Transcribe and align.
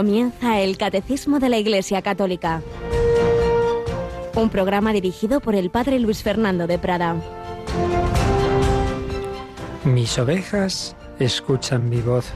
Comienza 0.00 0.60
el 0.60 0.78
Catecismo 0.78 1.40
de 1.40 1.50
la 1.50 1.58
Iglesia 1.58 2.00
Católica. 2.00 2.62
Un 4.34 4.48
programa 4.48 4.94
dirigido 4.94 5.40
por 5.40 5.54
el 5.54 5.68
Padre 5.68 5.98
Luis 5.98 6.22
Fernando 6.22 6.66
de 6.66 6.78
Prada. 6.78 7.16
Mis 9.84 10.18
ovejas 10.18 10.96
escuchan 11.18 11.90
mi 11.90 12.00
voz 12.00 12.32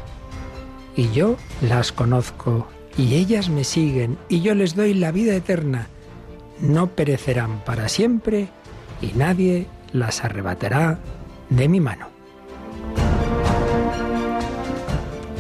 y 0.94 1.10
yo 1.12 1.36
las 1.62 1.90
conozco 1.90 2.68
y 2.98 3.14
ellas 3.14 3.48
me 3.48 3.64
siguen 3.64 4.18
y 4.28 4.42
yo 4.42 4.54
les 4.54 4.76
doy 4.76 4.92
la 4.92 5.10
vida 5.10 5.34
eterna. 5.34 5.86
No 6.60 6.88
perecerán 6.88 7.64
para 7.64 7.88
siempre 7.88 8.48
y 9.00 9.16
nadie 9.16 9.68
las 9.90 10.22
arrebatará 10.22 10.98
de 11.48 11.66
mi 11.70 11.80
mano. 11.80 12.13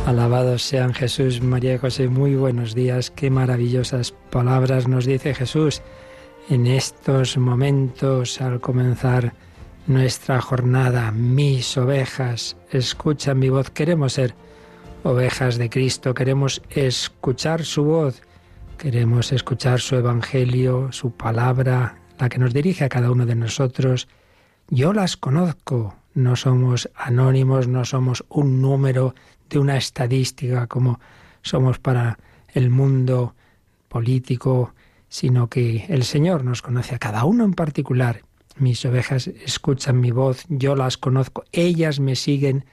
Alabados 0.06 0.62
sean 0.62 0.92
Jesús, 0.92 1.40
María 1.40 1.74
y 1.74 1.78
José. 1.78 2.08
Muy 2.08 2.36
buenos 2.36 2.74
días. 2.74 3.10
Qué 3.10 3.30
maravillosas 3.30 4.12
palabras 4.30 4.86
nos 4.86 5.06
dice 5.06 5.34
Jesús 5.34 5.80
en 6.50 6.66
estos 6.66 7.38
momentos 7.38 8.38
al 8.42 8.60
comenzar 8.60 9.32
nuestra 9.86 10.42
jornada. 10.42 11.10
Mis 11.10 11.78
ovejas 11.78 12.54
escuchan 12.70 13.38
mi 13.38 13.48
voz. 13.48 13.70
Queremos 13.70 14.12
ser 14.12 14.34
ovejas 15.04 15.56
de 15.56 15.70
Cristo. 15.70 16.12
Queremos 16.12 16.60
escuchar 16.68 17.64
su 17.64 17.84
voz. 17.84 18.20
Queremos 18.76 19.32
escuchar 19.32 19.80
su 19.80 19.96
evangelio, 19.96 20.92
su 20.92 21.12
palabra, 21.12 21.96
la 22.18 22.28
que 22.28 22.38
nos 22.38 22.52
dirige 22.52 22.84
a 22.84 22.90
cada 22.90 23.10
uno 23.10 23.24
de 23.24 23.36
nosotros. 23.36 24.06
Yo 24.68 24.92
las 24.92 25.16
conozco. 25.16 25.96
No 26.12 26.36
somos 26.36 26.90
anónimos, 26.94 27.66
no 27.66 27.84
somos 27.84 28.24
un 28.28 28.60
número 28.60 29.14
de 29.48 29.58
una 29.58 29.76
estadística 29.76 30.66
como 30.66 31.00
somos 31.42 31.78
para 31.78 32.18
el 32.52 32.70
mundo 32.70 33.34
político, 33.88 34.74
sino 35.08 35.48
que 35.48 35.84
el 35.88 36.04
Señor 36.04 36.44
nos 36.44 36.62
conoce 36.62 36.94
a 36.94 36.98
cada 36.98 37.24
uno 37.24 37.44
en 37.44 37.52
particular. 37.52 38.22
Mis 38.56 38.84
ovejas 38.84 39.26
escuchan 39.26 40.00
mi 40.00 40.10
voz, 40.10 40.44
yo 40.48 40.74
las 40.74 40.96
conozco, 40.96 41.44
ellas 41.52 42.00
me 42.00 42.16
siguen. 42.16 42.64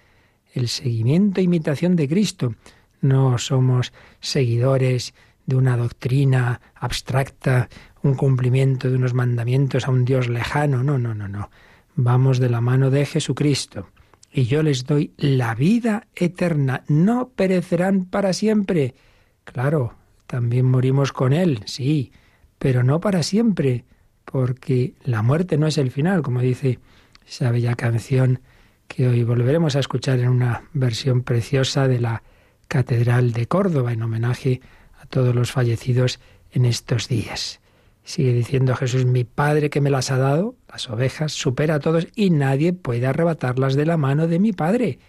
El 0.54 0.68
seguimiento 0.68 1.40
e 1.40 1.44
imitación 1.44 1.96
de 1.96 2.10
Cristo. 2.10 2.56
No 3.00 3.38
somos 3.38 3.94
seguidores 4.20 5.14
de 5.46 5.56
una 5.56 5.78
doctrina 5.78 6.60
abstracta, 6.76 7.70
un 8.04 8.16
cumplimiento 8.16 8.90
de 8.90 8.98
unos 8.98 9.14
mandamientos 9.14 9.88
a 9.88 9.92
un 9.92 10.04
Dios 10.04 10.28
lejano. 10.28 10.84
No, 10.84 10.98
no, 10.98 11.16
no, 11.16 11.28
no. 11.28 11.50
Vamos 11.96 12.40
de 12.40 12.50
la 12.50 12.60
mano 12.60 12.90
de 12.90 13.06
Jesucristo 13.06 13.88
y 14.32 14.46
yo 14.46 14.64
les 14.64 14.86
doy 14.86 15.14
la 15.18 15.56
vida 15.56 16.08
eterna. 16.16 16.84
No 16.88 17.30
perecerán 17.30 18.06
para 18.06 18.34
siempre. 18.34 18.96
Claro, 19.44 19.96
también 20.28 20.66
morimos 20.66 21.12
con 21.12 21.34
Él, 21.34 21.62
sí, 21.66 22.12
pero 22.58 22.84
no 22.84 23.00
para 23.00 23.24
siempre, 23.24 23.86
porque 24.26 24.94
la 25.04 25.22
muerte 25.22 25.58
no 25.58 25.68
es 25.68 25.78
el 25.78 25.92
final, 25.92 26.22
como 26.22 26.42
dice 26.42 26.80
esa 27.28 27.52
bella 27.52 27.76
canción 27.76 28.40
que 28.88 29.08
hoy 29.08 29.24
volveremos 29.24 29.76
a 29.76 29.80
escuchar 29.80 30.20
en 30.20 30.30
una 30.30 30.64
versión 30.74 31.24
preciosa 31.24 31.88
de 31.88 32.00
la 32.00 32.24
Catedral 32.68 33.32
de 33.32 33.48
Córdoba, 33.48 33.94
en 33.94 34.02
homenaje 34.02 34.62
a 35.00 35.06
todos 35.06 35.34
los 35.34 35.52
fallecidos 35.52 36.20
en 36.52 36.66
estos 36.66 37.08
días. 37.08 37.61
Sigue 38.04 38.34
diciendo 38.34 38.76
Jesús, 38.76 39.06
mi 39.06 39.24
Padre 39.24 39.70
que 39.70 39.82
me 39.82 39.90
las 39.90 40.12
ha 40.12 40.18
dado, 40.18 40.56
las 40.70 40.90
ovejas, 40.90 41.34
supera 41.34 41.76
a 41.76 41.80
todos 41.80 42.08
y 42.16 42.30
nadie 42.30 42.74
puede 42.74 43.06
arrebatarlas 43.06 43.76
de 43.76 43.86
la 43.86 43.98
mano 43.98 44.28
de 44.28 44.40
mi 44.40 44.54
Padre. 44.54 45.00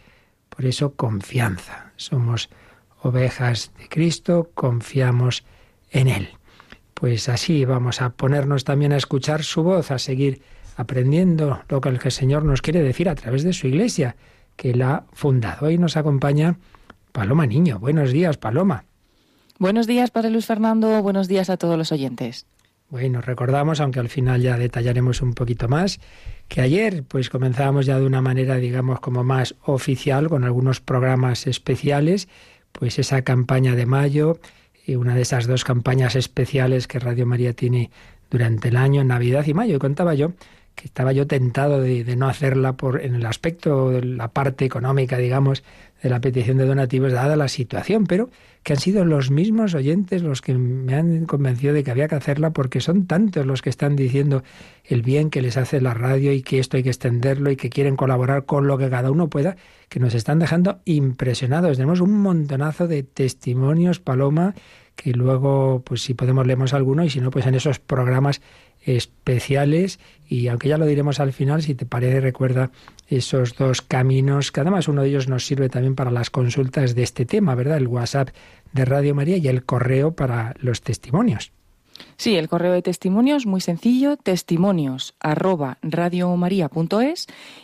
Por 0.48 0.66
eso 0.66 0.94
confianza. 0.94 1.92
Somos 1.96 2.50
ovejas 3.00 3.72
de 3.78 3.88
Cristo, 3.88 4.50
confiamos 4.54 5.44
en 5.90 6.08
Él. 6.08 6.28
Pues 6.94 7.28
así 7.28 7.64
vamos 7.64 8.00
a 8.02 8.10
ponernos 8.10 8.64
también 8.64 8.92
a 8.92 8.96
escuchar 8.96 9.42
su 9.42 9.62
voz, 9.62 9.90
a 9.90 9.98
seguir 9.98 10.42
aprendiendo 10.76 11.62
lo 11.68 11.80
que 11.80 11.88
el 11.88 12.00
Señor 12.10 12.44
nos 12.44 12.62
quiere 12.62 12.82
decir 12.82 13.08
a 13.08 13.14
través 13.14 13.42
de 13.42 13.52
su 13.52 13.66
iglesia, 13.66 14.16
que 14.56 14.70
Él 14.70 14.82
ha 14.82 15.04
fundado. 15.12 15.66
Hoy 15.66 15.78
nos 15.78 15.96
acompaña 15.96 16.58
Paloma 17.12 17.46
Niño. 17.46 17.78
Buenos 17.78 18.12
días, 18.12 18.36
Paloma. 18.36 18.84
Buenos 19.58 19.86
días, 19.86 20.10
Padre 20.10 20.30
Luis 20.30 20.46
Fernando. 20.46 21.02
Buenos 21.02 21.28
días 21.28 21.50
a 21.50 21.56
todos 21.56 21.78
los 21.78 21.92
oyentes. 21.92 22.46
Bueno, 22.92 23.22
recordamos, 23.22 23.80
aunque 23.80 24.00
al 24.00 24.10
final 24.10 24.42
ya 24.42 24.58
detallaremos 24.58 25.22
un 25.22 25.32
poquito 25.32 25.66
más, 25.66 25.98
que 26.48 26.60
ayer 26.60 27.02
pues 27.04 27.30
comenzábamos 27.30 27.86
ya 27.86 27.98
de 27.98 28.04
una 28.04 28.20
manera, 28.20 28.56
digamos, 28.56 29.00
como 29.00 29.24
más 29.24 29.54
oficial, 29.64 30.28
con 30.28 30.44
algunos 30.44 30.82
programas 30.82 31.46
especiales, 31.46 32.28
pues 32.70 32.98
esa 32.98 33.22
campaña 33.22 33.74
de 33.76 33.86
mayo, 33.86 34.40
y 34.86 34.96
una 34.96 35.14
de 35.14 35.22
esas 35.22 35.46
dos 35.46 35.64
campañas 35.64 36.16
especiales 36.16 36.86
que 36.86 36.98
Radio 36.98 37.24
María 37.24 37.54
tiene 37.54 37.90
durante 38.30 38.68
el 38.68 38.76
año, 38.76 39.02
Navidad 39.04 39.46
y 39.46 39.54
mayo. 39.54 39.76
Y 39.76 39.78
contaba 39.78 40.12
yo 40.12 40.34
que 40.74 40.84
estaba 40.84 41.12
yo 41.12 41.26
tentado 41.26 41.80
de, 41.80 42.04
de, 42.04 42.16
no 42.16 42.28
hacerla 42.28 42.74
por 42.74 43.00
en 43.00 43.14
el 43.14 43.24
aspecto 43.24 43.88
de 43.88 44.04
la 44.04 44.28
parte 44.28 44.66
económica, 44.66 45.16
digamos, 45.16 45.64
de 46.02 46.10
la 46.10 46.20
petición 46.20 46.58
de 46.58 46.66
donativos, 46.66 47.12
dada 47.12 47.36
la 47.36 47.48
situación, 47.48 48.06
pero 48.06 48.28
que 48.62 48.72
han 48.72 48.80
sido 48.80 49.04
los 49.04 49.30
mismos 49.30 49.74
oyentes 49.74 50.22
los 50.22 50.40
que 50.40 50.54
me 50.54 50.94
han 50.94 51.26
convencido 51.26 51.74
de 51.74 51.84
que 51.84 51.90
había 51.90 52.08
que 52.08 52.16
hacerla 52.16 52.50
porque 52.50 52.80
son 52.80 53.06
tantos 53.06 53.46
los 53.46 53.62
que 53.62 53.70
están 53.70 53.96
diciendo 53.96 54.42
el 54.84 55.02
bien 55.02 55.30
que 55.30 55.42
les 55.42 55.56
hace 55.56 55.80
la 55.80 55.94
radio 55.94 56.32
y 56.32 56.42
que 56.42 56.58
esto 56.58 56.76
hay 56.76 56.82
que 56.82 56.90
extenderlo 56.90 57.50
y 57.50 57.56
que 57.56 57.70
quieren 57.70 57.96
colaborar 57.96 58.44
con 58.44 58.66
lo 58.66 58.78
que 58.78 58.90
cada 58.90 59.10
uno 59.10 59.28
pueda, 59.28 59.56
que 59.88 60.00
nos 60.00 60.14
están 60.14 60.38
dejando 60.38 60.80
impresionados. 60.84 61.76
Tenemos 61.76 62.00
un 62.00 62.20
montonazo 62.20 62.88
de 62.88 63.02
testimonios, 63.04 64.00
Paloma, 64.00 64.54
que 64.96 65.12
luego, 65.12 65.82
pues 65.84 66.02
si 66.02 66.14
podemos 66.14 66.46
leemos 66.46 66.74
alguno 66.74 67.04
y 67.04 67.10
si 67.10 67.20
no, 67.20 67.30
pues 67.30 67.46
en 67.46 67.54
esos 67.54 67.78
programas 67.78 68.42
especiales 68.84 69.98
y 70.28 70.48
aunque 70.48 70.68
ya 70.68 70.78
lo 70.78 70.86
diremos 70.86 71.20
al 71.20 71.32
final, 71.32 71.62
si 71.62 71.74
te 71.74 71.86
parece, 71.86 72.20
recuerda 72.20 72.70
esos 73.08 73.54
dos 73.56 73.82
caminos, 73.82 74.50
que 74.50 74.60
además 74.60 74.88
uno 74.88 75.02
de 75.02 75.08
ellos 75.08 75.28
nos 75.28 75.46
sirve 75.46 75.68
también 75.68 75.94
para 75.94 76.10
las 76.10 76.30
consultas 76.30 76.94
de 76.94 77.02
este 77.02 77.26
tema, 77.26 77.54
¿verdad? 77.54 77.76
El 77.76 77.88
WhatsApp 77.88 78.30
de 78.72 78.84
Radio 78.84 79.14
María 79.14 79.36
y 79.36 79.48
el 79.48 79.64
correo 79.64 80.16
para 80.16 80.54
los 80.60 80.80
testimonios. 80.80 81.52
Sí, 82.22 82.36
el 82.36 82.48
correo 82.48 82.70
de 82.70 82.82
testimonios 82.82 83.46
muy 83.46 83.60
sencillo, 83.60 84.16
testimonios 84.16 85.16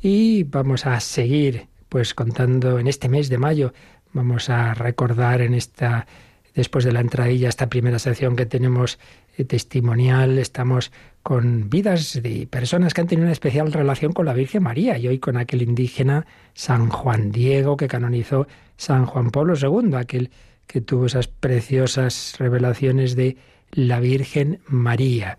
Y 0.00 0.44
vamos 0.44 0.86
a 0.86 0.98
seguir, 1.00 1.68
pues 1.90 2.14
contando 2.14 2.78
en 2.78 2.86
este 2.86 3.10
mes 3.10 3.28
de 3.28 3.36
mayo, 3.36 3.74
vamos 4.14 4.48
a 4.48 4.72
recordar 4.72 5.42
en 5.42 5.52
esta, 5.52 6.06
después 6.54 6.86
de 6.86 6.92
la 6.92 7.00
entradilla, 7.00 7.50
esta 7.50 7.68
primera 7.68 7.98
sección 7.98 8.34
que 8.34 8.46
tenemos 8.46 8.98
eh, 9.36 9.44
testimonial, 9.44 10.38
estamos 10.38 10.90
con 11.22 11.68
vidas 11.68 12.18
de 12.22 12.46
personas 12.46 12.94
que 12.94 13.02
han 13.02 13.08
tenido 13.08 13.26
una 13.26 13.32
especial 13.32 13.70
relación 13.70 14.12
con 14.12 14.24
la 14.24 14.32
Virgen 14.32 14.62
María 14.62 14.96
y 14.96 15.08
hoy 15.08 15.18
con 15.18 15.36
aquel 15.36 15.60
indígena 15.60 16.26
San 16.54 16.88
Juan 16.88 17.30
Diego 17.30 17.76
que 17.76 17.88
canonizó 17.88 18.46
San 18.78 19.04
Juan 19.04 19.30
Pablo 19.30 19.54
II, 19.54 19.96
aquel 19.96 20.30
que 20.66 20.80
tuvo 20.80 21.06
esas 21.06 21.28
preciosas 21.28 22.36
revelaciones 22.38 23.16
de 23.16 23.36
la 23.70 24.00
Virgen 24.00 24.60
María. 24.66 25.36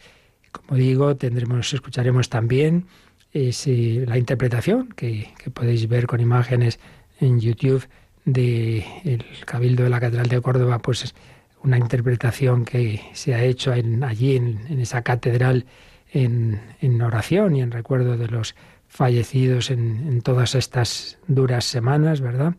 Como 0.53 0.77
digo, 0.77 1.17
tendremos, 1.17 1.73
escucharemos 1.73 2.29
también 2.29 2.85
es 3.33 3.67
la 3.67 4.17
interpretación 4.17 4.89
que, 4.95 5.33
podéis 5.53 5.87
ver 5.89 6.05
con 6.05 6.21
imágenes 6.21 6.79
en 7.19 7.39
YouTube 7.39 7.87
del 8.25 8.83
el 9.03 9.25
Cabildo 9.45 9.83
de 9.83 9.89
la 9.89 9.99
Catedral 9.99 10.29
de 10.29 10.41
Córdoba, 10.41 10.79
pues 10.79 11.03
es 11.03 11.15
una 11.63 11.77
interpretación 11.77 12.63
que 12.63 13.01
se 13.13 13.33
ha 13.33 13.43
hecho 13.43 13.71
allí 13.71 14.35
en, 14.35 14.79
esa 14.79 15.01
catedral 15.01 15.65
en, 16.11 17.01
oración 17.01 17.55
y 17.55 17.61
en 17.61 17.71
recuerdo 17.71 18.17
de 18.17 18.27
los 18.27 18.55
fallecidos 18.87 19.71
en, 19.71 20.21
todas 20.21 20.53
estas 20.53 21.17
duras 21.27 21.65
semanas, 21.65 22.21
¿verdad? 22.21 22.53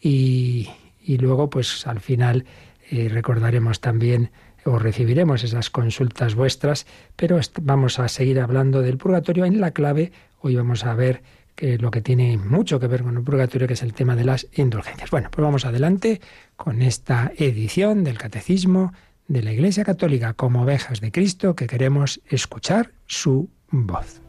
Y, 0.00 0.68
luego, 1.06 1.48
pues 1.48 1.86
al 1.86 2.00
final 2.00 2.44
eh, 2.90 3.08
recordaremos 3.08 3.80
también 3.80 4.30
o 4.64 4.78
recibiremos 4.78 5.44
esas 5.44 5.70
consultas 5.70 6.34
vuestras, 6.34 6.86
pero 7.16 7.40
vamos 7.62 7.98
a 7.98 8.08
seguir 8.08 8.40
hablando 8.40 8.82
del 8.82 8.98
purgatorio 8.98 9.44
en 9.44 9.60
la 9.60 9.70
clave. 9.70 10.12
Hoy 10.40 10.56
vamos 10.56 10.84
a 10.84 10.94
ver 10.94 11.22
que 11.54 11.78
lo 11.78 11.90
que 11.90 12.00
tiene 12.00 12.36
mucho 12.38 12.78
que 12.78 12.86
ver 12.86 13.02
con 13.02 13.16
el 13.16 13.24
purgatorio, 13.24 13.66
que 13.66 13.74
es 13.74 13.82
el 13.82 13.94
tema 13.94 14.14
de 14.14 14.24
las 14.24 14.46
indulgencias. 14.54 15.10
Bueno, 15.10 15.28
pues 15.30 15.42
vamos 15.42 15.64
adelante 15.64 16.20
con 16.56 16.82
esta 16.82 17.32
edición 17.36 18.04
del 18.04 18.18
Catecismo 18.18 18.92
de 19.26 19.42
la 19.42 19.52
Iglesia 19.52 19.84
Católica 19.84 20.34
como 20.34 20.62
ovejas 20.62 21.00
de 21.00 21.10
Cristo 21.10 21.56
que 21.56 21.66
queremos 21.66 22.20
escuchar 22.28 22.92
su 23.06 23.50
voz. 23.70 24.27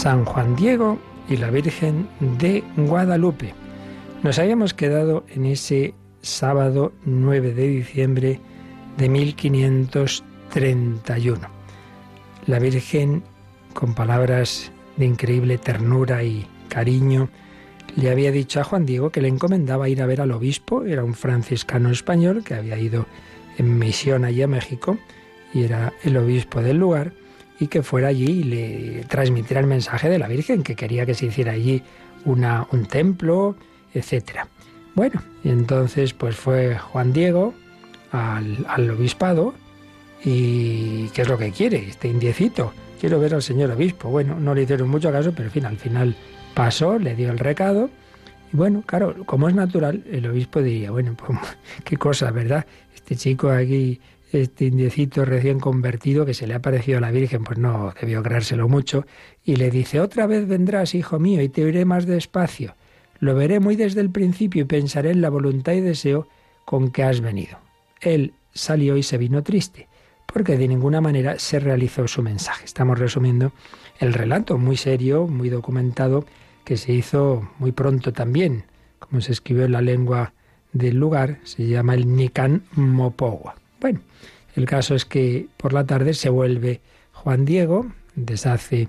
San 0.00 0.24
Juan 0.24 0.56
Diego 0.56 0.98
y 1.28 1.36
la 1.36 1.50
Virgen 1.50 2.08
de 2.38 2.64
Guadalupe. 2.78 3.52
Nos 4.22 4.38
habíamos 4.38 4.72
quedado 4.72 5.26
en 5.28 5.44
ese 5.44 5.92
sábado 6.22 6.94
9 7.04 7.52
de 7.52 7.68
diciembre 7.68 8.40
de 8.96 9.10
1531. 9.10 11.40
La 12.46 12.58
Virgen, 12.58 13.22
con 13.74 13.94
palabras 13.94 14.72
de 14.96 15.04
increíble 15.04 15.58
ternura 15.58 16.24
y 16.24 16.46
cariño, 16.70 17.28
le 17.94 18.10
había 18.10 18.32
dicho 18.32 18.58
a 18.58 18.64
Juan 18.64 18.86
Diego 18.86 19.10
que 19.10 19.20
le 19.20 19.28
encomendaba 19.28 19.90
ir 19.90 20.00
a 20.00 20.06
ver 20.06 20.22
al 20.22 20.32
obispo, 20.32 20.84
era 20.84 21.04
un 21.04 21.12
franciscano 21.12 21.90
español 21.90 22.42
que 22.42 22.54
había 22.54 22.78
ido 22.78 23.04
en 23.58 23.78
misión 23.78 24.24
allí 24.24 24.40
a 24.40 24.48
México 24.48 24.96
y 25.52 25.64
era 25.64 25.92
el 26.04 26.16
obispo 26.16 26.62
del 26.62 26.78
lugar, 26.78 27.12
y 27.60 27.68
que 27.68 27.82
fuera 27.82 28.08
allí 28.08 28.40
y 28.40 28.42
le 28.42 29.04
transmitiera 29.04 29.60
el 29.60 29.66
mensaje 29.66 30.08
de 30.08 30.18
la 30.18 30.26
Virgen, 30.26 30.62
que 30.62 30.74
quería 30.74 31.04
que 31.04 31.14
se 31.14 31.26
hiciera 31.26 31.52
allí 31.52 31.82
una, 32.24 32.66
un 32.72 32.86
templo, 32.86 33.54
etc. 33.92 34.46
Bueno, 34.94 35.22
y 35.44 35.50
entonces 35.50 36.14
pues 36.14 36.34
fue 36.36 36.76
Juan 36.78 37.12
Diego 37.12 37.54
al, 38.12 38.66
al 38.66 38.90
obispado 38.90 39.54
y 40.24 41.08
¿qué 41.10 41.22
es 41.22 41.28
lo 41.28 41.36
que 41.36 41.52
quiere? 41.52 41.86
Este 41.86 42.08
indiecito, 42.08 42.72
quiero 42.98 43.20
ver 43.20 43.34
al 43.34 43.42
señor 43.42 43.70
obispo. 43.70 44.08
Bueno, 44.08 44.40
no 44.40 44.54
le 44.54 44.62
hicieron 44.62 44.88
mucho 44.88 45.12
caso, 45.12 45.32
pero 45.32 45.48
en 45.48 45.52
fin, 45.52 45.66
al 45.66 45.76
final 45.76 46.16
pasó, 46.54 46.98
le 46.98 47.14
dio 47.14 47.30
el 47.30 47.38
recado. 47.38 47.90
Y 48.52 48.56
bueno, 48.56 48.82
claro, 48.86 49.14
como 49.26 49.48
es 49.48 49.54
natural, 49.54 50.02
el 50.10 50.26
obispo 50.26 50.62
diría, 50.62 50.90
bueno, 50.90 51.14
pues 51.14 51.38
qué 51.84 51.98
cosa, 51.98 52.30
¿verdad? 52.30 52.64
Este 52.94 53.16
chico 53.16 53.50
aquí 53.50 54.00
este 54.32 54.66
indiecito 54.66 55.24
recién 55.24 55.60
convertido 55.60 56.24
que 56.24 56.34
se 56.34 56.46
le 56.46 56.54
ha 56.54 56.62
parecido 56.62 56.98
a 56.98 57.00
la 57.00 57.10
Virgen, 57.10 57.44
pues 57.44 57.58
no 57.58 57.92
debió 58.00 58.22
creérselo 58.22 58.68
mucho, 58.68 59.06
y 59.44 59.56
le 59.56 59.70
dice, 59.70 60.00
otra 60.00 60.26
vez 60.26 60.46
vendrás, 60.46 60.94
hijo 60.94 61.18
mío, 61.18 61.42
y 61.42 61.48
te 61.48 61.64
oiré 61.64 61.84
más 61.84 62.06
despacio. 62.06 62.74
Lo 63.18 63.34
veré 63.34 63.60
muy 63.60 63.76
desde 63.76 64.00
el 64.00 64.10
principio 64.10 64.62
y 64.62 64.66
pensaré 64.66 65.10
en 65.10 65.20
la 65.20 65.30
voluntad 65.30 65.72
y 65.72 65.80
deseo 65.80 66.26
con 66.64 66.90
que 66.90 67.02
has 67.02 67.20
venido. 67.20 67.58
Él 68.00 68.32
salió 68.54 68.96
y 68.96 69.02
se 69.02 69.18
vino 69.18 69.42
triste, 69.42 69.88
porque 70.32 70.56
de 70.56 70.68
ninguna 70.68 71.00
manera 71.00 71.38
se 71.38 71.60
realizó 71.60 72.08
su 72.08 72.22
mensaje. 72.22 72.64
Estamos 72.64 72.98
resumiendo 72.98 73.52
el 73.98 74.12
relato 74.12 74.56
muy 74.56 74.76
serio, 74.76 75.26
muy 75.26 75.50
documentado, 75.50 76.24
que 76.64 76.76
se 76.76 76.92
hizo 76.92 77.50
muy 77.58 77.72
pronto 77.72 78.12
también, 78.12 78.64
como 78.98 79.20
se 79.20 79.32
escribió 79.32 79.64
en 79.64 79.72
la 79.72 79.82
lengua 79.82 80.32
del 80.72 80.96
lugar, 80.96 81.38
se 81.42 81.66
llama 81.66 81.94
el 81.94 82.14
Nican 82.14 82.62
Mopowa. 82.72 83.59
Bueno, 83.80 84.00
el 84.56 84.66
caso 84.66 84.94
es 84.94 85.04
que 85.04 85.46
por 85.56 85.72
la 85.72 85.86
tarde 85.86 86.14
se 86.14 86.28
vuelve 86.28 86.80
Juan 87.12 87.44
Diego, 87.44 87.86
deshace 88.14 88.88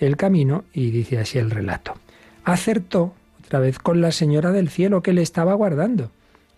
el 0.00 0.16
camino 0.16 0.64
y 0.72 0.90
dice 0.90 1.18
así 1.18 1.38
el 1.38 1.50
relato. 1.50 1.94
Acertó 2.44 3.14
otra 3.44 3.60
vez 3.60 3.78
con 3.78 4.00
la 4.00 4.10
señora 4.10 4.50
del 4.50 4.68
cielo 4.68 5.02
que 5.02 5.12
le 5.12 5.22
estaba 5.22 5.54
guardando, 5.54 6.10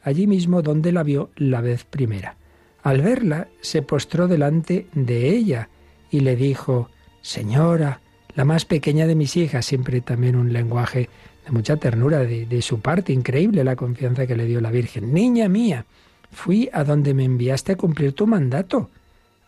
allí 0.02 0.26
mismo 0.26 0.62
donde 0.62 0.92
la 0.92 1.02
vio 1.02 1.30
la 1.36 1.60
vez 1.60 1.84
primera. 1.84 2.36
Al 2.82 3.02
verla, 3.02 3.48
se 3.60 3.82
postró 3.82 4.28
delante 4.28 4.86
de 4.94 5.28
ella 5.30 5.68
y 6.10 6.20
le 6.20 6.36
dijo, 6.36 6.88
Señora, 7.20 8.00
la 8.34 8.44
más 8.44 8.64
pequeña 8.64 9.06
de 9.06 9.14
mis 9.14 9.36
hijas, 9.36 9.66
siempre 9.66 10.00
también 10.00 10.36
un 10.36 10.52
lenguaje 10.52 11.08
de 11.44 11.50
mucha 11.50 11.76
ternura 11.76 12.20
de, 12.20 12.46
de 12.46 12.62
su 12.62 12.80
parte, 12.80 13.12
increíble 13.12 13.64
la 13.64 13.76
confianza 13.76 14.26
que 14.26 14.36
le 14.36 14.46
dio 14.46 14.60
la 14.60 14.70
Virgen. 14.70 15.12
Niña 15.12 15.48
mía, 15.48 15.86
Fui 16.34 16.68
a 16.72 16.84
donde 16.84 17.14
me 17.14 17.24
enviaste 17.24 17.72
a 17.72 17.76
cumplir 17.76 18.12
tu 18.12 18.26
mandato. 18.26 18.90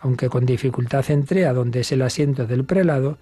Aunque 0.00 0.29
con 0.29 0.47
dificultad 0.47 1.05
entré 1.11 1.44
a 1.44 1.53
donde 1.53 1.81
es 1.81 1.93
el 1.93 2.03
asiento 2.03 2.47
del 2.47 2.65
prelado, 2.65 3.19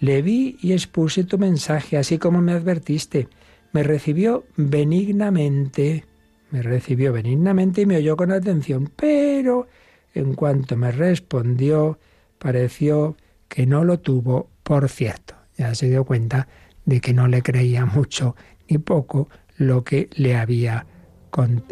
le 0.00 0.20
vi 0.20 0.58
y 0.60 0.72
expuse 0.72 1.24
tu 1.24 1.38
mensaje, 1.38 1.96
así 1.96 2.18
como 2.18 2.42
me 2.42 2.52
advertiste. 2.52 3.28
Me 3.72 3.82
recibió 3.82 4.44
benignamente, 4.56 6.04
me 6.50 6.62
recibió 6.62 7.12
benignamente 7.12 7.82
y 7.82 7.86
me 7.86 7.96
oyó 7.96 8.16
con 8.16 8.32
atención, 8.32 8.90
pero 8.94 9.68
en 10.12 10.34
cuanto 10.34 10.76
me 10.76 10.92
respondió, 10.92 11.98
pareció 12.38 13.16
que 13.48 13.66
no 13.66 13.84
lo 13.84 14.00
tuvo 14.00 14.50
por 14.62 14.88
cierto. 14.88 15.34
Ya 15.56 15.74
se 15.74 15.88
dio 15.88 16.04
cuenta 16.04 16.48
de 16.84 17.00
que 17.00 17.14
no 17.14 17.28
le 17.28 17.42
creía 17.42 17.86
mucho 17.86 18.34
ni 18.68 18.78
poco 18.78 19.28
lo 19.56 19.84
que 19.84 20.10
le 20.16 20.36
había 20.36 20.86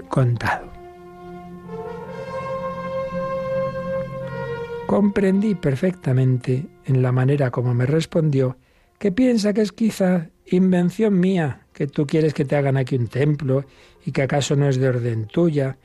contado. 0.08 0.81
Comprendí 4.92 5.54
perfectamente, 5.54 6.66
en 6.84 7.00
la 7.00 7.12
manera 7.12 7.50
como 7.50 7.72
me 7.72 7.86
respondió, 7.86 8.58
que 8.98 9.10
piensa 9.10 9.54
que 9.54 9.62
es 9.62 9.72
quizá 9.72 10.28
invención 10.44 11.18
mía, 11.18 11.62
que 11.72 11.86
tú 11.86 12.06
quieres 12.06 12.34
que 12.34 12.44
te 12.44 12.56
hagan 12.56 12.76
aquí 12.76 12.96
un 12.96 13.08
templo 13.08 13.64
y 14.04 14.12
que 14.12 14.20
acaso 14.20 14.54
no 14.54 14.68
es 14.68 14.76
de 14.76 14.90
orden 14.90 15.28
tuya, 15.28 15.78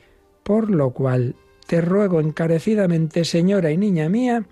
por 0.44 0.70
lo 0.70 0.90
cual 0.92 1.38
te 1.68 1.80
ruego 1.80 2.20
encarecidamente, 2.20 3.24
señora 3.24 3.72
y 3.72 3.78
niña 3.78 4.10
mía, 4.10 4.44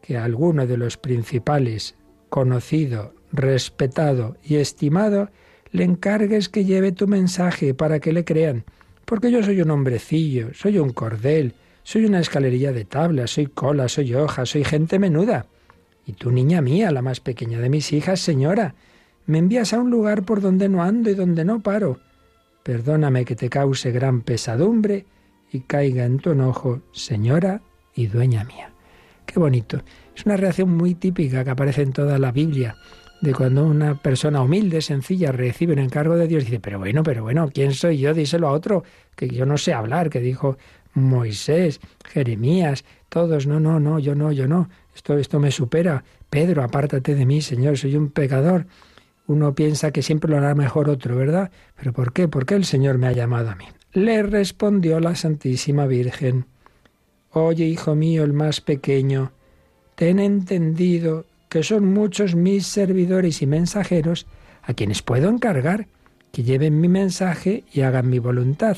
que 0.00 0.16
a 0.16 0.24
alguno 0.24 0.66
de 0.66 0.78
los 0.78 0.96
principales, 0.96 1.94
conocido, 2.30 3.12
respetado 3.32 4.38
y 4.42 4.54
estimado, 4.54 5.28
le 5.72 5.84
encargues 5.84 6.48
que 6.48 6.64
lleve 6.64 6.92
tu 6.92 7.06
mensaje 7.06 7.74
para 7.74 8.00
que 8.00 8.14
le 8.14 8.24
crean, 8.24 8.64
porque 9.04 9.30
yo 9.30 9.42
soy 9.42 9.60
un 9.60 9.70
hombrecillo, 9.70 10.54
soy 10.54 10.78
un 10.78 10.88
cordel, 10.88 11.52
soy 11.84 12.06
una 12.06 12.20
escalerilla 12.20 12.72
de 12.72 12.84
tablas, 12.84 13.32
soy 13.32 13.46
cola, 13.46 13.88
soy 13.88 14.14
hoja, 14.14 14.46
soy 14.46 14.64
gente 14.64 14.98
menuda. 14.98 15.46
Y 16.06 16.14
tú, 16.14 16.32
niña 16.32 16.60
mía, 16.60 16.90
la 16.90 17.02
más 17.02 17.20
pequeña 17.20 17.60
de 17.60 17.68
mis 17.68 17.92
hijas, 17.92 18.20
señora, 18.20 18.74
me 19.26 19.38
envías 19.38 19.72
a 19.72 19.80
un 19.80 19.90
lugar 19.90 20.24
por 20.24 20.40
donde 20.40 20.68
no 20.68 20.82
ando 20.82 21.10
y 21.10 21.14
donde 21.14 21.44
no 21.44 21.60
paro. 21.60 22.00
Perdóname 22.62 23.24
que 23.26 23.36
te 23.36 23.50
cause 23.50 23.92
gran 23.92 24.22
pesadumbre 24.22 25.04
y 25.52 25.60
caiga 25.60 26.04
en 26.04 26.18
tu 26.18 26.30
enojo, 26.30 26.80
señora 26.92 27.60
y 27.94 28.06
dueña 28.06 28.44
mía. 28.44 28.70
Qué 29.26 29.38
bonito. 29.38 29.82
Es 30.16 30.24
una 30.24 30.36
reacción 30.36 30.70
muy 30.70 30.94
típica 30.94 31.44
que 31.44 31.50
aparece 31.50 31.82
en 31.82 31.92
toda 31.92 32.18
la 32.18 32.32
Biblia, 32.32 32.76
de 33.20 33.34
cuando 33.34 33.64
una 33.64 34.00
persona 34.00 34.42
humilde, 34.42 34.82
sencilla, 34.82 35.32
recibe 35.32 35.72
un 35.72 35.78
encargo 35.78 36.16
de 36.16 36.28
Dios 36.28 36.42
y 36.42 36.46
dice, 36.46 36.60
pero 36.60 36.78
bueno, 36.78 37.02
pero 37.02 37.22
bueno, 37.22 37.50
¿quién 37.52 37.72
soy 37.72 37.98
yo? 37.98 38.12
Díselo 38.14 38.48
a 38.48 38.52
otro, 38.52 38.84
que 39.16 39.28
yo 39.28 39.46
no 39.46 39.56
sé 39.56 39.72
hablar, 39.72 40.10
que 40.10 40.20
dijo 40.20 40.58
Moisés, 40.94 41.80
Jeremías, 42.04 42.84
todos, 43.08 43.46
no, 43.46 43.60
no, 43.60 43.80
no, 43.80 43.98
yo 43.98 44.14
no, 44.14 44.32
yo 44.32 44.48
no, 44.48 44.68
esto, 44.94 45.18
esto 45.18 45.40
me 45.40 45.50
supera. 45.50 46.04
Pedro, 46.30 46.62
apártate 46.62 47.14
de 47.14 47.26
mí, 47.26 47.42
Señor, 47.42 47.78
soy 47.78 47.96
un 47.96 48.10
pecador. 48.10 48.66
Uno 49.26 49.54
piensa 49.54 49.90
que 49.90 50.02
siempre 50.02 50.30
lo 50.30 50.36
hará 50.36 50.54
mejor 50.54 50.88
otro, 50.88 51.16
¿verdad? 51.16 51.50
Pero 51.76 51.92
¿por 51.92 52.12
qué? 52.12 52.28
¿Por 52.28 52.46
qué 52.46 52.54
el 52.54 52.64
Señor 52.64 52.98
me 52.98 53.06
ha 53.06 53.12
llamado 53.12 53.50
a 53.50 53.54
mí? 53.54 53.66
Le 53.92 54.22
respondió 54.22 55.00
la 55.00 55.14
Santísima 55.14 55.86
Virgen, 55.86 56.46
Oye, 57.30 57.64
hijo 57.64 57.96
mío, 57.96 58.22
el 58.22 58.32
más 58.32 58.60
pequeño, 58.60 59.32
ten 59.96 60.20
entendido 60.20 61.26
que 61.48 61.64
son 61.64 61.92
muchos 61.92 62.36
mis 62.36 62.66
servidores 62.66 63.42
y 63.42 63.46
mensajeros 63.46 64.26
a 64.62 64.74
quienes 64.74 65.02
puedo 65.02 65.28
encargar 65.28 65.88
que 66.30 66.44
lleven 66.44 66.80
mi 66.80 66.86
mensaje 66.86 67.64
y 67.72 67.80
hagan 67.80 68.08
mi 68.08 68.20
voluntad 68.20 68.76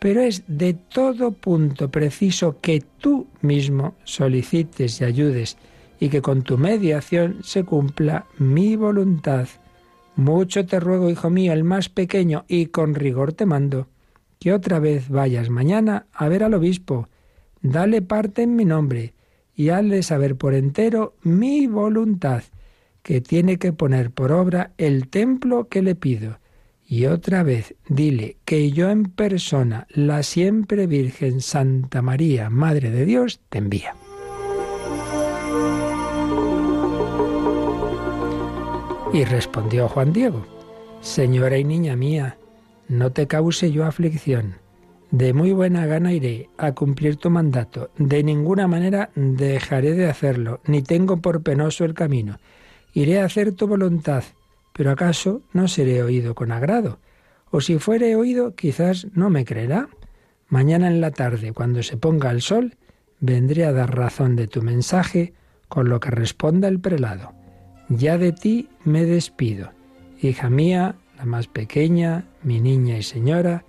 pero 0.00 0.22
es 0.22 0.42
de 0.48 0.74
todo 0.74 1.30
punto 1.30 1.90
preciso 1.90 2.58
que 2.60 2.82
tú 2.98 3.28
mismo 3.42 3.94
solicites 4.04 5.00
y 5.00 5.04
ayudes 5.04 5.56
y 6.00 6.08
que 6.08 6.22
con 6.22 6.42
tu 6.42 6.56
mediación 6.56 7.40
se 7.42 7.64
cumpla 7.64 8.26
mi 8.38 8.74
voluntad. 8.74 9.46
Mucho 10.16 10.64
te 10.64 10.80
ruego, 10.80 11.10
hijo 11.10 11.28
mío, 11.28 11.52
el 11.52 11.64
más 11.64 11.90
pequeño, 11.90 12.44
y 12.48 12.66
con 12.66 12.94
rigor 12.94 13.34
te 13.34 13.44
mando, 13.44 13.88
que 14.38 14.54
otra 14.54 14.78
vez 14.78 15.10
vayas 15.10 15.50
mañana 15.50 16.06
a 16.12 16.28
ver 16.28 16.42
al 16.42 16.54
obispo, 16.54 17.08
dale 17.60 18.00
parte 18.00 18.42
en 18.42 18.56
mi 18.56 18.64
nombre, 18.64 19.12
y 19.54 19.68
hazle 19.68 20.02
saber 20.02 20.36
por 20.36 20.54
entero 20.54 21.14
mi 21.22 21.66
voluntad, 21.66 22.42
que 23.02 23.20
tiene 23.20 23.58
que 23.58 23.74
poner 23.74 24.10
por 24.10 24.32
obra 24.32 24.72
el 24.78 25.08
templo 25.08 25.68
que 25.68 25.82
le 25.82 25.94
pido. 25.94 26.38
Y 26.90 27.06
otra 27.06 27.44
vez 27.44 27.76
dile 27.88 28.38
que 28.44 28.72
yo 28.72 28.90
en 28.90 29.04
persona, 29.04 29.86
la 29.90 30.24
siempre 30.24 30.88
Virgen 30.88 31.40
Santa 31.40 32.02
María, 32.02 32.50
Madre 32.50 32.90
de 32.90 33.04
Dios, 33.04 33.38
te 33.48 33.58
envía. 33.58 33.94
Y 39.12 39.24
respondió 39.24 39.88
Juan 39.88 40.12
Diego, 40.12 40.44
Señora 41.00 41.58
y 41.58 41.64
niña 41.64 41.94
mía, 41.94 42.38
no 42.88 43.12
te 43.12 43.28
cause 43.28 43.70
yo 43.70 43.84
aflicción. 43.84 44.56
De 45.12 45.32
muy 45.32 45.52
buena 45.52 45.86
gana 45.86 46.12
iré 46.12 46.50
a 46.58 46.72
cumplir 46.72 47.14
tu 47.14 47.30
mandato. 47.30 47.90
De 47.98 48.24
ninguna 48.24 48.66
manera 48.66 49.10
dejaré 49.14 49.92
de 49.92 50.08
hacerlo, 50.08 50.60
ni 50.66 50.82
tengo 50.82 51.18
por 51.18 51.44
penoso 51.44 51.84
el 51.84 51.94
camino. 51.94 52.40
Iré 52.94 53.20
a 53.20 53.26
hacer 53.26 53.52
tu 53.52 53.68
voluntad, 53.68 54.24
pero 54.72 54.90
acaso 54.90 55.42
no 55.52 55.68
seré 55.68 56.02
oído 56.02 56.34
con 56.34 56.52
agrado. 56.52 56.98
O 57.50 57.60
si 57.60 57.78
fuere 57.78 58.14
oído, 58.16 58.54
quizás 58.54 59.06
no 59.12 59.30
me 59.30 59.44
creerá. 59.44 59.88
Mañana 60.48 60.88
en 60.88 61.00
la 61.00 61.10
tarde, 61.10 61.52
cuando 61.52 61.82
se 61.82 61.96
ponga 61.96 62.30
el 62.30 62.42
sol, 62.42 62.76
vendré 63.20 63.64
a 63.64 63.72
dar 63.72 63.96
razón 63.96 64.36
de 64.36 64.46
tu 64.46 64.62
mensaje 64.62 65.34
con 65.68 65.88
lo 65.88 66.00
que 66.00 66.10
responda 66.10 66.68
el 66.68 66.80
prelado. 66.80 67.32
Ya 67.88 68.18
de 68.18 68.32
ti 68.32 68.68
me 68.84 69.04
despido. 69.04 69.72
Hija 70.20 70.50
mía, 70.50 70.96
la 71.18 71.24
más 71.24 71.46
pequeña, 71.46 72.24
mi 72.42 72.60
niña 72.60 72.98
y 72.98 73.02
señora, 73.02 73.64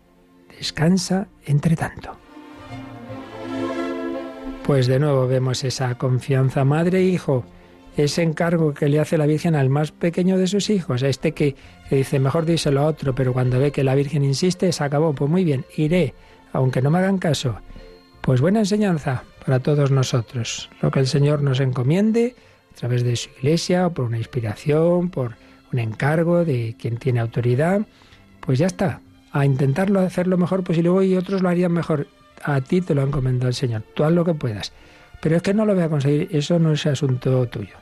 descansa 0.57 1.27
entre 1.45 1.75
tanto. 1.75 2.17
Pues 4.63 4.87
de 4.87 4.99
nuevo 4.99 5.27
vemos 5.27 5.63
esa 5.63 5.95
confianza 5.97 6.63
madre-hijo, 6.63 7.43
ese 7.97 8.23
encargo 8.23 8.73
que 8.73 8.87
le 8.87 8.99
hace 8.99 9.17
la 9.17 9.25
Virgen 9.25 9.55
al 9.55 9.69
más 9.69 9.91
pequeño 9.91 10.37
de 10.37 10.47
sus 10.47 10.69
hijos, 10.69 11.03
a 11.03 11.09
este 11.09 11.33
que, 11.33 11.55
dice, 11.89 12.19
mejor 12.19 12.45
díselo 12.45 12.81
a 12.81 12.85
otro, 12.85 13.13
pero 13.13 13.33
cuando 13.33 13.59
ve 13.59 13.71
que 13.71 13.83
la 13.83 13.95
Virgen 13.95 14.23
insiste, 14.23 14.71
se 14.71 14.83
acabó, 14.83 15.13
pues 15.13 15.29
muy 15.29 15.43
bien, 15.43 15.65
iré, 15.75 16.13
aunque 16.53 16.81
no 16.81 16.89
me 16.89 16.99
hagan 16.99 17.17
caso. 17.17 17.57
Pues 18.21 18.39
buena 18.39 18.59
enseñanza 18.59 19.23
para 19.45 19.59
todos 19.59 19.91
nosotros, 19.91 20.69
lo 20.81 20.91
que 20.91 20.99
el 20.99 21.07
Señor 21.07 21.41
nos 21.41 21.59
encomiende, 21.59 22.35
a 22.71 22.75
través 22.75 23.03
de 23.03 23.15
su 23.15 23.29
iglesia, 23.39 23.87
o 23.87 23.93
por 23.93 24.05
una 24.05 24.17
inspiración, 24.17 25.09
por 25.09 25.35
un 25.73 25.79
encargo 25.79 26.45
de 26.45 26.75
quien 26.79 26.97
tiene 26.97 27.19
autoridad, 27.19 27.81
pues 28.39 28.59
ya 28.59 28.67
está, 28.67 29.01
a 29.31 29.45
intentarlo 29.45 29.99
hacer 29.99 30.27
lo 30.27 30.37
mejor 30.37 30.63
posible 30.63 31.05
y 31.05 31.15
otros 31.15 31.41
lo 31.41 31.49
harían 31.49 31.71
mejor. 31.71 32.07
A 32.43 32.61
ti 32.61 32.81
te 32.81 32.95
lo 32.95 33.01
ha 33.01 33.05
encomendado 33.05 33.49
el 33.49 33.53
Señor, 33.53 33.83
tú 33.93 34.03
haz 34.03 34.11
lo 34.11 34.25
que 34.25 34.33
puedas. 34.33 34.73
Pero 35.21 35.35
es 35.35 35.43
que 35.43 35.53
no 35.53 35.65
lo 35.65 35.75
voy 35.75 35.83
a 35.83 35.89
conseguir, 35.89 36.27
eso 36.31 36.57
no 36.57 36.71
es 36.73 36.85
asunto 36.85 37.45
tuyo. 37.47 37.80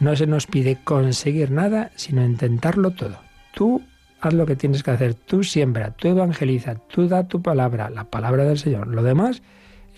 No 0.00 0.16
se 0.16 0.26
nos 0.26 0.46
pide 0.46 0.78
conseguir 0.82 1.50
nada, 1.50 1.90
sino 1.94 2.24
intentarlo 2.24 2.90
todo. 2.92 3.18
Tú 3.54 3.82
haz 4.20 4.34
lo 4.34 4.46
que 4.46 4.56
tienes 4.56 4.82
que 4.82 4.90
hacer, 4.90 5.14
tú 5.14 5.44
siembra, 5.44 5.92
tú 5.92 6.08
evangeliza, 6.08 6.74
tú 6.74 7.08
da 7.08 7.28
tu 7.28 7.42
palabra, 7.42 7.90
la 7.90 8.04
palabra 8.04 8.44
del 8.44 8.58
Señor. 8.58 8.88
Lo 8.88 9.02
demás, 9.02 9.42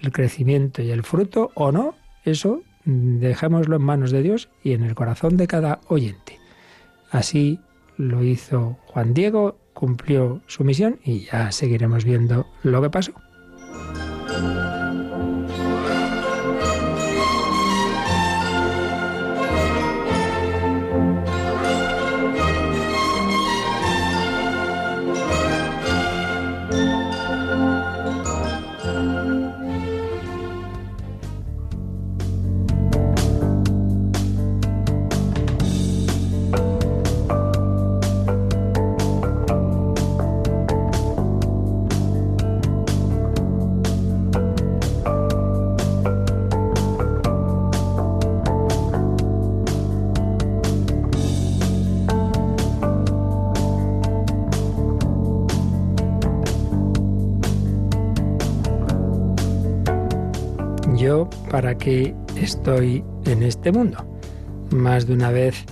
el 0.01 0.13
crecimiento 0.13 0.83
y 0.83 0.91
el 0.91 1.03
fruto 1.03 1.51
o 1.55 1.73
no, 1.73 1.95
eso 2.25 2.63
dejémoslo 2.85 3.77
en 3.77 3.83
manos 3.83 4.11
de 4.11 4.23
Dios 4.23 4.49
y 4.63 4.73
en 4.73 4.83
el 4.83 4.95
corazón 4.95 5.37
de 5.37 5.47
cada 5.47 5.81
oyente. 5.89 6.39
Así 7.11 7.61
lo 7.97 8.25
hizo 8.25 8.79
Juan 8.87 9.15
Diego, 9.15 9.57
cumplió 9.73 10.41
su 10.47 10.65
misión 10.65 10.99
y 11.05 11.27
ya 11.27 11.53
seguiremos 11.53 12.05
viendo 12.05 12.47
lo 12.63 12.83
que 12.83 12.91
pasó. 12.91 13.13
Para 61.51 61.77
qué 61.77 62.15
estoy 62.37 63.05
en 63.25 63.43
este 63.43 63.73
mundo. 63.73 64.05
Más 64.71 65.07
de 65.07 65.15
una 65.15 65.31
vez 65.31 65.65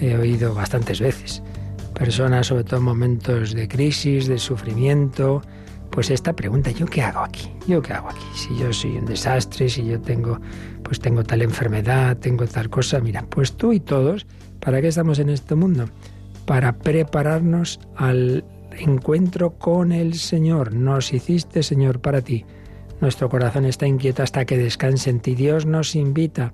he 0.00 0.16
oído 0.16 0.54
bastantes 0.54 1.00
veces 1.00 1.42
personas, 1.94 2.46
sobre 2.46 2.64
todo 2.64 2.78
en 2.78 2.84
momentos 2.84 3.54
de 3.54 3.66
crisis, 3.66 4.28
de 4.28 4.38
sufrimiento, 4.38 5.42
pues 5.90 6.10
esta 6.10 6.32
pregunta, 6.32 6.70
¿yo 6.70 6.86
qué 6.86 7.02
hago 7.02 7.20
aquí? 7.20 7.50
¿Yo 7.66 7.82
qué 7.82 7.92
hago 7.92 8.08
aquí? 8.10 8.24
Si 8.34 8.56
yo 8.56 8.72
soy 8.72 8.96
un 8.98 9.06
desastre, 9.06 9.68
si 9.68 9.84
yo 9.84 10.00
tengo 10.00 10.38
pues 10.82 11.00
tengo 11.00 11.22
tal 11.22 11.42
enfermedad, 11.42 12.16
tengo 12.16 12.46
tal 12.46 12.70
cosa, 12.70 13.00
mira, 13.00 13.26
pues 13.28 13.52
tú 13.52 13.72
y 13.72 13.80
todos, 13.80 14.26
¿para 14.60 14.80
qué 14.80 14.88
estamos 14.88 15.18
en 15.18 15.28
este 15.28 15.54
mundo? 15.54 15.86
Para 16.46 16.78
prepararnos 16.78 17.78
al 17.96 18.44
encuentro 18.78 19.58
con 19.58 19.92
el 19.92 20.14
Señor. 20.14 20.72
Nos 20.72 21.12
hiciste, 21.12 21.62
Señor, 21.62 22.00
para 22.00 22.22
ti. 22.22 22.46
Nuestro 23.00 23.28
corazón 23.28 23.64
está 23.64 23.86
inquieto 23.86 24.22
hasta 24.22 24.44
que 24.44 24.58
descanse 24.58 25.10
en 25.10 25.20
ti. 25.20 25.34
Dios 25.36 25.66
nos 25.66 25.94
invita 25.94 26.52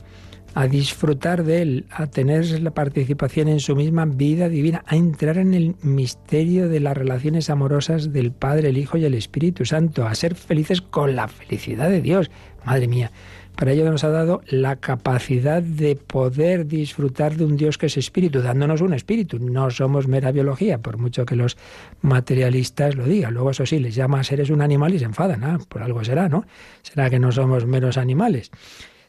a 0.54 0.68
disfrutar 0.68 1.42
de 1.42 1.62
Él, 1.62 1.86
a 1.90 2.06
tener 2.06 2.60
la 2.60 2.70
participación 2.70 3.48
en 3.48 3.60
su 3.60 3.74
misma 3.74 4.04
vida 4.04 4.48
divina, 4.48 4.84
a 4.86 4.94
entrar 4.94 5.38
en 5.38 5.54
el 5.54 5.74
misterio 5.82 6.68
de 6.68 6.80
las 6.80 6.96
relaciones 6.96 7.50
amorosas 7.50 8.12
del 8.12 8.30
Padre, 8.30 8.68
el 8.68 8.78
Hijo 8.78 8.96
y 8.96 9.04
el 9.04 9.14
Espíritu 9.14 9.64
Santo, 9.64 10.06
a 10.06 10.14
ser 10.14 10.34
felices 10.34 10.80
con 10.80 11.16
la 11.16 11.28
felicidad 11.28 11.88
de 11.88 12.02
Dios. 12.02 12.30
Madre 12.64 12.88
mía, 12.88 13.10
para 13.56 13.72
ello 13.72 13.90
nos 13.90 14.04
ha 14.04 14.10
dado 14.10 14.42
la 14.48 14.76
capacidad 14.76 15.62
de 15.62 15.96
poder 15.96 16.66
disfrutar 16.66 17.36
de 17.36 17.44
un 17.44 17.56
Dios 17.56 17.78
que 17.78 17.86
es 17.86 17.96
espíritu, 17.96 18.40
dándonos 18.42 18.80
un 18.80 18.94
espíritu. 18.94 19.38
No 19.38 19.70
somos 19.70 20.08
mera 20.08 20.32
biología, 20.32 20.78
por 20.78 20.98
mucho 20.98 21.24
que 21.24 21.36
los 21.36 21.56
materialistas 22.02 22.96
lo 22.96 23.04
digan. 23.04 23.34
Luego, 23.34 23.50
eso 23.50 23.66
sí, 23.66 23.78
les 23.78 23.94
llama 23.94 24.20
a 24.20 24.24
seres 24.24 24.50
un 24.50 24.62
animal 24.62 24.94
y 24.94 24.98
se 24.98 25.04
enfadan. 25.04 25.44
Ah, 25.44 25.58
por 25.68 25.82
algo 25.82 26.02
será, 26.04 26.28
¿no? 26.28 26.44
Será 26.82 27.10
que 27.10 27.18
no 27.18 27.30
somos 27.32 27.66
meros 27.66 27.96
animales. 27.96 28.50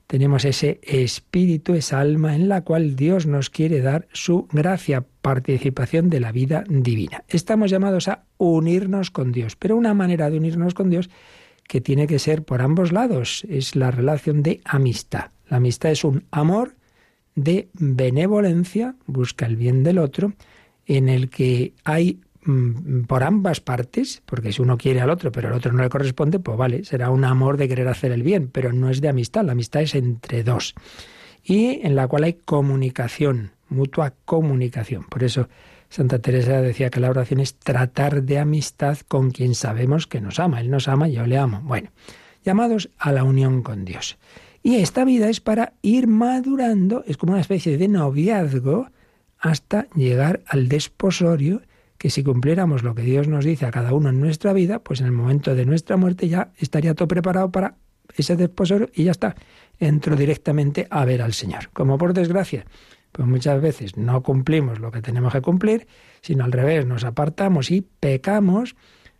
Tenemos 0.08 0.46
ese 0.46 0.80
espíritu, 0.84 1.74
esa 1.74 2.00
alma 2.00 2.36
en 2.36 2.48
la 2.48 2.62
cual 2.62 2.96
Dios 2.96 3.26
nos 3.26 3.50
quiere 3.50 3.82
dar 3.82 4.08
su 4.14 4.48
gracia, 4.52 5.04
participación 5.22 6.12
de 6.12 6.20
la 6.20 6.32
vida 6.32 6.64
divina. 6.70 7.24
Estamos 7.28 7.72
llamados 7.72 8.08
a 8.08 8.26
unirnos 8.38 9.10
con 9.10 9.32
Dios, 9.32 9.56
pero 9.56 9.76
una 9.76 9.96
manera 9.96 10.30
de 10.30 10.38
unirnos 10.38 10.76
con 10.76 10.92
Dios 10.92 11.10
que 11.68 11.82
tiene 11.82 12.08
que 12.08 12.20
ser 12.20 12.44
por 12.44 12.62
ambos 12.62 12.92
lados. 12.92 13.46
Es 13.50 13.76
la 13.76 13.92
relación 13.92 14.44
de 14.44 14.62
amistad. 14.66 15.32
La 15.48 15.58
amistad 15.58 15.92
es 15.92 16.04
un 16.04 16.26
amor 16.32 16.76
de 17.36 17.70
benevolencia, 17.74 18.96
busca 19.06 19.46
el 19.46 19.56
bien 19.56 19.84
del 19.84 19.98
otro, 19.98 20.34
en 20.86 21.10
el 21.10 21.30
que 21.30 21.74
hay 21.84 22.22
mm, 22.44 23.04
por 23.04 23.24
ambas 23.24 23.60
partes, 23.60 24.22
porque 24.26 24.52
si 24.52 24.62
uno 24.62 24.78
quiere 24.78 25.02
al 25.02 25.10
otro 25.10 25.32
pero 25.32 25.50
el 25.50 25.56
otro 25.56 25.74
no 25.74 25.84
le 25.84 25.90
corresponde, 25.90 26.40
pues 26.40 26.58
vale, 26.58 26.86
será 26.86 27.10
un 27.10 27.26
amor 27.26 27.58
de 27.58 27.68
querer 27.68 27.88
hacer 27.88 28.12
el 28.12 28.24
bien, 28.24 28.48
pero 28.48 28.72
no 28.72 28.90
es 28.90 29.02
de 29.02 29.10
amistad, 29.10 29.44
la 29.44 29.52
amistad 29.52 29.82
es 29.82 29.96
entre 29.96 30.44
dos. 30.44 30.76
Y 31.44 31.82
en 31.86 31.96
la 31.96 32.08
cual 32.08 32.24
hay 32.24 32.34
comunicación, 32.46 33.52
mutua 33.70 34.14
comunicación. 34.26 35.04
Por 35.04 35.24
eso 35.24 35.48
Santa 35.96 36.20
Teresa 36.20 36.62
decía 36.62 36.90
que 36.90 37.00
la 37.00 37.10
oración 37.10 37.40
es 37.40 37.56
tratar 37.56 38.24
de 38.24 38.38
amistad 38.38 38.98
con 39.08 39.32
quien 39.32 39.56
sabemos 39.56 40.08
que 40.08 40.20
nos 40.20 40.42
ama. 40.42 40.60
Él 40.60 40.70
nos 40.70 40.90
ama, 40.90 41.08
yo 41.08 41.26
le 41.26 41.38
amo. 41.38 41.62
Bueno, 41.64 41.90
llamados 42.44 42.90
a 42.98 43.14
la 43.14 43.24
unión 43.24 43.64
con 43.64 43.86
Dios. 43.86 44.18
Y 44.62 44.76
esta 44.76 45.06
vida 45.06 45.30
es 45.30 45.40
para 45.40 45.72
ir 45.82 46.08
madurando, 46.08 47.06
es 47.08 47.16
como 47.16 47.32
una 47.32 47.40
especie 47.40 47.78
de 47.78 47.88
noviazgo 47.88 48.90
hasta 49.40 49.88
llegar 49.96 50.42
al 50.48 50.68
desposorio, 50.68 51.62
que 51.98 52.10
si 52.10 52.26
cumpliéramos 52.26 52.84
lo 52.84 52.94
que 52.94 53.04
Dios 53.04 53.30
nos 53.30 53.46
dice 53.46 53.66
a 53.66 53.72
cada 53.72 53.94
uno 53.94 54.10
en 54.10 54.20
nuestra 54.20 54.52
vida, 54.52 54.80
pues 54.80 55.00
en 55.00 55.06
el 55.06 55.14
momento 55.14 55.56
de 55.56 55.66
nuestra 55.66 55.96
muerte 55.96 56.28
ya 56.28 56.52
estaría 56.58 56.94
todo 56.94 57.08
preparado 57.08 57.54
para 57.54 57.76
ese 58.18 58.36
desposorio 58.36 58.90
y 58.94 59.06
ya 59.06 59.12
está. 59.12 59.38
Entro 59.80 60.18
directamente 60.18 60.88
a 60.90 61.06
ver 61.06 61.22
al 61.22 61.32
Señor. 61.32 61.70
Como 61.72 61.98
por 61.98 62.14
desgracia, 62.14 62.66
pues 63.16 63.30
muchas 63.30 63.62
veces 63.62 63.96
no 63.96 64.22
cumplimos 64.24 64.80
lo 64.80 64.92
que 64.92 65.02
tenemos 65.02 65.32
que 65.32 65.42
cumplir, 65.42 65.88
sino 66.22 66.44
al 66.44 66.52
revés, 66.52 66.86
nos 66.86 67.06
apartamos 67.06 67.72
y 67.72 67.80
pecamos, 67.80 68.76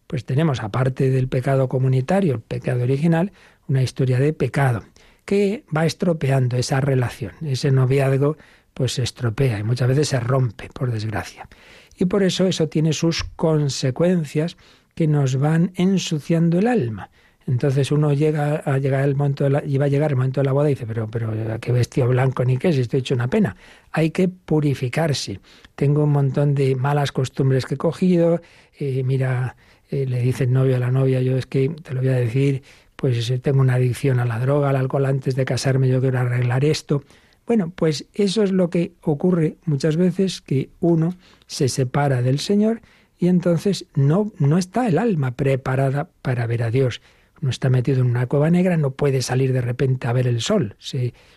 pues 0.06 0.26
tenemos, 0.26 0.62
aparte 0.62 1.10
del 1.10 1.30
pecado 1.30 1.70
comunitario, 1.70 2.34
el 2.34 2.42
pecado 2.42 2.84
original, 2.84 3.32
una 3.70 3.84
historia 3.84 4.20
de 4.20 4.34
pecado 4.34 4.84
que 5.24 5.64
va 5.76 5.86
estropeando 5.86 6.58
esa 6.58 6.82
relación. 6.82 7.32
Ese 7.42 7.72
noviazgo 7.72 8.36
pues 8.74 8.92
se 8.92 9.04
estropea 9.04 9.60
y 9.60 9.64
muchas 9.64 9.88
veces 9.88 10.10
se 10.10 10.20
rompe, 10.20 10.68
por 10.74 10.92
desgracia. 10.92 11.48
Y 11.98 12.04
por 12.04 12.22
eso 12.22 12.48
eso 12.48 12.68
tiene 12.68 12.92
sus 12.92 13.24
consecuencias 13.24 14.58
que 14.94 15.08
nos 15.08 15.38
van 15.38 15.72
ensuciando 15.76 16.60
el 16.60 16.68
alma. 16.68 17.12
Entonces 17.48 17.92
uno 17.92 18.12
llega 18.14 18.56
a 18.58 18.78
llegar 18.80 19.04
el 19.04 19.16
momento 19.16 19.44
de 19.44 19.50
la, 19.52 19.60
a 19.60 19.88
llegar 19.88 20.12
el 20.12 20.18
momento 20.18 20.42
de 20.42 20.46
la 20.46 20.52
boda 20.52 20.70
y 20.70 20.74
dice, 20.74 20.88
pero, 20.88 21.08
pero 21.08 21.32
qué 21.62 21.72
vestido 21.72 22.08
blanco 22.08 22.44
ni 22.44 22.58
qué, 22.58 22.74
si 22.74 22.82
estoy 22.82 23.02
hecho 23.02 23.14
una 23.14 23.28
pena. 23.28 23.56
Hay 23.92 24.10
que 24.10 24.28
purificarse. 24.28 25.40
Tengo 25.76 26.04
un 26.04 26.12
montón 26.12 26.56
de 26.56 26.76
malas 26.76 27.12
costumbres 27.12 27.66
que 27.66 27.76
he 27.76 27.78
cogido. 27.78 28.42
Eh, 28.80 29.04
mira, 29.04 29.56
eh, 29.92 30.08
le 30.08 30.22
dice 30.22 30.46
el 30.46 30.54
novio 30.54 30.76
a 30.76 30.80
la 30.80 30.90
novia, 30.90 31.22
yo 31.22 31.38
es 31.38 31.46
que 31.46 31.70
te 31.70 31.94
lo 31.94 32.02
voy 32.02 32.10
a 32.10 32.16
decir, 32.16 32.64
pues 32.96 33.30
eh, 33.30 33.38
tengo 33.38 33.62
una 33.62 33.76
adicción 33.76 34.20
a 34.20 34.26
la 34.26 34.40
droga, 34.40 34.70
al 34.70 34.76
alcohol, 34.76 35.06
antes 35.06 35.36
de 35.36 35.46
casarme 35.46 35.88
yo 35.88 36.02
quiero 36.02 36.20
arreglar 36.20 36.66
esto. 36.66 37.04
Bueno, 37.46 37.72
pues 37.76 38.06
eso 38.16 38.42
es 38.42 38.52
lo 38.52 38.72
que 38.72 38.94
ocurre 39.02 39.58
muchas 39.66 39.98
veces, 39.98 40.42
que 40.42 40.70
uno 40.80 41.14
se 41.46 41.70
separa 41.70 42.24
del 42.24 42.40
Señor 42.40 42.82
y 43.20 43.28
entonces 43.28 43.86
no, 43.94 44.32
no 44.40 44.58
está 44.58 44.88
el 44.88 44.98
alma 44.98 45.36
preparada 45.36 46.10
para 46.24 46.48
ver 46.48 46.64
a 46.64 46.72
Dios 46.72 47.02
no 47.42 47.50
está 47.50 47.70
metido 47.70 48.02
en 48.02 48.08
una 48.08 48.28
cueva 48.28 48.50
negra, 48.50 48.78
no 48.78 48.92
puede 48.92 49.22
salir 49.22 49.54
de 49.54 49.62
repente 49.62 50.08
a 50.08 50.14
ver 50.14 50.28
el 50.28 50.42
sol, 50.42 50.76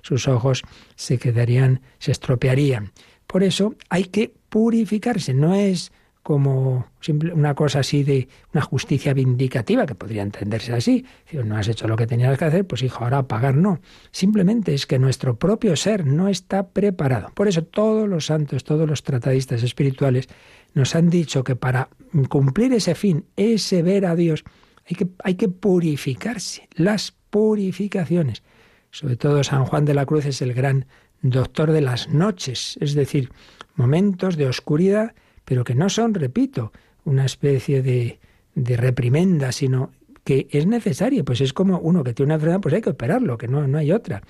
sus 0.03 0.29
ojos 0.29 0.63
se 0.97 1.19
quedarían, 1.19 1.83
se 1.99 2.13
estropearían. 2.13 2.93
Por 3.27 3.43
eso 3.43 3.75
hay 3.91 4.05
que 4.05 4.33
purificarse, 4.49 5.35
no 5.35 5.55
es 5.55 5.93
como 6.29 6.87
una 7.33 7.55
cosa 7.55 7.79
así 7.79 8.05
de 8.05 8.29
una 8.53 8.61
justicia 8.61 9.15
vindicativa, 9.15 9.87
que 9.87 9.95
podría 9.95 10.21
entenderse 10.21 10.75
así. 10.75 11.07
Si 11.25 11.39
no 11.39 11.57
has 11.57 11.69
hecho 11.69 11.89
lo 11.89 11.97
que 11.97 12.07
tenías 12.07 12.37
que 12.37 12.45
hacer, 12.45 12.67
pues 12.67 12.83
hijo, 12.83 13.03
ahora 13.03 13.27
pagar 13.27 13.57
no. 13.57 13.81
Simplemente 14.11 14.75
es 14.75 14.87
que 14.87 14.99
nuestro 14.99 15.39
propio 15.39 15.75
ser 15.75 16.05
no 16.05 16.29
está 16.29 16.69
preparado. 16.69 17.31
Por 17.35 17.49
eso 17.49 17.65
todos 17.65 18.07
los 18.07 18.27
santos, 18.27 18.63
todos 18.63 18.87
los 18.87 19.05
tratadistas 19.05 19.63
espirituales 19.63 20.29
nos 20.75 20.95
han 20.95 21.09
dicho 21.09 21.45
que 21.45 21.57
para 21.57 21.89
cumplir 22.29 22.75
ese 22.75 22.95
fin, 22.95 23.25
ese 23.37 23.83
ver 23.83 24.05
a 24.05 24.15
Dios, 24.15 24.45
hay 24.89 24.97
que, 24.97 25.09
hay 25.23 25.35
que 25.35 25.49
purificarse, 25.49 26.69
las 26.75 27.13
purificaciones. 27.31 28.43
Sobre 28.91 29.17
todo 29.17 29.45
San 29.45 29.67
Juan 29.67 29.85
de 29.85 29.95
la 29.95 30.07
Cruz 30.07 30.25
es 30.25 30.41
el 30.41 30.55
gran 30.55 30.87
doctor 31.21 31.73
de 31.73 31.83
las 31.83 32.09
noches, 32.09 32.79
es 32.81 32.95
decir, 32.95 33.31
momentos 33.75 34.37
de 34.37 34.47
oscuridad, 34.47 35.15
pero 35.45 35.65
que 35.65 35.75
no 35.75 35.89
son, 35.91 36.15
repito, 36.15 36.73
una 37.05 37.27
especie 37.27 37.83
de, 37.83 38.19
de 38.55 38.77
reprimenda, 38.77 39.53
sino 39.53 39.91
que 40.25 40.49
es 40.51 40.67
necesario, 40.67 41.25
pues 41.25 41.41
es 41.41 41.53
como 41.53 41.79
uno 41.79 42.03
que 42.03 42.15
tiene 42.15 42.29
una 42.29 42.35
enfermedad, 42.35 42.61
pues 42.61 42.75
hay 42.75 42.81
que 42.81 42.91
operarlo, 42.91 43.37
que 43.37 43.49
no, 43.49 43.67
no 43.67 43.79
hay 43.79 43.93
otra. 43.93 44.23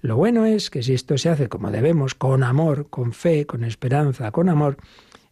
Lo 0.00 0.16
bueno 0.16 0.44
es 0.44 0.68
que 0.68 0.82
si 0.82 0.94
esto 0.94 1.16
se 1.16 1.28
hace 1.28 1.48
como 1.48 1.70
debemos, 1.70 2.14
con 2.14 2.42
amor, 2.42 2.88
con 2.90 3.12
fe, 3.12 3.46
con 3.46 3.64
esperanza, 3.64 4.30
con 4.30 4.48
amor, 4.48 4.76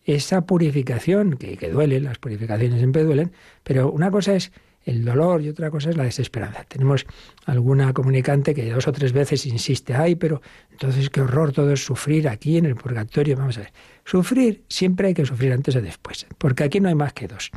esa 0.05 0.47
purificación, 0.47 1.37
que, 1.37 1.57
que 1.57 1.71
duele, 1.71 2.01
las 2.01 2.19
purificaciones 2.19 2.79
siempre 2.79 3.05
duelen, 3.05 3.33
pero 3.63 3.91
una 3.91 4.11
cosa 4.11 4.35
es 4.35 4.53
el 4.85 5.05
dolor 5.05 5.43
y 5.43 5.49
otra 5.49 5.71
cosa 5.71 5.91
es 5.91 5.97
la 5.97 6.05
desesperanza. 6.05 6.65
Tenemos 6.65 7.07
alguna 7.47 7.93
comunicante 7.93 8.55
que 8.55 8.71
dos 8.71 8.89
o 8.89 8.93
tres 8.93 9.13
veces 9.13 9.47
insiste, 9.47 9.95
ay, 9.95 10.15
pero 10.15 10.41
entonces 10.71 11.11
qué 11.11 11.21
horror 11.21 11.53
todo 11.53 11.73
es 11.73 11.85
sufrir 11.85 12.29
aquí 12.29 12.57
en 12.57 12.67
el 12.67 12.77
purgatorio. 12.77 13.37
Vamos 13.37 13.59
a 13.59 13.61
ver, 13.61 13.73
sufrir 14.05 14.65
siempre 14.69 15.09
hay 15.09 15.15
que 15.15 15.27
sufrir 15.27 15.53
antes 15.53 15.77
o 15.77 15.81
después, 15.81 16.27
porque 16.39 16.65
aquí 16.65 16.81
no 16.81 16.89
hay 16.89 16.95
más 16.95 17.13
que 17.13 17.29
dos. 17.29 17.51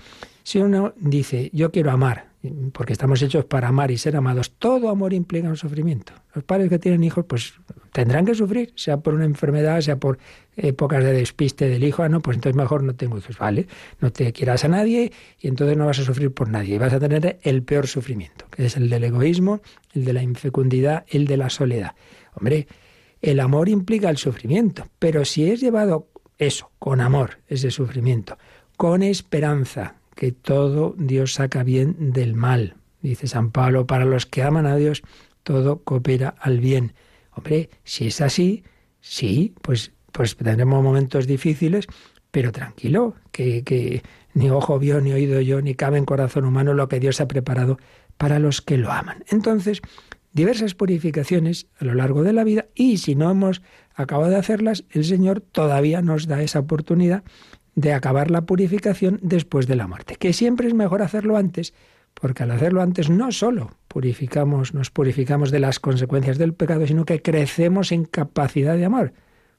Si 0.43 0.59
uno 0.59 0.93
dice, 0.97 1.49
yo 1.53 1.71
quiero 1.71 1.91
amar, 1.91 2.32
porque 2.73 2.93
estamos 2.93 3.21
hechos 3.21 3.45
para 3.45 3.69
amar 3.69 3.91
y 3.91 3.97
ser 3.97 4.15
amados, 4.17 4.51
todo 4.57 4.89
amor 4.89 5.13
implica 5.13 5.47
un 5.47 5.55
sufrimiento. 5.55 6.13
Los 6.33 6.43
padres 6.43 6.69
que 6.69 6.77
tienen 6.77 7.03
hijos, 7.03 7.25
pues 7.25 7.53
tendrán 7.93 8.25
que 8.25 8.35
sufrir, 8.35 8.73
sea 8.75 8.97
por 8.97 9.13
una 9.13 9.23
enfermedad, 9.23 9.79
sea 9.79 9.97
por 9.97 10.17
épocas 10.57 11.03
de 11.03 11.13
despiste 11.13 11.69
del 11.69 11.83
hijo, 11.83 12.03
ah, 12.03 12.09
no, 12.09 12.19
pues 12.19 12.35
entonces 12.35 12.57
mejor 12.57 12.83
no 12.83 12.95
tengo 12.95 13.17
hijos, 13.17 13.37
vale, 13.37 13.67
no 14.01 14.11
te 14.11 14.33
quieras 14.33 14.65
a 14.65 14.67
nadie 14.67 15.11
y 15.39 15.47
entonces 15.47 15.77
no 15.77 15.85
vas 15.85 15.99
a 15.99 16.03
sufrir 16.03 16.33
por 16.33 16.49
nadie, 16.49 16.75
y 16.75 16.77
vas 16.77 16.93
a 16.93 16.99
tener 16.99 17.39
el 17.43 17.63
peor 17.63 17.87
sufrimiento, 17.87 18.45
que 18.51 18.65
es 18.65 18.75
el 18.75 18.89
del 18.89 19.05
egoísmo, 19.05 19.61
el 19.93 20.03
de 20.03 20.13
la 20.13 20.21
infecundidad, 20.21 21.05
el 21.07 21.27
de 21.27 21.37
la 21.37 21.49
soledad. 21.49 21.95
Hombre, 22.35 22.67
el 23.21 23.39
amor 23.39 23.69
implica 23.69 24.09
el 24.09 24.17
sufrimiento, 24.17 24.87
pero 24.99 25.23
si 25.23 25.49
es 25.49 25.61
llevado 25.61 26.09
eso, 26.37 26.71
con 26.77 26.99
amor, 26.99 27.39
ese 27.47 27.71
sufrimiento, 27.71 28.37
con 28.75 29.01
esperanza, 29.01 29.95
que 30.15 30.31
todo 30.31 30.95
Dios 30.97 31.33
saca 31.33 31.63
bien 31.63 32.13
del 32.13 32.33
mal. 32.33 32.75
Dice 33.01 33.27
San 33.27 33.51
Pablo, 33.51 33.85
para 33.85 34.05
los 34.05 34.25
que 34.25 34.43
aman 34.43 34.65
a 34.65 34.75
Dios, 34.75 35.03
todo 35.43 35.83
coopera 35.83 36.35
al 36.39 36.59
bien. 36.59 36.93
Hombre, 37.31 37.69
si 37.83 38.07
es 38.07 38.21
así, 38.21 38.63
sí, 39.01 39.53
pues, 39.61 39.91
pues 40.11 40.37
tendremos 40.37 40.83
momentos 40.83 41.27
difíciles, 41.27 41.87
pero 42.31 42.51
tranquilo, 42.51 43.15
que, 43.31 43.63
que 43.63 44.03
ni 44.33 44.49
ojo 44.49 44.79
vio, 44.79 45.01
ni 45.01 45.11
oído 45.11 45.41
yo, 45.41 45.61
ni 45.61 45.75
cabe 45.75 45.97
en 45.97 46.05
corazón 46.05 46.45
humano 46.45 46.73
lo 46.73 46.87
que 46.87 46.99
Dios 46.99 47.21
ha 47.21 47.27
preparado 47.27 47.77
para 48.17 48.39
los 48.39 48.61
que 48.61 48.77
lo 48.77 48.91
aman. 48.91 49.23
Entonces, 49.29 49.81
diversas 50.31 50.73
purificaciones 50.73 51.67
a 51.79 51.85
lo 51.85 51.93
largo 51.93 52.23
de 52.23 52.33
la 52.33 52.43
vida 52.43 52.65
y 52.75 52.97
si 52.97 53.15
no 53.15 53.29
hemos 53.29 53.61
acabado 53.95 54.31
de 54.31 54.37
hacerlas, 54.37 54.83
el 54.89 55.05
Señor 55.05 55.41
todavía 55.41 56.01
nos 56.01 56.27
da 56.27 56.41
esa 56.41 56.59
oportunidad 56.59 57.23
de 57.75 57.93
acabar 57.93 58.31
la 58.31 58.41
purificación 58.41 59.19
después 59.21 59.67
de 59.67 59.75
la 59.75 59.87
muerte, 59.87 60.15
que 60.15 60.33
siempre 60.33 60.67
es 60.67 60.73
mejor 60.73 61.01
hacerlo 61.01 61.37
antes, 61.37 61.73
porque 62.13 62.43
al 62.43 62.51
hacerlo 62.51 62.81
antes 62.81 63.09
no 63.09 63.31
solo 63.31 63.71
purificamos, 63.87 64.73
nos 64.73 64.91
purificamos 64.91 65.51
de 65.51 65.59
las 65.59 65.79
consecuencias 65.79 66.37
del 66.37 66.53
pecado, 66.53 66.85
sino 66.85 67.05
que 67.05 67.21
crecemos 67.21 67.91
en 67.91 68.05
capacidad 68.05 68.75
de 68.75 68.85
amor. 68.85 69.13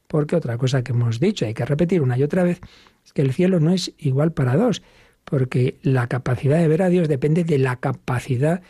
Porque 0.07 0.37
otra 0.37 0.59
cosa 0.59 0.83
que 0.83 0.92
hemos 0.92 1.18
dicho, 1.18 1.46
hay 1.46 1.55
que 1.55 1.64
repetir 1.64 2.03
una 2.03 2.18
y 2.18 2.22
otra 2.22 2.44
vez, 2.44 2.61
es 3.05 3.12
que 3.12 3.22
el 3.22 3.33
cielo 3.33 3.59
no 3.59 3.72
es 3.72 3.92
igual 3.98 4.33
para 4.33 4.57
dos, 4.57 4.83
porque 5.24 5.79
la 5.83 6.07
capacidad 6.07 6.59
de 6.59 6.68
ver 6.68 6.83
a 6.83 6.88
Dios 6.88 7.09
depende 7.09 7.44
de 7.44 7.59
la 7.59 7.77
capacidad 7.77 8.62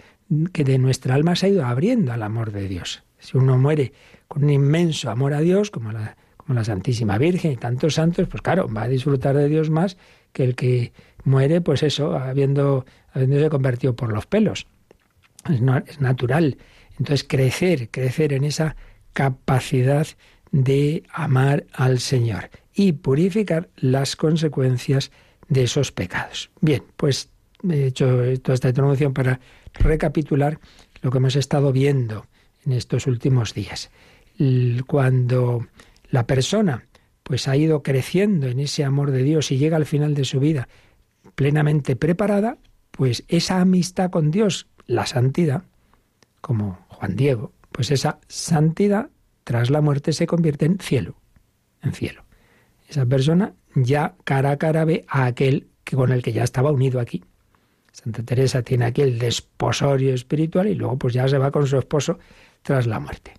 que 0.53 0.65
de 0.65 0.79
nuestra 0.79 1.15
alma 1.15 1.37
se 1.37 1.47
ha 1.47 1.49
ido 1.51 1.65
abriendo 1.67 2.13
al 2.13 2.23
amor 2.23 2.53
de 2.53 2.69
Dios. 2.69 3.03
Si 3.19 3.37
uno 3.37 3.59
muere 3.59 3.93
con 4.29 4.45
un 4.45 4.51
inmenso 4.51 5.11
amor 5.11 5.35
a 5.35 5.41
Dios, 5.41 5.71
como 5.71 5.93
la 5.93 6.17
como 6.47 6.59
la 6.59 6.65
Santísima 6.65 7.19
Virgen 7.19 7.53
y 7.53 7.57
tantos 7.57 7.95
santos, 7.95 8.29
pues 8.29 8.43
claro, 8.43 8.69
va 8.69 8.83
a 8.83 8.89
disfrutar 8.89 9.37
de 9.37 9.49
Dios 9.49 9.71
más 9.71 9.97
que 10.33 10.45
el 10.45 10.55
que 10.55 10.93
muere, 11.25 11.61
pues 11.61 11.83
eso, 11.83 12.17
habiendo, 12.17 12.85
habiéndose 13.13 13.49
convertido 13.49 13.97
por 13.97 14.13
los 14.13 14.27
pelos. 14.27 14.67
Es, 15.49 15.61
es 15.87 16.01
natural. 16.01 16.59
Entonces, 16.99 17.25
crecer, 17.29 17.89
crecer 17.91 18.33
en 18.33 18.45
esa 18.45 18.77
capacidad 19.13 20.07
de 20.53 21.03
amar 21.13 21.65
al 21.73 21.99
Señor 21.99 22.51
y 22.75 22.93
purificar 22.93 23.69
las 23.77 24.17
consecuencias 24.17 25.11
de 25.49 25.65
esos 25.65 25.93
pecados. 25.93 26.51
Bien, 26.61 26.83
pues 26.97 27.31
he 27.69 27.87
hecho 27.87 28.07
toda 28.43 28.55
esta 28.55 28.69
introducción 28.69 29.15
para 29.15 29.41
recapitular 29.75 30.59
lo 31.03 31.11
que 31.11 31.19
hemos 31.19 31.37
estado 31.37 31.73
viendo 31.73 32.27
en 32.67 32.73
estos 32.73 33.07
últimos 33.07 33.55
días. 33.55 33.91
Cuando 34.87 35.67
la 36.15 36.29
persona 36.29 36.87
pues 37.25 37.49
ha 37.49 37.57
ido 37.57 37.83
creciendo 37.83 38.47
en 38.47 38.61
ese 38.61 38.85
amor 38.85 39.11
de 39.11 39.25
Dios 39.25 39.51
y 39.51 39.59
llega 39.59 39.77
al 39.77 39.85
final 39.85 40.15
de 40.15 40.25
su 40.25 40.39
vida 40.39 40.69
plenamente 41.35 41.97
preparada, 41.97 42.57
pues 42.93 43.25
esa 43.27 43.61
amistad 43.61 44.11
con 44.11 44.31
Dios, 44.31 44.69
la 44.87 45.07
santidad, 45.07 45.65
como 46.41 46.87
Juan 46.87 47.17
Diego, 47.17 47.51
pues 47.73 47.91
esa 47.91 48.21
santidad 48.29 49.11
tras 49.43 49.71
la 49.71 49.81
muerte 49.81 50.13
se 50.13 50.29
convierte 50.29 50.67
en 50.67 50.79
cielo, 50.79 51.17
en 51.83 51.95
cielo. 51.95 52.25
Esa 52.89 53.05
persona 53.07 53.55
ya 53.75 54.15
cara 54.23 54.53
a 54.53 54.57
cara 54.57 54.85
ve 54.85 55.05
a 55.09 55.25
aquel 55.25 55.67
que 55.83 55.97
con 55.97 56.13
el 56.13 56.23
que 56.23 56.33
ya 56.33 56.45
estaba 56.45 56.71
unido 56.71 57.01
aquí. 57.01 57.25
Santa 57.91 58.23
Teresa 58.23 58.63
tiene 58.63 58.85
aquí 58.85 59.03
el 59.03 59.19
desposorio 59.19 60.15
espiritual 60.15 60.69
y 60.69 60.77
luego 60.77 60.97
pues 60.97 61.13
ya 61.13 61.27
se 61.27 61.39
va 61.39 61.51
con 61.51 61.67
su 61.67 61.77
esposo 61.77 62.21
tras 62.63 62.87
la 62.87 63.01
muerte. 63.01 63.33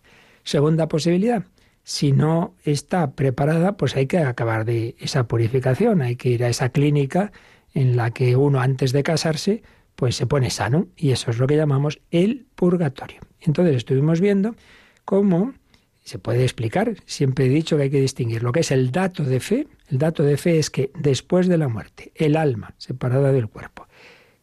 Segunda 0.44 0.90
posibilidad, 0.90 1.46
si 1.86 2.12
no 2.12 2.56
está 2.64 3.12
preparada, 3.12 3.78
pues 3.78 3.96
hay 3.96 4.08
que 4.08 4.18
acabar 4.18 4.66
de 4.66 4.96
esa 5.00 5.28
purificación, 5.28 6.02
hay 6.02 6.16
que 6.16 6.30
ir 6.30 6.44
a 6.44 6.50
esa 6.50 6.70
clínica 6.70 7.32
en 7.76 7.96
la 7.96 8.10
que 8.10 8.36
uno 8.36 8.60
antes 8.60 8.92
de 8.92 9.04
casarse 9.04 9.62
pues 9.96 10.16
se 10.16 10.26
pone 10.26 10.50
sano 10.50 10.88
y 10.98 11.12
eso 11.12 11.30
es 11.30 11.38
lo 11.38 11.46
que 11.46 11.56
llamamos 11.56 12.02
el 12.10 12.48
purgatorio. 12.56 13.20
Entonces 13.40 13.76
estuvimos 13.76 14.20
viendo 14.20 14.56
cómo 15.06 15.54
se 16.04 16.18
puede 16.18 16.42
explicar, 16.42 16.96
siempre 17.06 17.46
he 17.46 17.50
dicho 17.50 17.78
que 17.78 17.84
hay 17.84 17.90
que 17.92 18.02
distinguir 18.02 18.42
lo 18.42 18.52
que 18.52 18.62
es 18.62 18.72
el 18.72 18.92
dato 18.92 19.24
de 19.24 19.40
fe. 19.40 19.68
El 19.88 20.00
dato 20.00 20.24
de 20.24 20.38
fe 20.38 20.58
es 20.58 20.72
que 20.72 20.92
después 20.98 21.48
de 21.48 21.60
la 21.60 21.68
muerte, 21.68 22.12
el 22.16 22.36
alma 22.36 22.74
separada 22.80 23.32
del 23.32 23.48
cuerpo, 23.48 23.88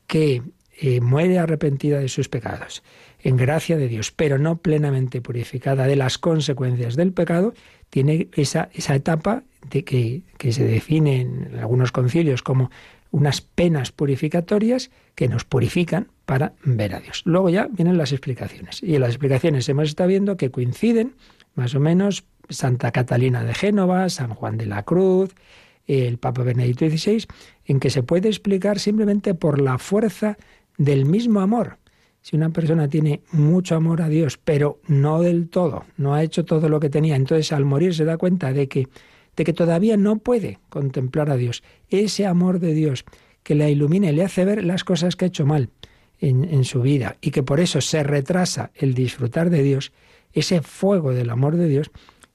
que 0.07 0.43
eh, 0.81 1.01
muere 1.01 1.41
arrepentida 1.41 1.99
de 1.99 2.09
sus 2.09 2.29
pecados, 2.29 2.85
en 3.23 3.37
gracia 3.37 3.77
de 3.77 3.89
Dios, 3.89 4.11
pero 4.11 4.39
no 4.39 4.57
plenamente 4.57 5.21
purificada 5.21 5.87
de 5.87 5.97
las 5.97 6.19
consecuencias 6.19 6.97
del 6.97 7.13
pecado, 7.13 7.55
tiene 7.91 8.29
esa, 8.35 8.69
esa 8.73 8.95
etapa 8.95 9.45
de 9.71 9.85
que, 9.85 10.23
que 10.39 10.53
se 10.53 10.65
define 10.65 11.21
en 11.21 11.59
algunos 11.59 11.93
concilios 11.93 12.43
como 12.43 12.71
unas 13.11 13.43
penas 13.43 13.93
purificatorias 13.93 14.91
que 15.15 15.29
nos 15.29 15.45
purifican 15.45 16.09
para 16.25 16.55
ver 16.65 16.95
a 16.95 17.01
Dios. 17.01 17.23
Luego 17.27 17.51
ya 17.51 17.69
vienen 17.71 17.99
las 17.99 18.13
explicaciones. 18.13 18.83
Y 18.83 18.95
en 18.95 19.03
las 19.03 19.11
explicaciones 19.11 19.69
hemos 19.69 19.89
estado 19.89 20.09
viendo 20.09 20.37
que 20.37 20.51
coinciden 20.51 21.15
más 21.55 21.75
o 21.75 21.81
menos 21.81 22.25
Santa 22.49 22.91
Catalina 22.91 23.45
de 23.45 23.55
Génova, 23.55 24.09
San 24.09 24.35
Juan 24.35 24.57
de 24.57 24.67
la 24.67 24.83
Cruz, 24.83 25.35
el 25.87 26.19
Papa 26.19 26.43
Benedicto 26.43 26.89
XVI, 26.89 27.27
en 27.67 27.81
que 27.81 27.91
se 27.91 28.03
puede 28.03 28.29
explicar 28.29 28.79
simplemente 28.79 29.35
por 29.35 29.61
la 29.61 29.79
fuerza 29.79 30.39
del 30.79 31.05
mismo 31.05 31.41
amor. 31.41 31.79
Si 32.23 32.37
una 32.37 32.51
persona 32.51 32.89
tiene 32.89 33.21
mucho 33.33 33.75
amor 33.75 34.01
a 34.01 34.09
Dios, 34.09 34.39
pero 34.43 34.81
no 34.87 35.21
del 35.21 35.49
todo, 35.49 35.85
no 35.97 36.15
ha 36.15 36.23
hecho 36.23 36.45
todo 36.45 36.69
lo 36.69 36.81
que 36.81 36.89
tenía, 36.89 37.17
entonces 37.17 37.53
al 37.53 37.65
morir 37.65 37.95
se 37.95 38.05
da 38.05 38.17
cuenta 38.17 38.53
de 38.53 38.69
que 38.69 38.89
de 39.37 39.45
que 39.45 39.53
todavía 39.53 39.97
no 39.97 40.19
puede 40.19 40.59
contemplar 40.69 41.31
a 41.31 41.37
Dios. 41.37 41.63
Ese 41.89 42.27
amor 42.27 42.61
de 42.61 42.75
Dios 42.75 43.05
que 43.43 43.55
la 43.55 43.69
ilumina 43.69 44.11
y 44.11 44.13
le 44.13 44.25
hace 44.25 44.45
ver 44.45 44.65
las 44.65 44.85
cosas 44.85 45.17
que 45.17 45.25
ha 45.25 45.29
hecho 45.29 45.47
mal 45.47 45.71
en, 46.21 46.45
en 46.45 46.65
su 46.65 46.83
vida 46.83 47.17
y 47.21 47.31
que 47.31 47.43
por 47.43 47.61
eso 47.61 47.81
se 47.81 48.03
retrasa 48.03 48.71
el 48.75 48.95
disfrutar 48.95 49.51
de 49.51 49.63
Dios, 49.63 49.93
ese 50.33 50.63
fuego 50.63 51.13
del 51.13 51.31
amor 51.31 51.57
de 51.57 51.69
Dios 51.69 51.91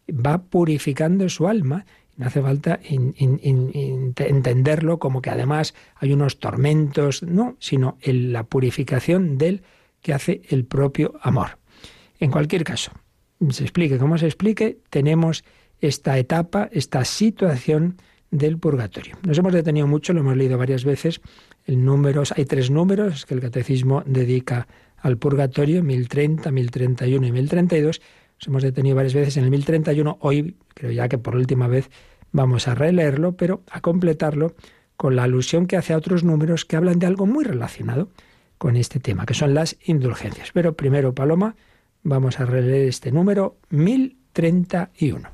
va 0.09 0.39
purificando 0.39 1.29
su 1.29 1.47
alma. 1.47 1.85
No 2.17 2.25
hace 2.25 2.41
falta 2.41 2.79
entenderlo 2.81 4.97
como 4.97 5.21
que 5.21 5.29
además 5.29 5.75
hay 5.95 6.13
unos 6.13 6.39
tormentos, 6.39 7.21
no, 7.21 7.55
sino 7.59 7.97
en 8.01 8.33
la 8.33 8.43
purificación 8.43 9.37
del 9.37 9.61
que 10.07 10.13
hace 10.13 10.41
el 10.47 10.63
propio 10.63 11.15
amor. 11.21 11.57
En 12.21 12.31
cualquier 12.31 12.63
caso, 12.63 12.93
se 13.49 13.63
explique 13.63 13.97
como 13.97 14.17
se 14.17 14.25
explique, 14.25 14.77
tenemos 14.89 15.43
esta 15.81 16.17
etapa, 16.17 16.69
esta 16.71 17.03
situación 17.03 17.97
del 18.31 18.57
purgatorio. 18.57 19.17
Nos 19.23 19.37
hemos 19.37 19.51
detenido 19.51 19.85
mucho, 19.85 20.13
lo 20.13 20.21
hemos 20.21 20.37
leído 20.37 20.57
varias 20.57 20.85
veces. 20.85 21.19
El 21.65 21.83
número, 21.83 22.23
hay 22.37 22.45
tres 22.45 22.71
números 22.71 23.25
que 23.25 23.33
el 23.33 23.41
catecismo 23.41 24.01
dedica 24.05 24.69
al 24.95 25.17
purgatorio, 25.17 25.83
1030, 25.83 26.51
1031 26.51 27.27
y 27.27 27.31
1032. 27.33 28.01
Nos 28.39 28.47
hemos 28.47 28.63
detenido 28.63 28.95
varias 28.95 29.13
veces 29.13 29.35
en 29.35 29.43
el 29.43 29.49
1031. 29.49 30.19
Hoy 30.21 30.55
creo 30.73 30.91
ya 30.91 31.09
que 31.09 31.17
por 31.17 31.35
última 31.35 31.67
vez 31.67 31.89
vamos 32.31 32.69
a 32.69 32.75
releerlo, 32.75 33.35
pero 33.35 33.61
a 33.69 33.81
completarlo 33.81 34.55
con 34.95 35.17
la 35.17 35.23
alusión 35.23 35.67
que 35.67 35.75
hace 35.75 35.91
a 35.91 35.97
otros 35.97 36.23
números 36.23 36.63
que 36.63 36.77
hablan 36.77 36.97
de 36.97 37.07
algo 37.07 37.25
muy 37.25 37.43
relacionado 37.43 38.09
con 38.57 38.75
este 38.75 38.99
tema, 38.99 39.25
que 39.25 39.33
son 39.33 39.53
las 39.53 39.77
indulgencias. 39.85 40.51
Pero 40.53 40.75
primero, 40.75 41.13
Paloma, 41.13 41.55
vamos 42.03 42.39
a 42.39 42.45
releer 42.45 42.87
este 42.87 43.11
número 43.11 43.57
1031. 43.69 45.29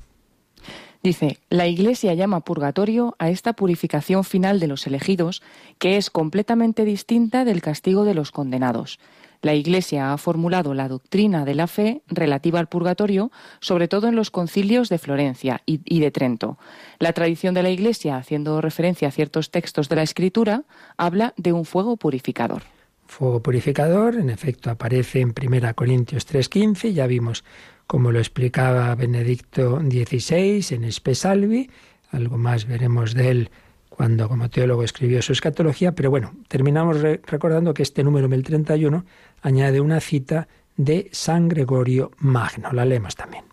Dice, 1.04 1.40
la 1.50 1.68
Iglesia 1.68 2.14
llama 2.14 2.46
purgatorio 2.46 3.16
a 3.20 3.30
esta 3.30 3.54
purificación 3.54 4.24
final 4.24 4.62
de 4.62 4.68
los 4.68 4.88
elegidos, 4.88 5.42
que 5.78 5.98
es 5.98 6.10
completamente 6.10 6.86
distinta 6.86 7.44
del 7.44 7.62
castigo 7.62 8.06
de 8.06 8.14
los 8.14 8.32
condenados. 8.32 9.00
La 9.42 9.54
Iglesia 9.54 10.14
ha 10.14 10.18
formulado 10.18 10.74
la 10.74 10.88
doctrina 10.88 11.44
de 11.44 11.56
la 11.56 11.68
fe 11.68 12.02
relativa 12.08 12.62
al 12.62 12.70
purgatorio, 12.70 13.30
sobre 13.60 13.90
todo 13.90 14.08
en 14.08 14.16
los 14.16 14.32
concilios 14.32 14.88
de 14.88 14.98
Florencia 14.98 15.62
y, 15.66 16.00
de 16.00 16.12
Trento. 16.12 16.58
La 17.00 17.12
tradición 17.12 17.54
de 17.54 17.64
la 17.64 17.70
Iglesia, 17.70 18.16
haciendo 18.16 18.62
referencia 18.62 19.10
a 19.10 19.12
ciertos 19.12 19.52
textos 19.52 19.90
de 19.90 19.98
la 19.98 20.04
Escritura, 20.04 20.64
habla 20.96 21.34
de 21.36 21.52
un 21.52 21.66
fuego 21.66 21.98
purificador. 21.98 22.64
Fuego 23.14 23.44
purificador, 23.44 24.16
en 24.16 24.32
efecto, 24.32 24.72
aparece 24.72 25.22
en 25.22 25.36
1 25.40 25.76
Corintios 25.76 26.26
3:15, 26.26 26.94
ya 26.94 27.06
vimos 27.06 27.44
como 27.86 28.12
lo 28.12 28.18
explicaba 28.18 28.96
Benedicto 28.96 29.80
XVI 29.80 30.66
en 30.72 30.84
Espesalvi. 30.84 31.70
Algo 32.10 32.40
más 32.40 32.66
veremos 32.66 33.14
de 33.14 33.30
él 33.30 33.52
cuando 33.88 34.28
como 34.28 34.50
teólogo 34.50 34.84
escribió 34.84 35.22
su 35.22 35.32
escatología, 35.32 35.92
pero 35.92 36.10
bueno, 36.10 36.34
terminamos 36.48 37.02
recordando 37.02 37.76
que 37.76 37.84
este 37.84 38.04
número 38.04 38.28
1031 38.28 39.06
añade 39.44 39.80
una 39.80 40.00
cita 40.00 40.48
de 40.76 41.10
San 41.12 41.50
Gregorio 41.50 42.10
Magno. 42.18 42.74
La 42.74 42.84
leemos 42.84 43.16
también. 43.16 43.44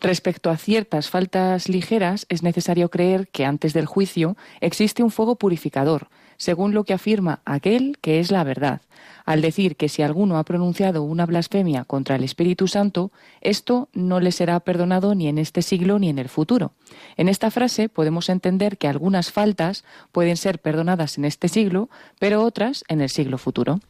Respecto 0.00 0.50
a 0.50 0.56
ciertas 0.56 1.10
faltas 1.10 1.68
ligeras, 1.68 2.26
es 2.28 2.44
necesario 2.44 2.90
creer 2.90 3.26
que 3.26 3.44
antes 3.44 3.72
del 3.72 3.86
juicio 3.86 4.36
existe 4.60 5.02
un 5.02 5.10
fuego 5.10 5.34
purificador, 5.34 6.06
según 6.38 6.72
lo 6.72 6.84
que 6.84 6.94
afirma 6.94 7.40
aquel 7.44 7.98
que 8.00 8.20
es 8.20 8.30
la 8.30 8.44
verdad, 8.44 8.80
al 9.26 9.42
decir 9.42 9.76
que 9.76 9.90
si 9.90 10.00
alguno 10.00 10.38
ha 10.38 10.44
pronunciado 10.44 11.02
una 11.02 11.26
blasfemia 11.26 11.84
contra 11.84 12.16
el 12.16 12.24
Espíritu 12.24 12.66
Santo, 12.66 13.12
esto 13.42 13.90
no 13.92 14.20
le 14.20 14.32
será 14.32 14.58
perdonado 14.60 15.14
ni 15.14 15.28
en 15.28 15.36
este 15.36 15.60
siglo 15.60 15.98
ni 15.98 16.08
en 16.08 16.18
el 16.18 16.30
futuro. 16.30 16.72
En 17.18 17.28
esta 17.28 17.50
frase 17.50 17.90
podemos 17.90 18.30
entender 18.30 18.78
que 18.78 18.88
algunas 18.88 19.30
faltas 19.30 19.84
pueden 20.12 20.38
ser 20.38 20.60
perdonadas 20.60 21.18
en 21.18 21.26
este 21.26 21.48
siglo, 21.48 21.90
pero 22.18 22.42
otras 22.42 22.84
en 22.88 23.02
el 23.02 23.10
siglo 23.10 23.36
futuro. 23.36 23.80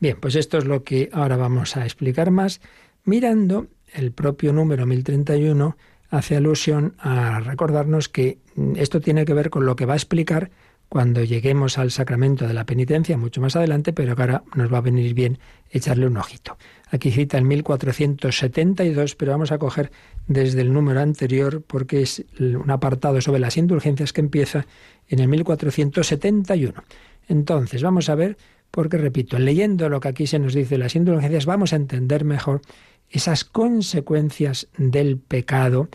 Bien, 0.00 0.18
pues 0.18 0.34
esto 0.34 0.58
es 0.58 0.64
lo 0.64 0.82
que 0.82 1.10
ahora 1.12 1.36
vamos 1.36 1.76
a 1.76 1.84
explicar 1.84 2.32
más, 2.32 2.60
mirando 3.04 3.68
el 3.92 4.10
propio 4.10 4.52
número 4.52 4.86
1031 4.86 5.76
hace 6.10 6.36
alusión 6.36 6.94
a 6.98 7.38
recordarnos 7.40 8.08
que 8.08 8.38
esto 8.74 9.00
tiene 9.00 9.24
que 9.24 9.34
ver 9.34 9.50
con 9.50 9.66
lo 9.66 9.76
que 9.76 9.86
va 9.86 9.92
a 9.92 9.96
explicar 9.96 10.50
cuando 10.90 11.22
lleguemos 11.22 11.78
al 11.78 11.92
sacramento 11.92 12.48
de 12.48 12.52
la 12.52 12.66
penitencia 12.66 13.16
mucho 13.16 13.40
más 13.40 13.54
adelante, 13.54 13.92
pero 13.92 14.10
ahora 14.18 14.42
nos 14.56 14.72
va 14.72 14.78
a 14.78 14.80
venir 14.80 15.14
bien 15.14 15.38
echarle 15.70 16.08
un 16.08 16.16
ojito. 16.16 16.58
Aquí 16.90 17.12
cita 17.12 17.38
el 17.38 17.44
1472, 17.44 19.14
pero 19.14 19.30
vamos 19.30 19.52
a 19.52 19.58
coger 19.58 19.92
desde 20.26 20.62
el 20.62 20.72
número 20.72 20.98
anterior 21.00 21.62
porque 21.64 22.02
es 22.02 22.24
un 22.40 22.68
apartado 22.72 23.20
sobre 23.20 23.38
las 23.38 23.56
indulgencias 23.56 24.12
que 24.12 24.20
empieza 24.20 24.66
en 25.06 25.20
el 25.20 25.28
1471. 25.28 26.82
Entonces, 27.28 27.84
vamos 27.84 28.08
a 28.08 28.16
ver, 28.16 28.36
porque 28.72 28.98
repito, 28.98 29.38
leyendo 29.38 29.88
lo 29.88 30.00
que 30.00 30.08
aquí 30.08 30.26
se 30.26 30.40
nos 30.40 30.54
dice 30.54 30.70
de 30.70 30.78
las 30.78 30.96
indulgencias, 30.96 31.46
vamos 31.46 31.72
a 31.72 31.76
entender 31.76 32.24
mejor 32.24 32.62
esas 33.08 33.44
consecuencias 33.44 34.66
del 34.76 35.18
pecado 35.18 35.88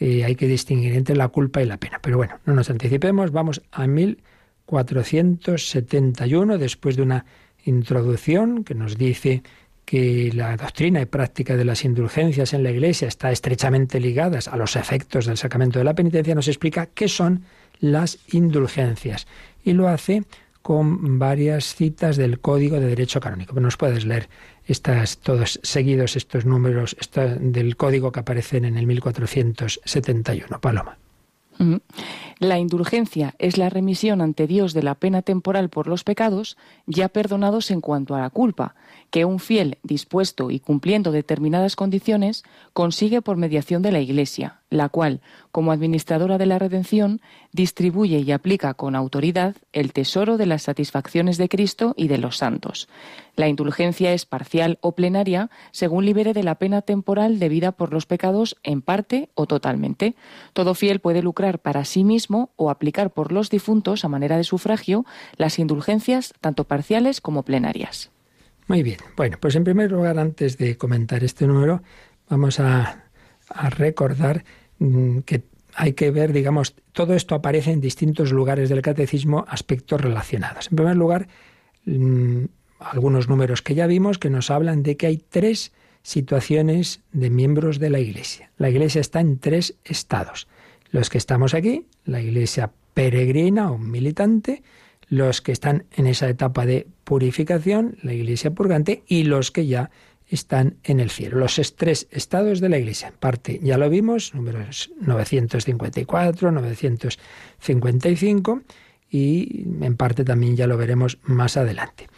hay 0.00 0.36
que 0.36 0.46
distinguir 0.46 0.94
entre 0.94 1.16
la 1.16 1.26
culpa 1.28 1.62
y 1.62 1.66
la 1.66 1.78
pena. 1.78 1.98
Pero 2.00 2.16
bueno, 2.16 2.38
no 2.46 2.54
nos 2.54 2.70
anticipemos, 2.70 3.32
vamos 3.32 3.60
a 3.72 3.86
1471, 3.86 6.58
después 6.58 6.96
de 6.96 7.02
una 7.02 7.26
introducción 7.64 8.62
que 8.64 8.74
nos 8.74 8.96
dice 8.96 9.42
que 9.84 10.30
la 10.34 10.56
doctrina 10.56 11.00
y 11.00 11.06
práctica 11.06 11.56
de 11.56 11.64
las 11.64 11.84
indulgencias 11.84 12.52
en 12.52 12.62
la 12.62 12.70
Iglesia 12.70 13.08
está 13.08 13.32
estrechamente 13.32 13.98
ligadas 14.00 14.46
a 14.46 14.56
los 14.56 14.76
efectos 14.76 15.24
del 15.24 15.38
sacramento 15.38 15.78
de 15.78 15.86
la 15.86 15.94
penitencia, 15.94 16.34
nos 16.34 16.48
explica 16.48 16.84
qué 16.86 17.08
son 17.08 17.44
las 17.80 18.18
indulgencias. 18.32 19.26
Y 19.64 19.72
lo 19.72 19.88
hace 19.88 20.24
con 20.60 21.18
varias 21.18 21.74
citas 21.74 22.18
del 22.18 22.40
Código 22.40 22.78
de 22.78 22.88
Derecho 22.88 23.20
Canónico. 23.20 23.58
Nos 23.58 23.78
puedes 23.78 24.04
leer 24.04 24.28
estas, 24.68 25.18
todos 25.18 25.58
seguidos 25.62 26.14
estos 26.16 26.44
números 26.44 26.96
del 27.40 27.76
código 27.76 28.12
que 28.12 28.20
aparecen 28.20 28.64
en 28.64 28.76
el 28.76 28.86
1471. 28.86 30.60
Paloma. 30.60 30.98
La 32.38 32.58
indulgencia 32.58 33.34
es 33.38 33.58
la 33.58 33.68
remisión 33.68 34.20
ante 34.20 34.46
Dios 34.46 34.74
de 34.74 34.84
la 34.84 34.94
pena 34.94 35.22
temporal 35.22 35.70
por 35.70 35.88
los 35.88 36.04
pecados 36.04 36.56
ya 36.86 37.08
perdonados 37.08 37.72
en 37.72 37.80
cuanto 37.80 38.14
a 38.14 38.20
la 38.20 38.30
culpa, 38.30 38.76
que 39.10 39.24
un 39.24 39.38
fiel 39.38 39.78
dispuesto 39.82 40.50
y 40.50 40.60
cumpliendo 40.60 41.12
determinadas 41.12 41.76
condiciones 41.76 42.44
consigue 42.72 43.22
por 43.22 43.36
mediación 43.36 43.82
de 43.82 43.92
la 43.92 44.00
Iglesia, 44.00 44.60
la 44.70 44.88
cual, 44.88 45.20
como 45.50 45.72
administradora 45.72 46.38
de 46.38 46.46
la 46.46 46.58
redención, 46.58 47.20
distribuye 47.52 48.18
y 48.18 48.32
aplica 48.32 48.74
con 48.74 48.94
autoridad 48.94 49.56
el 49.72 49.92
tesoro 49.92 50.36
de 50.36 50.46
las 50.46 50.62
satisfacciones 50.62 51.38
de 51.38 51.48
Cristo 51.48 51.94
y 51.96 52.08
de 52.08 52.18
los 52.18 52.36
santos. 52.36 52.88
La 53.34 53.48
indulgencia 53.48 54.12
es 54.12 54.26
parcial 54.26 54.78
o 54.80 54.92
plenaria 54.92 55.50
según 55.70 56.04
libere 56.04 56.34
de 56.34 56.42
la 56.42 56.56
pena 56.56 56.82
temporal 56.82 57.38
debida 57.38 57.72
por 57.72 57.92
los 57.92 58.04
pecados 58.04 58.56
en 58.62 58.82
parte 58.82 59.30
o 59.34 59.46
totalmente. 59.46 60.16
Todo 60.52 60.74
fiel 60.74 61.00
puede 61.00 61.22
lucrar 61.22 61.60
para 61.60 61.84
sí 61.84 62.04
mismo 62.04 62.50
o 62.56 62.68
aplicar 62.70 63.10
por 63.10 63.32
los 63.32 63.48
difuntos 63.48 64.04
a 64.04 64.08
manera 64.08 64.36
de 64.36 64.44
sufragio 64.44 65.06
las 65.36 65.58
indulgencias 65.58 66.34
tanto 66.40 66.64
parciales 66.64 67.20
como 67.20 67.44
plenarias. 67.44 68.10
Muy 68.68 68.82
bien. 68.82 68.98
Bueno, 69.16 69.38
pues 69.40 69.56
en 69.56 69.64
primer 69.64 69.90
lugar, 69.90 70.18
antes 70.18 70.58
de 70.58 70.76
comentar 70.76 71.24
este 71.24 71.46
número, 71.46 71.82
vamos 72.28 72.60
a, 72.60 73.04
recordar 73.70 74.44
mm, 74.78 75.20
que 75.20 75.42
hay 75.74 75.94
que 75.94 76.10
ver, 76.10 76.34
digamos, 76.34 76.74
todo 76.92 77.14
esto 77.14 77.34
aparece 77.34 77.72
en 77.72 77.80
distintos 77.80 78.30
lugares 78.30 78.68
del 78.68 78.82
catecismo, 78.82 79.46
aspectos 79.48 79.98
relacionados. 80.00 80.68
En 80.70 80.76
primer 80.76 80.96
lugar, 80.96 81.28
mm, 81.86 82.44
algunos 82.78 83.28
números 83.30 83.62
que 83.62 83.74
ya 83.74 83.86
vimos 83.86 84.18
que 84.18 84.28
nos 84.28 84.50
hablan 84.50 84.82
de 84.82 84.98
que 84.98 85.06
hay 85.06 85.16
tres 85.16 85.72
situaciones 86.02 87.00
de 87.12 87.30
miembros 87.30 87.78
de 87.78 87.88
la 87.88 88.00
Iglesia. 88.00 88.50
La 88.58 88.68
Iglesia 88.68 89.00
está 89.00 89.20
en 89.20 89.38
tres 89.38 89.76
estados. 89.84 90.46
Los 90.90 91.08
que 91.08 91.18
estamos 91.18 91.54
aquí, 91.54 91.86
la 92.04 92.20
Iglesia 92.20 92.70
peregrina 92.92 93.70
o 93.70 93.78
militante, 93.78 94.62
los 95.08 95.40
que 95.40 95.52
están 95.52 95.84
en 95.92 96.06
esa 96.06 96.28
etapa 96.28 96.66
de 96.66 96.86
purificación, 97.08 97.96
la 98.02 98.12
iglesia 98.12 98.50
purgante, 98.50 99.02
y 99.06 99.24
los 99.24 99.50
que 99.50 99.66
ya 99.66 99.90
están 100.28 100.76
en 100.84 101.00
el 101.00 101.08
cielo. 101.08 101.38
Los 101.38 101.74
tres 101.74 102.06
estados 102.10 102.60
de 102.60 102.68
la 102.68 102.76
Iglesia. 102.76 103.08
En 103.08 103.14
parte 103.14 103.58
ya 103.62 103.78
lo 103.78 103.88
vimos, 103.88 104.34
números 104.34 104.90
954, 105.00 106.52
955 106.52 108.60
y 109.10 109.64
en 109.80 109.96
parte 109.96 110.22
también 110.22 110.54
ya 110.54 110.66
lo 110.66 110.76
veremos 110.76 111.16
más 111.22 111.56
adelante. 111.56 112.08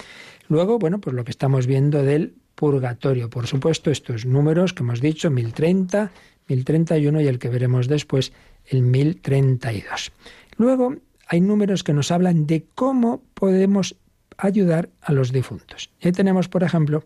Luego, 0.48 0.81
bueno, 0.81 1.00
pues 1.00 1.14
lo 1.14 1.22
que 1.22 1.31
estamos 1.31 1.68
viendo 1.68 2.03
del 2.03 2.35
purgatorio. 2.57 3.31
Por 3.31 3.46
supuesto, 3.46 3.92
estos 3.92 4.26
números 4.26 4.72
que 4.72 4.83
hemos 4.83 5.00
dicho, 5.00 5.31
1030, 5.31 6.11
1031 6.48 7.20
y 7.20 7.29
el 7.29 7.38
que 7.38 7.48
veremos 7.48 7.87
después, 7.87 8.33
el 8.66 8.83
1032. 8.83 10.11
Luego, 10.57 10.96
hay 11.29 11.40
números 11.40 11.85
que 11.85 11.92
nos 11.92 12.11
hablan 12.11 12.48
de 12.48 12.64
cómo 12.74 13.22
podemos 13.35 13.94
ayudar 14.40 14.90
a 15.00 15.12
los 15.12 15.33
difuntos. 15.33 15.90
Y 16.00 16.09
ahí 16.09 16.12
tenemos, 16.12 16.48
por 16.48 16.62
ejemplo, 16.62 17.05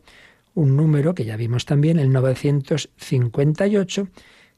un 0.54 0.76
número 0.76 1.14
que 1.14 1.24
ya 1.24 1.36
vimos 1.36 1.64
también, 1.64 1.98
el 1.98 2.12
958, 2.12 4.08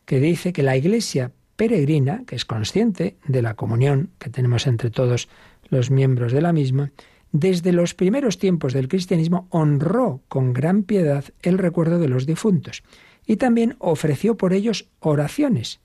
que 0.04 0.20
dice 0.20 0.52
que 0.52 0.62
la 0.62 0.76
Iglesia 0.76 1.32
peregrina, 1.56 2.22
que 2.26 2.36
es 2.36 2.44
consciente 2.44 3.16
de 3.26 3.42
la 3.42 3.54
comunión 3.54 4.10
que 4.18 4.30
tenemos 4.30 4.66
entre 4.66 4.90
todos 4.90 5.28
los 5.68 5.90
miembros 5.90 6.32
de 6.32 6.42
la 6.42 6.52
misma, 6.52 6.92
desde 7.32 7.72
los 7.72 7.94
primeros 7.94 8.38
tiempos 8.38 8.72
del 8.72 8.88
cristianismo 8.88 9.48
honró 9.50 10.20
con 10.28 10.52
gran 10.52 10.84
piedad 10.84 11.24
el 11.42 11.58
recuerdo 11.58 11.98
de 11.98 12.08
los 12.08 12.24
difuntos 12.24 12.82
y 13.26 13.36
también 13.36 13.76
ofreció 13.78 14.36
por 14.36 14.52
ellos 14.52 14.88
oraciones. 15.00 15.80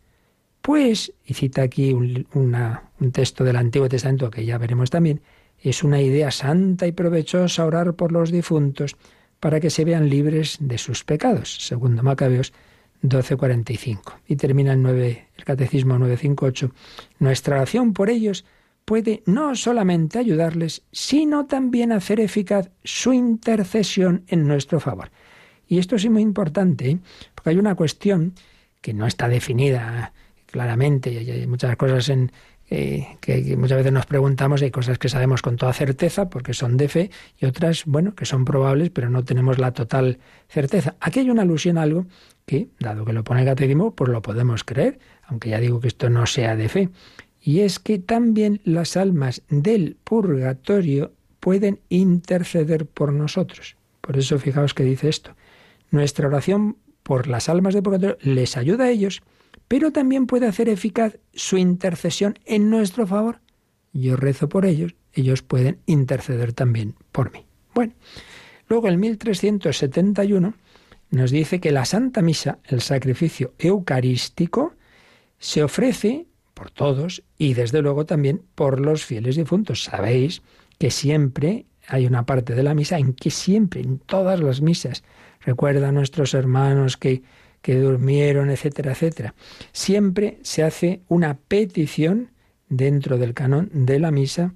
Pues, 0.62 1.14
y 1.26 1.34
cita 1.34 1.64
aquí 1.64 1.92
un, 1.92 2.28
un 2.34 3.12
texto 3.12 3.44
del 3.44 3.56
Antiguo 3.56 3.90
Testamento 3.90 4.30
que 4.30 4.46
ya 4.46 4.60
veremos 4.60 4.92
también, 4.92 5.22
es 5.70 5.84
una 5.84 6.02
idea 6.02 6.32
santa 6.32 6.88
y 6.88 6.92
provechosa 6.92 7.66
orar 7.66 7.94
por 7.94 8.12
los 8.12 8.32
difuntos, 8.32 8.96
para 9.40 9.60
que 9.60 9.72
se 9.72 9.84
vean 9.84 10.10
libres 10.10 10.58
de 10.60 10.78
sus 10.78 11.04
pecados, 11.04 11.66
segundo 11.66 12.04
Macabeos 12.04 12.54
12:45. 13.02 14.20
Y 14.28 14.36
termina 14.36 14.74
el, 14.74 14.82
9, 14.82 15.28
el 15.36 15.44
Catecismo 15.44 15.98
958. 15.98 16.72
Nuestra 17.20 17.56
oración 17.56 17.94
por 17.94 18.10
ellos 18.10 18.46
puede 18.86 19.24
no 19.26 19.56
solamente 19.56 20.20
ayudarles, 20.20 20.84
sino 20.92 21.48
también 21.48 21.92
hacer 21.92 22.20
eficaz 22.20 22.70
su 22.84 23.14
intercesión 23.14 24.24
en 24.28 24.48
nuestro 24.48 24.80
favor. 24.80 25.10
Y 25.68 25.80
esto 25.80 25.96
es 25.96 26.08
muy 26.10 26.22
importante, 26.22 26.90
¿eh? 26.90 27.00
porque 27.34 27.52
hay 27.52 27.58
una 27.58 27.76
cuestión 27.76 28.34
que 28.80 28.94
no 28.94 29.08
está 29.08 29.28
definida 29.28 30.14
claramente, 30.46 31.12
y 31.12 31.32
hay 31.32 31.48
muchas 31.48 31.76
cosas 31.78 32.10
en, 32.10 32.32
eh, 32.74 33.18
que, 33.20 33.58
muchas 33.58 33.80
veces 33.80 33.92
nos 33.92 34.06
preguntamos, 34.06 34.62
hay 34.62 34.72
cosas 34.72 34.98
que 34.98 35.10
sabemos 35.10 35.42
con 35.42 35.58
toda 35.58 35.74
certeza 35.74 36.30
porque 36.30 36.54
son 36.54 36.78
de 36.78 36.88
fe 36.88 37.12
y 37.38 37.46
otras, 37.46 37.84
bueno, 37.86 38.16
que 38.16 38.26
son 38.26 38.46
probables, 38.46 38.92
pero 38.92 39.10
no 39.10 39.26
tenemos 39.26 39.60
la 39.60 39.74
total 39.74 40.20
certeza. 40.48 40.96
Aquí 41.02 41.20
hay 41.20 41.30
una 41.30 41.42
alusión 41.42 41.78
a 41.78 41.82
algo 41.82 42.06
que, 42.46 42.70
dado 42.80 43.04
que 43.04 43.12
lo 43.12 43.26
pone 43.26 43.42
el 43.42 43.46
catecismo, 43.46 43.94
pues 43.94 44.10
lo 44.10 44.22
podemos 44.22 44.64
creer, 44.64 45.00
aunque 45.24 45.50
ya 45.50 45.60
digo 45.60 45.82
que 45.82 45.90
esto 45.90 46.10
no 46.10 46.26
sea 46.26 46.56
de 46.56 46.70
fe. 46.70 46.90
Y 47.42 47.60
es 47.60 47.78
que 47.78 48.00
también 48.00 48.62
las 48.64 48.96
almas 48.96 49.42
del 49.50 49.98
purgatorio 50.06 51.12
pueden 51.42 51.82
interceder 51.90 52.86
por 52.86 53.12
nosotros. 53.12 53.76
Por 54.00 54.18
eso 54.18 54.40
fijaos 54.40 54.74
que 54.74 54.86
dice 54.86 55.10
esto. 55.10 55.36
Nuestra 55.90 56.30
oración 56.30 56.78
por 57.04 57.28
las 57.28 57.50
almas 57.50 57.74
del 57.74 57.84
purgatorio 57.84 58.18
les 58.22 58.56
ayuda 58.56 58.86
a 58.86 58.92
ellos 58.92 59.22
pero 59.72 59.94
también 59.94 60.28
puede 60.28 60.48
hacer 60.48 60.68
eficaz 60.68 61.18
su 61.34 61.58
intercesión 61.58 62.38
en 62.44 62.70
nuestro 62.70 63.08
favor. 63.08 63.40
Yo 63.94 64.18
rezo 64.18 64.50
por 64.50 64.66
ellos, 64.66 64.96
ellos 65.14 65.44
pueden 65.44 65.80
interceder 65.86 66.52
también 66.52 66.96
por 67.14 67.32
mí. 67.32 67.46
Bueno, 67.74 67.94
luego 68.68 68.90
el 68.90 68.98
1371 68.98 70.56
nos 71.12 71.32
dice 71.32 71.62
que 71.62 71.72
la 71.72 71.86
Santa 71.86 72.22
Misa, 72.22 72.60
el 72.66 72.82
sacrificio 72.82 73.54
eucarístico, 73.60 74.74
se 75.40 75.64
ofrece 75.64 76.26
por 76.54 76.70
todos 76.70 77.24
y 77.38 77.54
desde 77.54 77.82
luego 77.82 78.06
también 78.06 78.42
por 78.56 78.82
los 78.82 79.06
fieles 79.06 79.38
difuntos. 79.38 79.86
Sabéis 79.86 80.42
que 80.80 80.92
siempre 80.92 81.66
hay 81.88 82.08
una 82.08 82.26
parte 82.26 82.56
de 82.56 82.64
la 82.64 82.76
misa 82.76 82.98
en 82.98 83.14
que 83.14 83.32
siempre, 83.32 83.80
en 83.80 84.00
todas 84.00 84.42
las 84.42 84.60
misas, 84.60 85.06
recuerda 85.40 85.88
a 85.88 85.94
nuestros 85.94 86.34
hermanos 86.34 86.98
que 86.98 87.24
que 87.62 87.80
durmieron, 87.80 88.50
etcétera, 88.50 88.92
etcétera. 88.92 89.34
Siempre 89.72 90.40
se 90.42 90.64
hace 90.64 91.02
una 91.08 91.38
petición 91.38 92.32
dentro 92.70 93.18
del 93.18 93.34
canon 93.34 93.70
de 93.74 94.00
la 94.00 94.12
misa 94.12 94.54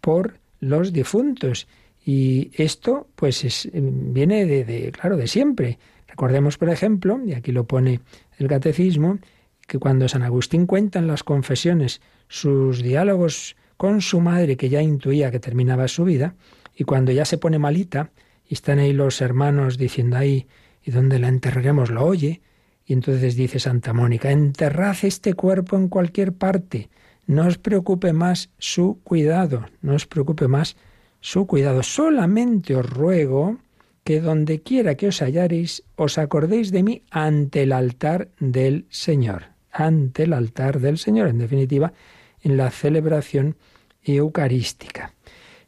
por 0.00 0.38
los 0.60 0.92
difuntos. 0.92 1.66
Y 2.04 2.50
esto, 2.54 3.08
pues, 3.16 3.68
viene 3.72 4.46
de, 4.46 4.64
de, 4.64 4.92
claro, 4.92 5.16
de 5.16 5.26
siempre. 5.26 5.78
Recordemos, 6.06 6.58
por 6.58 6.68
ejemplo, 6.68 7.20
y 7.26 7.32
aquí 7.32 7.50
lo 7.50 7.64
pone 7.64 8.00
el 8.38 8.46
catecismo, 8.46 9.18
que 9.66 9.78
cuando 9.78 10.08
San 10.08 10.22
Agustín 10.22 10.66
cuenta 10.66 10.98
en 10.98 11.06
las 11.06 11.22
confesiones 11.22 12.00
sus 12.28 12.82
diálogos 12.82 13.56
con 13.76 14.00
su 14.02 14.20
madre, 14.20 14.56
que 14.56 14.68
ya 14.68 14.82
intuía 14.82 15.30
que 15.30 15.40
terminaba 15.40 15.88
su 15.88 16.04
vida, 16.04 16.34
y 16.76 16.84
cuando 16.84 17.12
ya 17.12 17.24
se 17.24 17.38
pone 17.38 17.58
malita, 17.58 18.10
y 18.46 18.54
están 18.54 18.78
ahí 18.78 18.92
los 18.92 19.20
hermanos 19.20 19.78
diciendo, 19.78 20.16
ahí, 20.16 20.46
¿y 20.84 20.90
dónde 20.90 21.18
la 21.18 21.28
enterraremos? 21.28 21.90
Lo 21.90 22.04
oye. 22.04 22.42
Y 22.86 22.92
entonces 22.92 23.34
dice 23.34 23.58
Santa 23.58 23.92
Mónica, 23.92 24.30
enterrad 24.30 24.96
este 25.02 25.34
cuerpo 25.34 25.76
en 25.76 25.88
cualquier 25.88 26.34
parte, 26.34 26.90
no 27.26 27.46
os 27.46 27.56
preocupe 27.56 28.12
más 28.12 28.50
su 28.58 29.00
cuidado, 29.02 29.66
no 29.80 29.94
os 29.94 30.06
preocupe 30.06 30.48
más 30.48 30.76
su 31.20 31.46
cuidado. 31.46 31.82
Solamente 31.82 32.76
os 32.76 32.88
ruego 32.88 33.58
que 34.04 34.20
donde 34.20 34.60
quiera 34.60 34.96
que 34.96 35.08
os 35.08 35.22
hallaréis, 35.22 35.82
os 35.96 36.18
acordéis 36.18 36.70
de 36.70 36.82
mí 36.82 37.02
ante 37.10 37.62
el 37.62 37.72
altar 37.72 38.28
del 38.38 38.84
Señor, 38.90 39.44
ante 39.72 40.24
el 40.24 40.34
altar 40.34 40.80
del 40.80 40.98
Señor, 40.98 41.28
en 41.28 41.38
definitiva, 41.38 41.94
en 42.42 42.58
la 42.58 42.70
celebración 42.70 43.56
eucarística. 44.02 45.14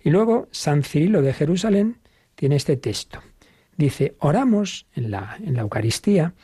Y 0.05 0.11
luego 0.11 0.49
San 0.51 0.83
Cirilo 0.83 1.23
de 1.23 1.33
Jerusalén 1.33 1.97
tiene 2.35 2.57
este 2.57 2.77
texto. 2.77 3.23
Dice, 3.77 4.17
oramos 4.19 4.87
en 4.95 5.11
la, 5.11 5.37
en 5.43 5.55
la 5.55 5.63
Eucaristía 5.63 6.35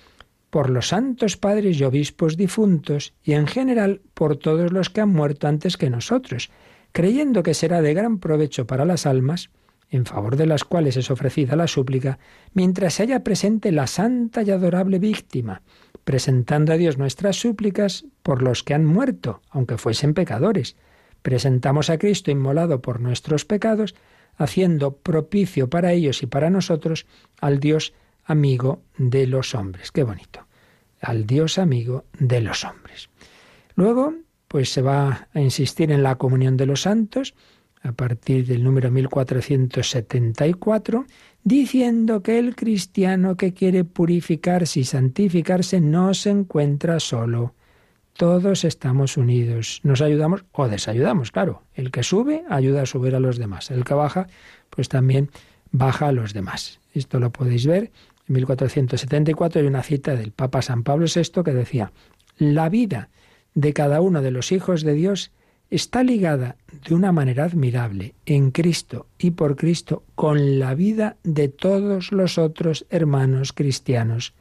por 0.51 0.69
los 0.69 0.89
santos 0.89 1.39
padres 1.39 1.81
y 1.81 1.85
obispos 1.85 2.37
difuntos 2.37 3.15
y 3.23 3.33
en 3.33 3.47
general 3.47 4.03
por 4.13 4.37
todos 4.37 4.71
los 4.71 4.91
que 4.91 5.01
han 5.01 5.09
muerto 5.09 5.49
antes 5.49 5.79
que 5.79 5.89
nosotros, 5.89 6.51
creyendo 6.93 7.43
que 7.43 7.55
será 7.55 7.81
de 7.81 7.95
gran 7.95 8.19
provecho 8.19 8.67
para 8.67 8.85
las 8.85 9.07
almas, 9.07 9.49
en 9.89 10.05
favor 10.05 10.37
de 10.37 10.47
las 10.47 10.65
cuales 10.65 10.97
es 10.97 11.11
ofrecida 11.11 11.57
la 11.57 11.69
súplica, 11.69 12.19
mientras 12.53 12.95
se 12.95 13.05
haya 13.05 13.25
presente 13.25 13.73
la 13.73 13.87
santa 13.87 14.43
y 14.43 14.51
adorable 14.51 14.99
víctima, 14.99 15.63
presentando 16.05 16.73
a 16.73 16.77
Dios 16.77 16.99
nuestras 16.99 17.37
súplicas 17.37 18.05
por 18.23 18.43
los 18.43 18.63
que 18.63 18.75
han 18.75 18.85
muerto, 18.85 19.43
aunque 19.51 19.79
fuesen 19.79 20.15
pecadores. 20.15 20.77
Presentamos 21.23 21.89
a 21.89 21.99
Cristo 21.99 22.31
inmolado 22.31 22.81
por 22.83 23.01
nuestros 23.01 23.45
pecados, 23.45 23.95
haciendo 24.37 24.97
propicio 24.97 25.69
para 25.69 25.93
ellos 25.93 26.23
y 26.23 26.27
para 26.27 26.51
nosotros 26.51 27.07
al 27.41 27.61
Dios 27.61 27.93
amigo 28.25 28.83
de 28.99 29.27
los 29.27 29.55
hombres. 29.55 29.93
Qué 29.93 30.05
bonito. 30.05 30.47
Al 31.01 31.27
Dios 31.27 31.59
amigo 31.59 32.05
de 32.19 32.41
los 32.41 32.65
hombres. 32.65 33.11
Luego, 33.75 34.15
pues 34.49 34.73
se 34.73 34.83
va 34.83 35.29
a 35.33 35.41
insistir 35.41 35.91
en 35.91 36.03
la 36.03 36.17
comunión 36.17 36.57
de 36.57 36.67
los 36.67 36.83
santos 36.83 37.35
a 37.83 37.93
partir 37.93 38.47
del 38.47 38.63
número 38.63 38.91
1474, 38.91 41.07
diciendo 41.43 42.23
que 42.23 42.39
el 42.39 42.55
cristiano 42.55 43.37
que 43.37 43.55
quiere 43.55 43.85
purificarse 43.85 44.81
y 44.81 44.85
santificarse 44.85 45.81
no 45.81 46.13
se 46.15 46.31
encuentra 46.31 47.01
solo. 47.01 47.55
Todos 48.17 48.65
estamos 48.65 49.17
unidos, 49.17 49.81
nos 49.83 50.01
ayudamos 50.01 50.45
o 50.53 50.69
desayudamos, 50.69 51.33
claro. 51.33 51.63
El 51.75 51.91
que 51.91 52.03
sube 52.03 52.45
ayuda 52.49 52.83
a 52.83 52.87
subir 52.87 53.15
a 53.15 53.21
los 53.21 53.39
demás, 53.39 53.71
el 53.71 53.85
que 53.85 53.95
baja, 53.95 54.27
pues 54.71 54.89
también 54.89 55.31
baja 55.71 56.09
a 56.09 56.13
los 56.13 56.35
demás. 56.35 56.81
Esto 56.95 57.19
lo 57.19 57.31
podéis 57.31 57.67
ver 57.67 57.91
1474 58.29 59.61
hay 59.61 59.67
una 59.67 59.83
cita 59.83 60.15
del 60.15 60.33
Papa 60.33 60.63
San 60.63 60.83
Pablo 60.83 61.07
VI 61.13 61.43
que 61.43 61.53
decía, 61.53 61.93
la 62.39 62.69
vida 62.69 63.09
de 63.55 63.73
cada 63.73 64.01
uno 64.01 64.23
de 64.23 64.31
los 64.31 64.53
hijos 64.53 64.83
de 64.83 64.95
Dios 64.95 65.33
está 65.71 66.03
ligada 66.03 66.57
de 66.87 66.95
una 66.95 67.13
manera 67.13 67.45
admirable 67.45 68.15
en 68.27 68.51
Cristo 68.51 69.07
y 69.19 69.33
por 69.33 69.57
Cristo 69.57 70.05
con 70.15 70.59
la 70.59 70.75
vida 70.75 71.17
de 71.23 71.49
todos 71.49 72.13
los 72.13 72.39
otros 72.39 72.87
hermanos 72.91 73.53
cristianos, 73.53 74.35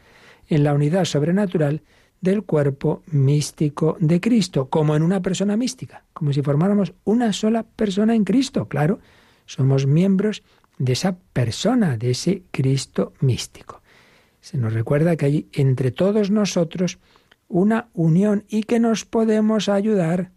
en 0.50 0.64
la 0.64 0.74
unidad 0.74 1.06
sobrenatural 1.06 1.82
del 2.22 2.44
cuerpo 2.44 3.02
místico 3.08 3.98
de 4.00 4.22
Cristo, 4.22 4.70
como 4.70 4.96
en 4.96 5.02
una 5.02 5.22
persona 5.22 5.58
mística, 5.58 6.06
como 6.14 6.32
si 6.32 6.42
formáramos 6.42 6.94
una 7.04 7.34
sola 7.34 7.64
persona 7.64 8.16
en 8.16 8.24
Cristo. 8.24 8.68
Claro, 8.68 9.00
somos 9.46 9.88
miembros 9.88 10.44
de 10.78 10.94
esa 10.94 11.18
persona, 11.34 11.98
de 11.98 12.12
ese 12.12 12.44
Cristo 12.52 13.14
místico. 13.20 13.82
Se 14.40 14.58
nos 14.58 14.74
recuerda 14.74 15.16
que 15.16 15.26
hay 15.26 15.50
entre 15.52 15.92
todos 15.92 16.32
nosotros 16.32 17.00
una 17.48 17.90
unión 17.94 18.46
y 18.48 18.64
que 18.64 18.80
nos 18.80 19.04
podemos 19.06 19.68
ayudar. 19.68 20.32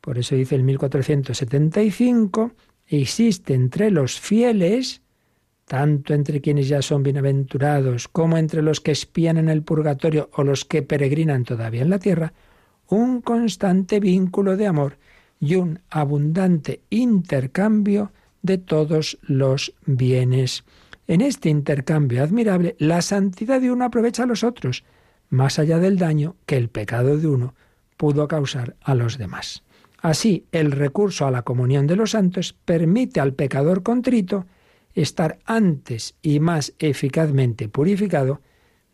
Por 0.00 0.18
eso 0.18 0.34
dice 0.34 0.56
el 0.56 0.64
1475, 0.64 2.52
existe 2.86 3.54
entre 3.54 3.90
los 3.90 4.18
fieles, 4.18 5.01
tanto 5.72 6.12
entre 6.12 6.42
quienes 6.42 6.68
ya 6.68 6.82
son 6.82 7.02
bienaventurados 7.02 8.06
como 8.06 8.36
entre 8.36 8.60
los 8.60 8.82
que 8.82 8.92
espían 8.92 9.38
en 9.38 9.48
el 9.48 9.62
purgatorio 9.62 10.28
o 10.34 10.44
los 10.44 10.66
que 10.66 10.82
peregrinan 10.82 11.44
todavía 11.44 11.80
en 11.80 11.88
la 11.88 11.98
tierra, 11.98 12.34
un 12.88 13.22
constante 13.22 13.98
vínculo 13.98 14.58
de 14.58 14.66
amor 14.66 14.98
y 15.40 15.54
un 15.54 15.78
abundante 15.88 16.82
intercambio 16.90 18.12
de 18.42 18.58
todos 18.58 19.18
los 19.22 19.72
bienes. 19.86 20.64
En 21.08 21.22
este 21.22 21.48
intercambio 21.48 22.22
admirable, 22.22 22.76
la 22.78 23.00
santidad 23.00 23.58
de 23.58 23.70
uno 23.70 23.86
aprovecha 23.86 24.24
a 24.24 24.26
los 24.26 24.44
otros, 24.44 24.84
más 25.30 25.58
allá 25.58 25.78
del 25.78 25.96
daño 25.96 26.36
que 26.44 26.58
el 26.58 26.68
pecado 26.68 27.16
de 27.16 27.28
uno 27.28 27.54
pudo 27.96 28.28
causar 28.28 28.76
a 28.82 28.94
los 28.94 29.16
demás. 29.16 29.62
Así, 30.02 30.44
el 30.52 30.70
recurso 30.70 31.26
a 31.26 31.30
la 31.30 31.44
comunión 31.44 31.86
de 31.86 31.96
los 31.96 32.10
santos 32.10 32.54
permite 32.66 33.20
al 33.20 33.32
pecador 33.32 33.82
contrito 33.82 34.44
estar 34.94 35.38
antes 35.44 36.14
y 36.22 36.40
más 36.40 36.74
eficazmente 36.78 37.68
purificado 37.68 38.40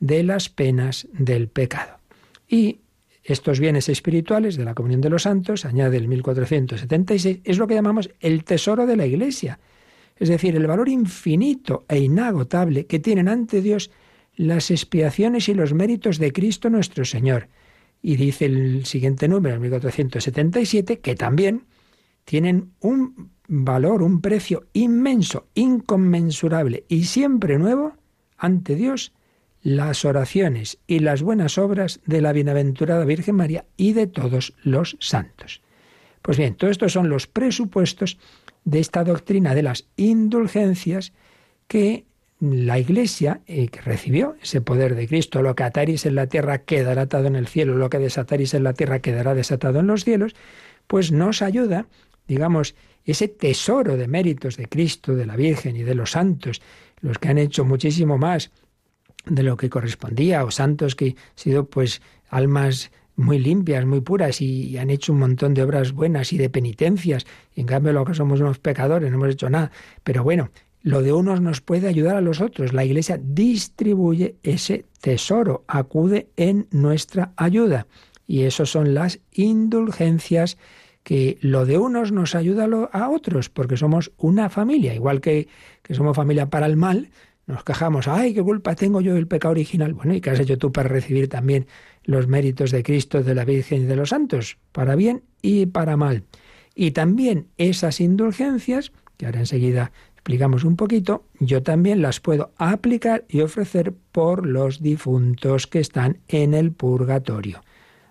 de 0.00 0.22
las 0.22 0.48
penas 0.48 1.08
del 1.12 1.48
pecado. 1.48 1.98
Y 2.46 2.80
estos 3.24 3.60
bienes 3.60 3.88
espirituales 3.88 4.56
de 4.56 4.64
la 4.64 4.74
comunión 4.74 5.00
de 5.00 5.10
los 5.10 5.22
santos, 5.22 5.64
añade 5.64 5.96
el 5.98 6.08
1476, 6.08 7.40
es 7.44 7.58
lo 7.58 7.66
que 7.66 7.74
llamamos 7.74 8.10
el 8.20 8.44
tesoro 8.44 8.86
de 8.86 8.96
la 8.96 9.06
Iglesia, 9.06 9.58
es 10.16 10.28
decir, 10.28 10.56
el 10.56 10.66
valor 10.66 10.88
infinito 10.88 11.84
e 11.88 11.98
inagotable 11.98 12.86
que 12.86 12.98
tienen 12.98 13.28
ante 13.28 13.60
Dios 13.60 13.90
las 14.34 14.70
expiaciones 14.70 15.48
y 15.48 15.54
los 15.54 15.74
méritos 15.74 16.18
de 16.18 16.32
Cristo 16.32 16.70
nuestro 16.70 17.04
Señor. 17.04 17.48
Y 18.00 18.16
dice 18.16 18.46
el 18.46 18.86
siguiente 18.86 19.28
número, 19.28 19.56
el 19.56 19.60
1477, 19.60 21.00
que 21.00 21.14
también 21.14 21.64
tienen 22.24 22.72
un 22.80 23.30
valor, 23.48 24.02
un 24.02 24.20
precio 24.20 24.66
inmenso, 24.74 25.48
inconmensurable 25.54 26.84
y 26.88 27.04
siempre 27.04 27.58
nuevo 27.58 27.94
ante 28.36 28.76
Dios 28.76 29.12
las 29.62 30.04
oraciones 30.04 30.78
y 30.86 31.00
las 31.00 31.22
buenas 31.22 31.58
obras 31.58 32.00
de 32.06 32.20
la 32.20 32.32
bienaventurada 32.32 33.04
Virgen 33.04 33.34
María 33.34 33.64
y 33.76 33.92
de 33.94 34.06
todos 34.06 34.54
los 34.62 34.96
santos. 35.00 35.62
Pues 36.22 36.36
bien, 36.36 36.54
todos 36.54 36.72
estos 36.72 36.92
son 36.92 37.08
los 37.08 37.26
presupuestos 37.26 38.18
de 38.64 38.80
esta 38.80 39.02
doctrina 39.02 39.54
de 39.54 39.62
las 39.62 39.88
indulgencias 39.96 41.12
que 41.66 42.04
la 42.40 42.78
Iglesia, 42.78 43.40
eh, 43.46 43.68
que 43.68 43.80
recibió 43.80 44.36
ese 44.40 44.60
poder 44.60 44.94
de 44.94 45.08
Cristo, 45.08 45.42
lo 45.42 45.56
que 45.56 45.64
ataris 45.64 46.06
en 46.06 46.14
la 46.14 46.28
tierra 46.28 46.58
quedará 46.58 47.02
atado 47.02 47.26
en 47.26 47.34
el 47.34 47.48
cielo, 47.48 47.74
lo 47.74 47.90
que 47.90 47.98
desataris 47.98 48.54
en 48.54 48.62
la 48.62 48.74
tierra 48.74 49.00
quedará 49.00 49.34
desatado 49.34 49.80
en 49.80 49.88
los 49.88 50.04
cielos, 50.04 50.36
pues 50.86 51.10
nos 51.10 51.42
ayuda, 51.42 51.86
digamos, 52.28 52.76
ese 53.12 53.28
tesoro 53.28 53.96
de 53.96 54.06
méritos 54.06 54.56
de 54.56 54.66
Cristo, 54.66 55.14
de 55.14 55.24
la 55.24 55.36
Virgen 55.36 55.76
y 55.76 55.82
de 55.82 55.94
los 55.94 56.10
santos, 56.10 56.60
los 57.00 57.18
que 57.18 57.28
han 57.28 57.38
hecho 57.38 57.64
muchísimo 57.64 58.18
más 58.18 58.50
de 59.24 59.42
lo 59.42 59.56
que 59.56 59.70
correspondía, 59.70 60.44
o 60.44 60.50
santos 60.50 60.94
que 60.94 61.06
han 61.06 61.16
sido 61.34 61.64
pues 61.66 62.02
almas 62.28 62.90
muy 63.16 63.38
limpias, 63.38 63.86
muy 63.86 64.02
puras 64.02 64.40
y, 64.40 64.76
han 64.76 64.90
hecho 64.90 65.12
un 65.12 65.20
montón 65.20 65.54
de 65.54 65.62
obras 65.62 65.92
buenas 65.92 66.32
y 66.32 66.38
de 66.38 66.50
penitencias. 66.50 67.26
En 67.56 67.66
cambio, 67.66 67.92
lo 67.92 68.04
que 68.04 68.14
somos 68.14 68.40
unos 68.40 68.58
pecadores, 68.58 69.10
no 69.10 69.16
hemos 69.16 69.30
hecho 69.30 69.48
nada. 69.48 69.72
Pero 70.04 70.22
bueno, 70.22 70.50
lo 70.82 71.02
de 71.02 71.12
unos 71.12 71.40
nos 71.40 71.60
puede 71.60 71.88
ayudar 71.88 72.16
a 72.16 72.20
los 72.20 72.40
otros. 72.40 72.72
La 72.72 72.84
Iglesia 72.84 73.18
distribuye 73.20 74.36
ese 74.42 74.84
tesoro, 75.00 75.64
acude 75.66 76.28
en 76.36 76.68
nuestra 76.70 77.32
ayuda. 77.36 77.86
Y 78.26 78.42
eso 78.42 78.66
son 78.66 78.94
las 78.94 79.18
indulgencias 79.32 80.58
que 81.08 81.38
lo 81.40 81.64
de 81.64 81.78
unos 81.78 82.12
nos 82.12 82.34
ayuda 82.34 82.68
a 82.92 83.08
otros, 83.08 83.48
porque 83.48 83.78
somos 83.78 84.12
una 84.18 84.50
familia, 84.50 84.94
igual 84.94 85.22
que, 85.22 85.48
que 85.80 85.94
somos 85.94 86.14
familia 86.14 86.50
para 86.50 86.66
el 86.66 86.76
mal, 86.76 87.08
nos 87.46 87.64
quejamos, 87.64 88.08
ay, 88.08 88.34
qué 88.34 88.42
culpa 88.42 88.74
tengo 88.74 89.00
yo 89.00 89.14
del 89.14 89.26
pecado 89.26 89.52
original. 89.52 89.94
Bueno, 89.94 90.12
¿y 90.12 90.20
qué 90.20 90.28
has 90.28 90.38
hecho 90.38 90.58
tú 90.58 90.70
para 90.70 90.90
recibir 90.90 91.30
también 91.30 91.66
los 92.04 92.28
méritos 92.28 92.72
de 92.72 92.82
Cristo, 92.82 93.22
de 93.22 93.34
la 93.34 93.46
Virgen 93.46 93.84
y 93.84 93.86
de 93.86 93.96
los 93.96 94.10
santos? 94.10 94.58
Para 94.70 94.96
bien 94.96 95.22
y 95.40 95.64
para 95.64 95.96
mal. 95.96 96.24
Y 96.74 96.90
también 96.90 97.46
esas 97.56 98.02
indulgencias, 98.02 98.92
que 99.16 99.24
ahora 99.24 99.38
enseguida 99.38 99.92
explicamos 100.12 100.62
un 100.62 100.76
poquito, 100.76 101.24
yo 101.40 101.62
también 101.62 102.02
las 102.02 102.20
puedo 102.20 102.52
aplicar 102.58 103.24
y 103.30 103.40
ofrecer 103.40 103.94
por 104.12 104.44
los 104.44 104.82
difuntos 104.82 105.66
que 105.66 105.80
están 105.80 106.18
en 106.28 106.52
el 106.52 106.72
purgatorio. 106.72 107.62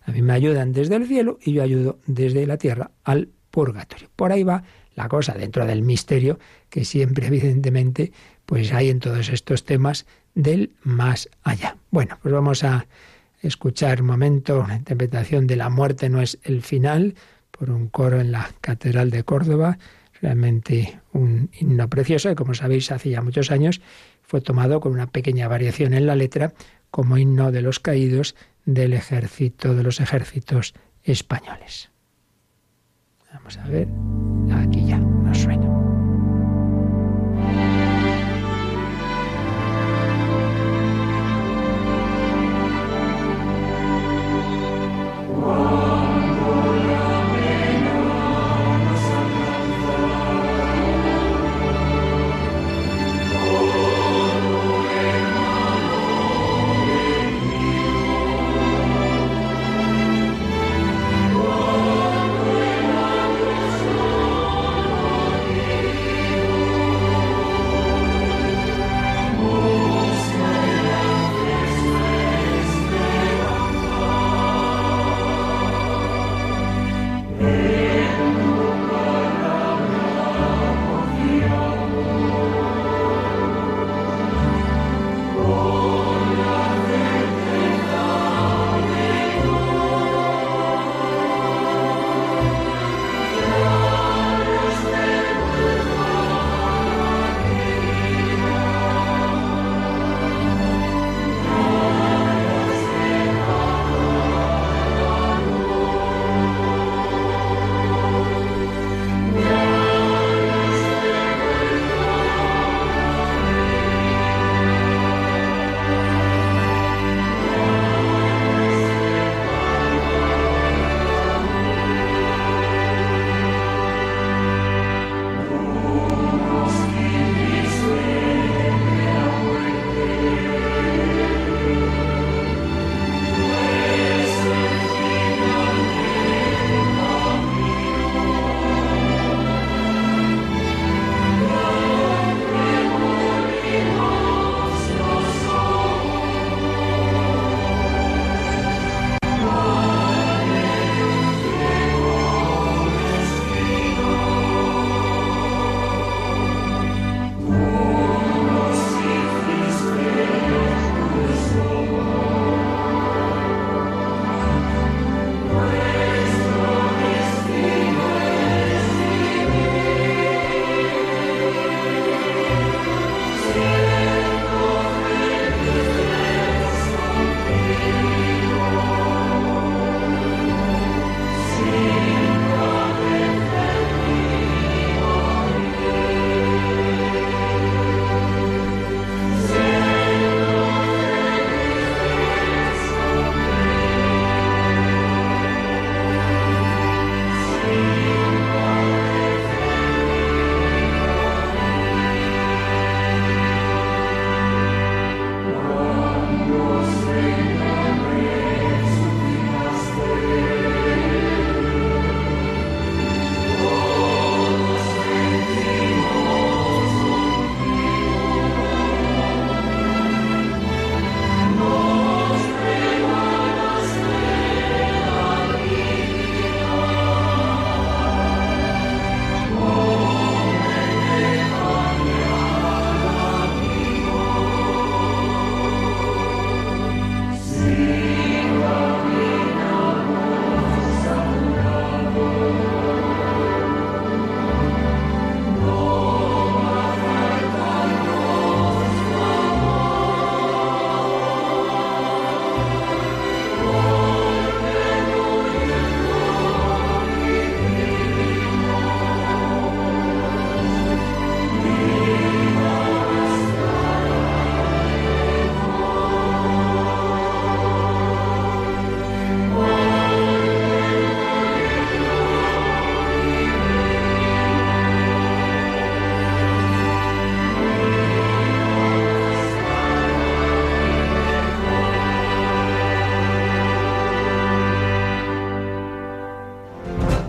A 0.08 0.12
mí 0.12 0.22
me 0.22 0.34
ayudan 0.34 0.72
desde 0.72 0.96
el 0.96 1.06
cielo 1.06 1.38
y 1.42 1.52
yo 1.52 1.64
ayudo 1.64 2.00
desde 2.08 2.48
la 2.48 2.58
tierra 2.58 2.92
al 3.04 3.30
purgatorio. 3.52 4.10
Por 4.16 4.32
ahí 4.32 4.44
va 4.44 4.64
la 4.96 5.10
cosa 5.10 5.34
dentro 5.34 5.66
del 5.66 5.84
misterio 5.84 6.40
que 6.70 6.86
siempre 6.86 7.28
evidentemente 7.28 8.14
pues 8.46 8.72
hay 8.72 8.90
en 8.90 9.00
todos 9.00 9.30
estos 9.30 9.66
temas 9.66 10.06
del 10.34 10.72
más 10.82 11.30
allá. 11.44 11.76
Bueno, 11.92 12.18
pues 12.22 12.34
vamos 12.34 12.64
a 12.64 12.88
escuchar 13.42 14.02
un 14.02 14.08
momento 14.08 14.62
una 14.62 14.78
interpretación 14.78 15.46
de 15.46 15.58
La 15.58 15.70
muerte 15.70 16.10
no 16.10 16.22
es 16.22 16.40
el 16.44 16.62
final 16.62 17.16
por 17.52 17.70
un 17.70 17.90
coro 17.90 18.22
en 18.22 18.32
la 18.32 18.50
Catedral 18.62 19.10
de 19.12 19.24
Córdoba, 19.24 19.78
realmente 20.22 21.02
un 21.12 21.50
himno 21.60 21.90
precioso 21.90 22.32
y 22.32 22.36
como 22.36 22.54
sabéis 22.54 22.92
hace 22.92 23.10
ya 23.10 23.22
muchos 23.22 23.52
años 23.52 23.82
fue 24.22 24.40
tomado 24.40 24.80
con 24.80 24.94
una 24.94 25.08
pequeña 25.08 25.50
variación 25.50 25.94
en 25.94 26.08
la 26.08 26.16
letra 26.16 26.54
como 26.92 27.18
himno 27.18 27.52
de 27.52 27.62
los 27.62 27.80
caídos 27.80 28.36
del 28.68 28.94
ejército 28.94 29.74
de 29.74 29.82
los 29.82 30.00
ejércitos 30.02 30.74
españoles. 31.04 31.90
Vamos 33.34 33.58
a 33.58 33.68
ver, 33.68 33.88
aquí 34.52 34.86
ya 34.86 35.00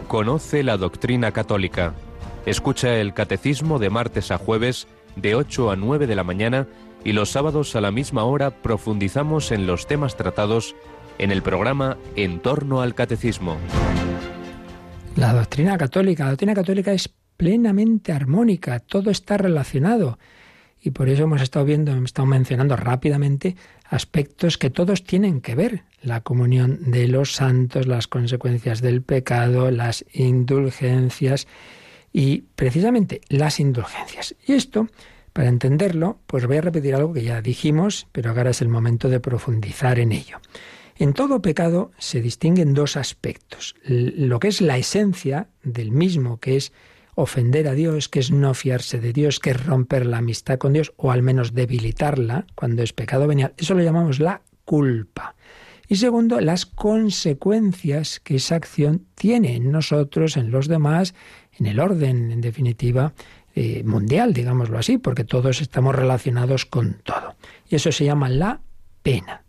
Conoce 0.09 0.63
la 0.63 0.79
doctrina 0.79 1.33
católica. 1.33 1.93
Escucha 2.47 2.97
el 2.97 3.13
catecismo 3.13 3.79
de 3.79 3.91
martes 3.91 4.31
a 4.31 4.39
jueves 4.39 4.89
de 5.17 5.35
8 5.35 5.71
a 5.71 5.77
9 5.77 6.07
de 6.07 6.17
la 6.17 6.25
mañana 6.25 6.67
y 7.05 7.13
los 7.13 7.29
sábados 7.29 7.77
a 7.77 7.83
la 7.83 7.91
misma 7.91 8.25
hora 8.25 8.51
profundizamos 8.51 9.53
en 9.53 9.67
los 9.67 9.87
temas 9.87 10.17
tratados 10.17 10.75
en 11.19 11.31
el 11.31 11.43
programa 11.43 11.99
En 12.17 12.41
torno 12.41 12.81
al 12.81 12.95
catecismo. 12.95 13.59
La 15.15 15.35
doctrina 15.35 15.77
católica, 15.77 16.25
la 16.25 16.31
doctrina 16.31 16.55
católica 16.55 16.95
es 16.95 17.11
plenamente 17.37 18.11
armónica, 18.11 18.81
todo 18.81 19.11
está 19.11 19.37
relacionado. 19.37 20.19
Y 20.81 20.93
por 20.93 21.11
eso 21.11 21.25
hemos 21.25 21.43
estado 21.43 21.67
viendo, 21.67 21.93
hemos 21.93 22.05
estado 22.07 22.25
mencionando 22.25 22.77
rápidamente 22.77 23.57
aspectos 23.89 24.59
que 24.59 24.71
todos 24.71 25.05
tienen 25.05 25.41
que 25.41 25.55
ver. 25.55 25.85
La 26.03 26.21
comunión 26.21 26.91
de 26.91 27.09
los 27.09 27.33
santos, 27.33 27.87
las 27.87 28.07
consecuencias 28.07 28.81
del 28.81 29.03
pecado, 29.03 29.71
las 29.71 30.05
indulgencias 30.13 31.47
y 32.13 32.43
precisamente 32.55 33.21
las 33.29 33.61
indulgencias. 33.61 34.35
Y 34.47 34.53
esto, 34.53 34.89
para 35.33 35.49
entenderlo, 35.49 36.19
pues 36.27 36.47
voy 36.47 36.59
a 36.59 36.63
repetir 36.63 36.95
algo 36.95 37.13
que 37.13 37.25
ya 37.25 37.43
dijimos, 37.43 38.07
pero 38.13 38.31
ahora 38.31 38.51
es 38.51 38.63
el 38.63 38.69
momento 38.69 39.09
de 39.09 39.21
profundizar 39.21 39.99
en 39.99 40.13
ello. 40.13 40.39
En 40.97 41.13
todo 41.13 41.41
pecado 41.41 41.93
se 41.99 42.21
distinguen 42.21 42.75
dos 42.75 42.97
aspectos. 42.97 43.77
Lo 43.85 44.41
que 44.41 44.49
es 44.49 44.61
la 44.61 44.79
esencia 44.79 45.49
del 45.63 45.93
mismo, 45.93 46.41
que 46.41 46.57
es 46.57 46.73
ofender 47.21 47.67
a 47.67 47.75
Dios, 47.75 48.09
que 48.09 48.21
es 48.21 48.31
no 48.31 48.55
fiarse 48.55 49.01
de 49.01 49.13
Dios, 49.13 49.41
que 49.41 49.51
es 49.51 49.67
romper 49.67 50.07
la 50.07 50.19
amistad 50.19 50.59
con 50.59 50.73
Dios 50.73 50.93
o 50.97 51.11
al 51.11 51.23
menos 51.23 51.53
debilitarla 51.53 52.47
cuando 52.55 52.85
es 52.85 52.93
pecado 52.93 53.27
venial. 53.27 53.55
Eso 53.57 53.75
lo 53.75 53.83
llamamos 53.83 54.21
la 54.21 54.43
culpa. 54.65 55.35
Y 55.89 55.97
segundo, 55.97 56.41
las 56.41 56.65
consecuencias 56.65 58.21
que 58.21 58.37
esa 58.37 58.55
acción 58.55 59.07
tiene 59.17 59.57
en 59.57 59.73
nosotros, 59.73 60.37
en 60.37 60.53
los 60.53 60.69
demás, 60.69 61.15
en 61.59 61.67
el 61.67 61.81
orden, 61.81 62.31
en 62.31 62.41
definitiva, 62.41 63.15
eh, 63.57 63.83
mundial, 63.85 64.33
digámoslo 64.33 64.79
así, 64.79 64.97
porque 64.99 65.25
todos 65.25 65.61
estamos 65.61 65.97
relacionados 65.97 66.67
con 66.67 67.01
todo. 67.03 67.35
Y 67.69 67.75
eso 67.75 67.91
se 67.91 68.05
llama 68.05 68.29
la 68.29 68.61
pena. 69.03 69.43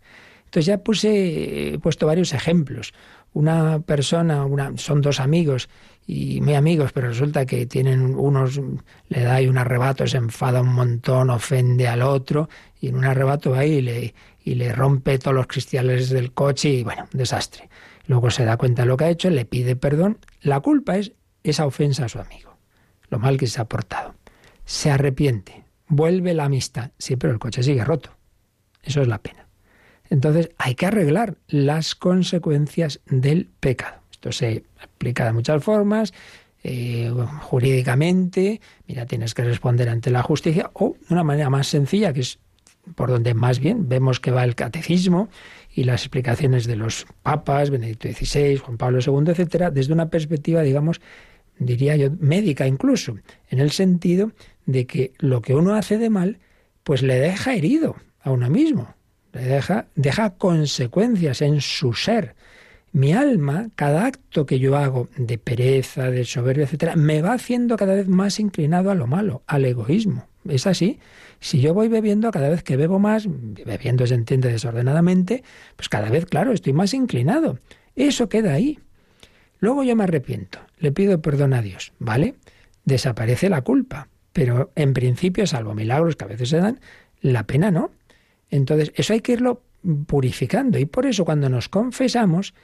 Entonces 0.46 0.66
ya 0.66 0.78
puse, 0.78 1.74
he 1.74 1.78
puesto 1.78 2.08
varios 2.08 2.32
ejemplos. 2.32 2.94
Una 3.32 3.78
persona, 3.78 4.44
son 4.74 5.02
dos 5.02 5.20
amigos 5.20 5.68
y 6.12 6.40
muy 6.40 6.54
amigos, 6.54 6.90
pero 6.92 7.06
resulta 7.06 7.46
que 7.46 7.66
tienen 7.66 8.16
unos, 8.16 8.60
le 9.08 9.22
da 9.22 9.36
ahí 9.36 9.46
un 9.46 9.58
arrebato, 9.58 10.08
se 10.08 10.16
enfada 10.16 10.60
un 10.60 10.74
montón, 10.74 11.30
ofende 11.30 11.86
al 11.86 12.02
otro, 12.02 12.48
y 12.80 12.88
en 12.88 12.96
un 12.96 13.04
arrebato 13.04 13.52
va 13.52 13.60
ahí 13.60 13.74
y 13.74 13.80
le, 13.80 14.14
y 14.42 14.56
le 14.56 14.72
rompe 14.72 15.20
todos 15.20 15.36
los 15.36 15.46
cristales 15.46 16.10
del 16.10 16.32
coche 16.32 16.68
y 16.70 16.82
bueno, 16.82 17.06
desastre. 17.12 17.70
Luego 18.08 18.28
se 18.30 18.44
da 18.44 18.56
cuenta 18.56 18.82
de 18.82 18.88
lo 18.88 18.96
que 18.96 19.04
ha 19.04 19.08
hecho, 19.10 19.30
le 19.30 19.44
pide 19.44 19.76
perdón. 19.76 20.18
La 20.40 20.58
culpa 20.58 20.98
es 20.98 21.12
esa 21.44 21.64
ofensa 21.64 22.06
a 22.06 22.08
su 22.08 22.18
amigo, 22.18 22.58
lo 23.08 23.20
mal 23.20 23.36
que 23.36 23.46
se 23.46 23.60
ha 23.60 23.66
portado. 23.66 24.16
Se 24.64 24.90
arrepiente, 24.90 25.62
vuelve 25.86 26.34
la 26.34 26.46
amistad, 26.46 26.90
sí, 26.98 27.14
pero 27.14 27.32
el 27.32 27.38
coche 27.38 27.62
sigue 27.62 27.84
roto. 27.84 28.16
Eso 28.82 29.00
es 29.00 29.06
la 29.06 29.22
pena. 29.22 29.46
Entonces 30.08 30.50
hay 30.58 30.74
que 30.74 30.86
arreglar 30.86 31.36
las 31.46 31.94
consecuencias 31.94 32.98
del 33.06 33.48
pecado. 33.60 33.99
Esto 34.20 34.32
se 34.32 34.64
aplica 34.78 35.24
de 35.24 35.32
muchas 35.32 35.64
formas, 35.64 36.12
eh, 36.62 37.10
jurídicamente, 37.40 38.60
mira, 38.86 39.06
tienes 39.06 39.32
que 39.32 39.42
responder 39.42 39.88
ante 39.88 40.10
la 40.10 40.22
justicia, 40.22 40.70
o 40.74 40.94
de 41.08 41.14
una 41.14 41.24
manera 41.24 41.48
más 41.48 41.68
sencilla, 41.68 42.12
que 42.12 42.20
es 42.20 42.38
por 42.94 43.08
donde 43.08 43.32
más 43.32 43.60
bien 43.60 43.88
vemos 43.88 44.20
que 44.20 44.30
va 44.30 44.44
el 44.44 44.54
catecismo 44.56 45.30
y 45.74 45.84
las 45.84 46.02
explicaciones 46.02 46.66
de 46.66 46.76
los 46.76 47.06
papas, 47.22 47.70
Benedicto 47.70 48.08
XVI, 48.08 48.58
Juan 48.58 48.76
Pablo 48.76 48.98
II, 49.00 49.30
etcétera, 49.30 49.70
desde 49.70 49.94
una 49.94 50.10
perspectiva, 50.10 50.60
digamos, 50.60 51.00
diría 51.58 51.96
yo, 51.96 52.10
médica 52.20 52.66
incluso, 52.66 53.16
en 53.48 53.58
el 53.58 53.70
sentido 53.70 54.32
de 54.66 54.86
que 54.86 55.14
lo 55.16 55.40
que 55.40 55.54
uno 55.54 55.76
hace 55.76 55.96
de 55.96 56.10
mal, 56.10 56.40
pues 56.84 57.00
le 57.02 57.18
deja 57.18 57.54
herido 57.54 57.96
a 58.20 58.32
uno 58.32 58.50
mismo, 58.50 58.94
le 59.32 59.44
deja, 59.44 59.86
deja 59.94 60.34
consecuencias 60.34 61.40
en 61.40 61.62
su 61.62 61.94
ser. 61.94 62.34
Mi 62.92 63.12
alma, 63.12 63.68
cada 63.76 64.06
acto 64.06 64.46
que 64.46 64.58
yo 64.58 64.76
hago 64.76 65.08
de 65.16 65.38
pereza, 65.38 66.10
de 66.10 66.24
soberbia, 66.24 66.64
etcétera, 66.64 66.96
me 66.96 67.22
va 67.22 67.34
haciendo 67.34 67.76
cada 67.76 67.94
vez 67.94 68.08
más 68.08 68.40
inclinado 68.40 68.90
a 68.90 68.94
lo 68.94 69.06
malo, 69.06 69.42
al 69.46 69.64
egoísmo. 69.64 70.26
Es 70.48 70.66
así. 70.66 70.98
Si 71.38 71.60
yo 71.60 71.72
voy 71.72 71.88
bebiendo, 71.88 72.30
cada 72.30 72.48
vez 72.48 72.62
que 72.62 72.76
bebo 72.76 72.98
más, 72.98 73.26
bebiendo 73.28 74.06
se 74.06 74.14
entiende 74.14 74.50
desordenadamente, 74.50 75.44
pues 75.76 75.88
cada 75.88 76.10
vez, 76.10 76.26
claro, 76.26 76.52
estoy 76.52 76.72
más 76.72 76.92
inclinado. 76.92 77.60
Eso 77.94 78.28
queda 78.28 78.54
ahí. 78.54 78.78
Luego 79.60 79.84
yo 79.84 79.94
me 79.94 80.04
arrepiento, 80.04 80.58
le 80.78 80.90
pido 80.90 81.20
perdón 81.20 81.52
a 81.52 81.62
Dios, 81.62 81.92
¿vale? 81.98 82.34
Desaparece 82.84 83.50
la 83.50 83.62
culpa, 83.62 84.08
pero 84.32 84.72
en 84.74 84.94
principio, 84.94 85.46
salvo 85.46 85.74
milagros 85.74 86.16
que 86.16 86.24
a 86.24 86.28
veces 86.28 86.48
se 86.48 86.56
dan, 86.56 86.80
la 87.20 87.46
pena 87.46 87.70
no. 87.70 87.90
Entonces, 88.48 88.90
eso 88.96 89.12
hay 89.12 89.20
que 89.20 89.32
irlo 89.32 89.62
purificando 90.06 90.78
y 90.78 90.86
por 90.86 91.06
eso 91.06 91.24
cuando 91.24 91.48
nos 91.48 91.68
confesamos, 91.68 92.54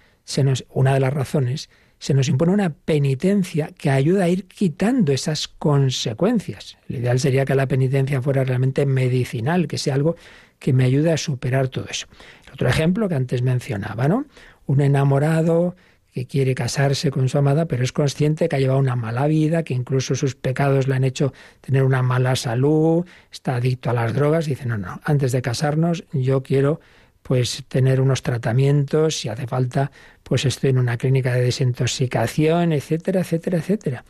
una 0.71 0.95
de 0.95 1.01
las 1.01 1.13
razones, 1.13 1.69
se 1.99 2.15
nos 2.15 2.29
impone 2.29 2.53
una 2.53 2.71
penitencia 2.71 3.71
que 3.77 3.91
ayuda 3.91 4.25
a 4.25 4.29
ir 4.29 4.47
quitando 4.47 5.13
esas 5.13 5.49
consecuencias. 5.49 6.77
El 6.89 6.97
ideal 6.97 7.19
sería 7.19 7.45
que 7.45 7.55
la 7.55 7.67
penitencia 7.67 8.21
fuera 8.21 8.45
realmente 8.45 8.85
medicinal, 8.85 9.67
que 9.67 9.79
sea 9.79 9.95
algo 9.95 10.17
que 10.59 10.73
me 10.73 10.85
ayude 10.85 11.13
a 11.13 11.17
superar 11.17 11.69
todo 11.69 11.87
eso. 11.89 12.07
otro 12.53 12.69
ejemplo 12.69 13.09
que 13.09 13.15
antes 13.15 13.43
mencionaba, 13.43 14.09
¿no? 14.09 14.27
Un 14.67 14.81
enamorado 14.81 15.77
que 16.13 16.27
quiere 16.27 16.55
casarse 16.55 17.11
con 17.11 17.29
su 17.29 17.37
amada, 17.37 17.67
pero 17.67 17.85
es 17.85 17.93
consciente 17.93 18.49
que 18.49 18.57
ha 18.57 18.59
llevado 18.59 18.79
una 18.79 18.97
mala 18.97 19.27
vida, 19.27 19.65
que 19.65 19.75
incluso 19.75 20.15
sus 20.15 20.35
pecados 20.35 20.89
le 20.89 20.95
han 20.95 21.05
hecho 21.05 21.35
tener 21.61 21.83
una 21.83 22.03
mala 22.03 22.37
salud, 22.37 23.05
está 23.31 23.57
adicto 23.57 23.91
a 23.91 23.93
las 23.93 24.15
drogas, 24.15 24.47
dice, 24.47 24.65
no, 24.65 24.79
no, 24.79 24.99
antes 25.05 25.33
de 25.33 25.43
casarnos 25.43 26.05
yo 26.13 26.43
quiero 26.43 26.81
pues 27.27 27.65
tener 27.67 28.01
unos 28.01 28.23
tratamientos, 28.23 29.19
si 29.19 29.29
hace 29.29 29.49
falta, 29.49 29.91
pues 30.23 30.45
estoy 30.45 30.71
en 30.71 30.79
una 30.79 30.97
clínica 30.97 31.35
de 31.35 31.41
desintoxicación, 31.41 32.73
etcétera, 32.73 33.23
etcétera, 33.23 33.59
etcétera. 33.59 34.05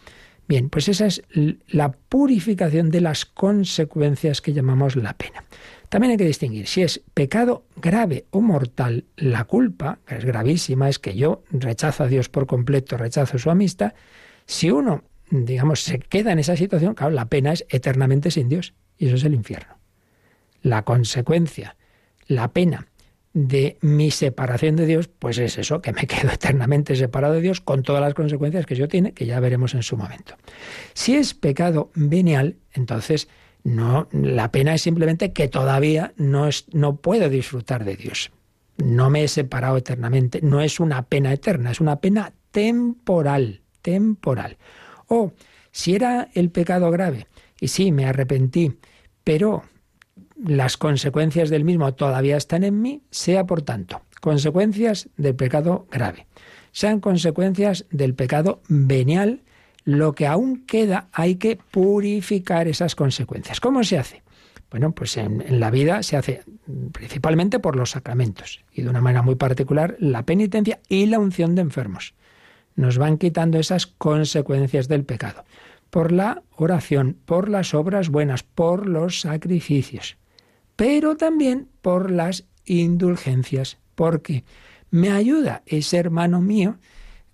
Bien, 0.47 0.69
pues 0.69 0.89
esa 0.89 1.07
es 1.07 1.23
la 1.67 1.93
purificación 1.93 2.91
de 2.91 3.01
las 3.01 3.25
consecuencias 3.25 4.43
que 4.43 4.53
llamamos 4.53 4.97
la 4.97 5.15
pena. 5.15 5.45
También 5.89 6.11
hay 6.11 6.17
que 6.19 6.27
distinguir 6.27 6.67
si 6.67 6.83
es 6.83 7.01
pecado 7.15 7.65
grave 7.77 8.27
o 8.33 8.43
mortal, 8.43 9.07
la 9.17 9.45
culpa, 9.45 9.99
que 10.07 10.17
es 10.17 10.25
gravísima, 10.27 10.91
es 10.91 10.99
que 10.99 11.17
yo 11.17 11.43
rechazo 11.51 12.05
a 12.05 12.09
Dios 12.09 12.29
por 12.29 12.47
completo, 12.47 12.99
rechazo 12.99 13.39
su 13.39 13.51
amistad. 13.51 13.95
Si 14.45 14.71
uno, 14.71 15.05
digamos, 15.31 15.81
se 15.81 16.01
queda 16.01 16.33
en 16.33 16.39
esa 16.39 16.55
situación, 16.55 16.93
claro, 16.95 17.15
la 17.15 17.31
pena 17.31 17.55
es 17.55 17.65
eternamente 17.71 18.31
sin 18.31 18.51
Dios, 18.51 18.75
y 18.99 19.07
eso 19.07 19.17
es 19.17 19.25
el 19.25 19.33
infierno. 19.33 19.79
La 20.61 20.83
consecuencia, 20.83 21.77
la 22.27 22.53
pena 22.53 22.89
de 23.37 23.77
mi 23.83 24.11
separación 24.11 24.77
de 24.77 24.87
Dios, 24.87 25.09
pues 25.09 25.37
es 25.37 25.59
eso, 25.59 25.83
que 25.83 25.93
me 25.93 26.07
quedo 26.07 26.33
eternamente 26.33 26.97
separado 26.97 27.35
de 27.35 27.43
Dios 27.43 27.61
con 27.61 27.83
todas 27.83 28.01
las 28.01 28.15
consecuencias 28.15 28.65
que 28.65 28.75
yo 28.75 28.89
tiene, 28.89 29.13
que 29.13 29.27
ya 29.27 29.39
veremos 29.41 29.75
en 29.75 29.83
su 29.83 29.99
momento. 29.99 30.37
Si 30.95 31.17
es 31.17 31.35
pecado 31.35 31.91
venial, 31.95 32.57
entonces 32.73 33.29
no, 33.63 34.09
la 34.11 34.51
pena 34.53 34.73
es 34.73 34.81
simplemente 34.81 35.35
que 35.35 35.49
todavía 35.49 36.15
no, 36.17 36.49
es, 36.49 36.65
no 36.73 36.97
puedo 36.97 37.29
disfrutar 37.29 37.85
de 37.85 37.97
Dios. 37.97 38.31
No 38.79 39.11
me 39.11 39.25
he 39.25 39.29
separado 39.29 39.77
eternamente. 39.77 40.41
No 40.41 40.63
es 40.63 40.81
una 40.81 41.03
pena 41.03 41.31
eterna, 41.31 41.73
es 41.73 41.81
una 41.83 42.01
pena 42.01 42.33
temporal, 42.53 43.61
temporal. 43.83 44.57
O 45.09 45.35
si 45.73 45.95
era 45.95 46.29
el 46.33 46.49
pecado 46.51 46.91
grave, 46.91 47.27
y 47.61 47.69
sí, 47.69 47.93
me 47.93 48.07
arrepentí, 48.07 48.79
pero 49.25 49.63
las 50.47 50.77
consecuencias 50.77 51.51
del 51.51 51.65
mismo 51.65 51.93
todavía 51.95 52.37
están 52.37 52.65
en 52.65 52.81
mí, 52.81 53.03
sea 53.11 53.45
por 53.45 53.63
tanto 53.63 54.03
consecuencias 54.21 55.09
del 55.17 55.35
pecado 55.35 55.87
grave, 55.91 56.27
sean 56.73 57.01
consecuencias 57.01 57.87
del 57.91 58.15
pecado 58.15 58.61
venial, 58.69 59.43
lo 59.85 60.15
que 60.15 60.27
aún 60.27 60.65
queda 60.67 61.09
hay 61.13 61.37
que 61.37 61.59
purificar 61.71 62.67
esas 62.67 62.95
consecuencias. 62.95 63.61
¿Cómo 63.61 63.85
se 63.85 63.99
hace? 63.99 64.23
Bueno, 64.71 64.93
pues 64.93 65.17
en, 65.17 65.61
la 65.61 65.71
vida 65.71 66.03
se 66.03 66.17
hace 66.17 66.43
principalmente 66.93 67.61
por 67.61 67.77
los 67.77 67.91
sacramentos 67.91 68.65
y 68.73 68.83
de 68.83 68.89
una 68.89 69.01
manera 69.01 69.23
muy 69.23 69.37
particular 69.37 69.97
la 70.01 70.25
penitencia 70.25 70.81
y 70.89 71.07
la 71.07 71.21
unción 71.21 71.55
de 71.55 71.63
enfermos. 71.63 72.15
Nos 72.75 72.99
van 72.99 73.19
quitando 73.19 73.59
esas 73.59 73.87
consecuencias 73.87 74.89
del 74.89 75.05
pecado 75.05 75.45
por 75.91 76.11
la 76.11 76.43
oración, 76.57 77.17
por 77.27 77.49
las 77.49 77.75
obras 77.75 78.09
buenas, 78.09 78.43
por 78.43 78.89
los 78.89 79.21
sacrificios 79.21 80.17
pero 80.77 81.17
también 81.17 81.69
por 81.83 82.11
las 82.11 82.45
indulgencias, 82.65 83.79
porque 83.95 84.45
me 84.91 85.11
ayuda 85.11 85.63
ese 85.67 85.97
hermano 85.97 86.41
mío 86.41 86.79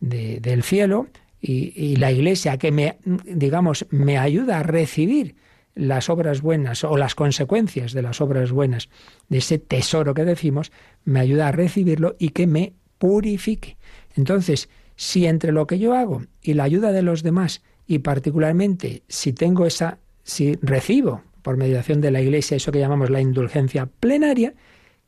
del 0.00 0.62
cielo 0.62 1.08
y, 1.40 1.72
y, 1.76 1.96
la 1.96 2.10
iglesia 2.10 2.56
que 2.56 2.72
me, 2.72 2.98
digamos, 3.04 3.86
me 3.90 4.18
ayuda 4.18 4.60
a 4.60 4.62
recibir 4.62 5.36
las 5.74 6.10
obras 6.10 6.42
buenas 6.42 6.84
o 6.84 6.96
las 6.96 7.14
consecuencias 7.14 7.92
de 7.92 8.02
las 8.02 8.20
obras 8.20 8.52
buenas, 8.52 8.88
de 9.28 9.38
ese 9.38 9.58
tesoro 9.58 10.14
que 10.14 10.24
decimos, 10.24 10.72
me 11.04 11.20
ayuda 11.20 11.48
a 11.48 11.52
recibirlo 11.52 12.16
y 12.18 12.30
que 12.30 12.46
me 12.46 12.74
purifique. 12.98 13.76
Entonces, 14.16 14.68
Si 14.94 15.26
entre 15.26 15.52
lo 15.52 15.66
que 15.66 15.78
yo 15.78 15.94
hago 15.94 16.22
y 16.42 16.54
la 16.54 16.64
ayuda 16.64 16.92
de 16.92 17.02
los 17.02 17.22
demás, 17.22 17.62
y 17.86 18.00
particularmente 18.00 19.02
si 19.08 19.32
tengo 19.32 19.66
esa, 19.66 19.98
si 20.22 20.54
recibo 20.62 21.22
por 21.42 21.56
mediación 21.56 22.00
de 22.00 22.10
la 22.10 22.20
Iglesia 22.20 22.56
eso 22.56 22.72
que 22.72 22.78
llamamos 22.78 23.10
la 23.10 23.20
indulgencia 23.20 23.86
plenaria, 23.86 24.54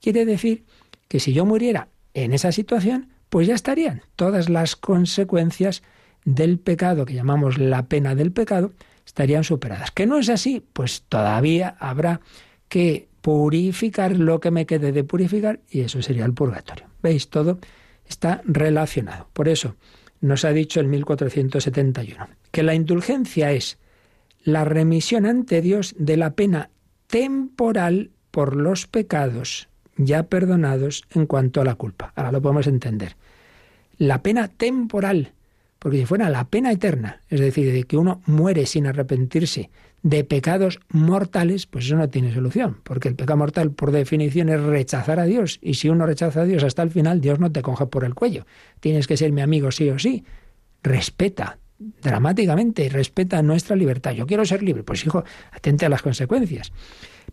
quiere 0.01 0.25
decir 0.25 0.65
que 1.09 1.21
si 1.21 1.33
yo 1.33 1.45
muriera 1.45 1.89
en 2.13 2.33
esa 2.33 2.53
situación, 2.53 3.09
pues 3.29 3.47
ya 3.47 3.55
estarían 3.55 4.03
todas 4.17 4.49
las 4.49 4.77
consecuencias 4.77 5.83
del 6.25 6.59
pecado, 6.59 7.05
que 7.05 7.15
llamamos 7.15 7.59
la 7.59 7.87
pena 7.87 8.15
del 8.15 8.33
pecado, 8.33 8.73
estarían 9.07 9.45
superadas. 9.45 9.91
¿Que 9.91 10.07
no 10.07 10.19
es 10.19 10.29
así? 10.29 10.65
Pues 10.73 11.03
todavía 11.09 11.77
habrá 11.79 12.21
que 12.69 13.09
purificar 13.21 14.17
lo 14.17 14.41
que 14.41 14.51
me 14.51 14.67
quede 14.67 14.93
de 14.93 15.05
purificar 15.05 15.61
y 15.71 15.81
eso 15.81 16.03
sería 16.03 16.25
el 16.25 16.35
purgatorio. 16.35 16.87
¿Veis? 17.03 17.29
Todo 17.29 17.59
está 18.07 18.43
relacionado. 18.45 19.29
Por 19.33 19.49
eso 19.49 19.77
nos 20.21 20.45
ha 20.45 20.53
dicho 20.53 20.81
el 20.81 20.89
1471 20.89 22.29
que 22.51 22.63
la 22.63 22.75
indulgencia 22.75 23.53
es 23.53 23.79
la 24.45 24.65
remisión 24.65 25.27
ante 25.27 25.61
Dios 25.63 25.95
de 25.99 26.17
la 26.17 26.35
pena 26.35 26.71
temporal 27.09 28.11
por 28.31 28.57
los 28.57 28.87
pecados 28.87 29.69
ya 29.97 30.25
perdonados 30.25 31.05
en 31.11 31.27
cuanto 31.27 31.61
a 31.61 31.65
la 31.65 31.77
culpa. 31.77 32.13
Ahora 32.17 32.33
lo 32.33 32.43
podemos 32.43 32.67
entender. 32.67 33.17
La 33.97 34.23
pena 34.23 34.49
temporal, 34.49 35.33
porque 35.79 35.99
si 35.99 36.07
fuera 36.07 36.29
la 36.31 36.45
pena 36.45 36.73
eterna, 36.73 37.21
es 37.29 37.41
decir, 37.41 37.73
de 37.73 37.85
que 37.85 37.97
uno 37.97 38.21
muere 38.27 38.67
sin 38.67 38.87
arrepentirse 38.87 39.71
de 40.03 40.25
pecados 40.25 40.81
mortales, 40.89 41.67
pues 41.67 41.87
eso 41.87 41.97
no 41.97 42.11
tiene 42.11 42.35
solución, 42.35 42.79
porque 42.83 43.09
el 43.09 43.15
pecado 43.15 43.39
mortal 43.39 43.71
por 43.71 43.93
definición 43.93 44.49
es 44.51 44.61
rechazar 44.61 45.21
a 45.21 45.25
Dios, 45.25 45.59
y 45.63 45.75
si 45.75 45.89
uno 45.89 46.05
rechaza 46.05 46.43
a 46.43 46.45
Dios 46.45 46.65
hasta 46.65 46.83
el 46.83 46.91
final, 46.91 47.21
Dios 47.21 47.39
no 47.39 47.53
te 47.53 47.63
coge 47.63 47.87
por 47.87 48.05
el 48.05 48.15
cuello. 48.15 48.47
Tienes 48.81 49.07
que 49.07 49.17
ser 49.17 49.33
mi 49.33 49.41
amigo 49.41 49.71
sí 49.71 49.89
o 49.89 49.99
sí. 49.99 50.25
Respeta 50.83 51.59
dramáticamente, 51.79 52.89
respeta 52.89 53.43
nuestra 53.43 53.77
libertad. 53.77 54.13
Yo 54.13 54.27
quiero 54.27 54.45
ser 54.45 54.63
libre, 54.63 54.83
pues 54.83 55.05
hijo, 55.05 55.25
atente 55.53 55.87
a 55.87 55.89
las 55.89 56.03
consecuencias. 56.03 56.73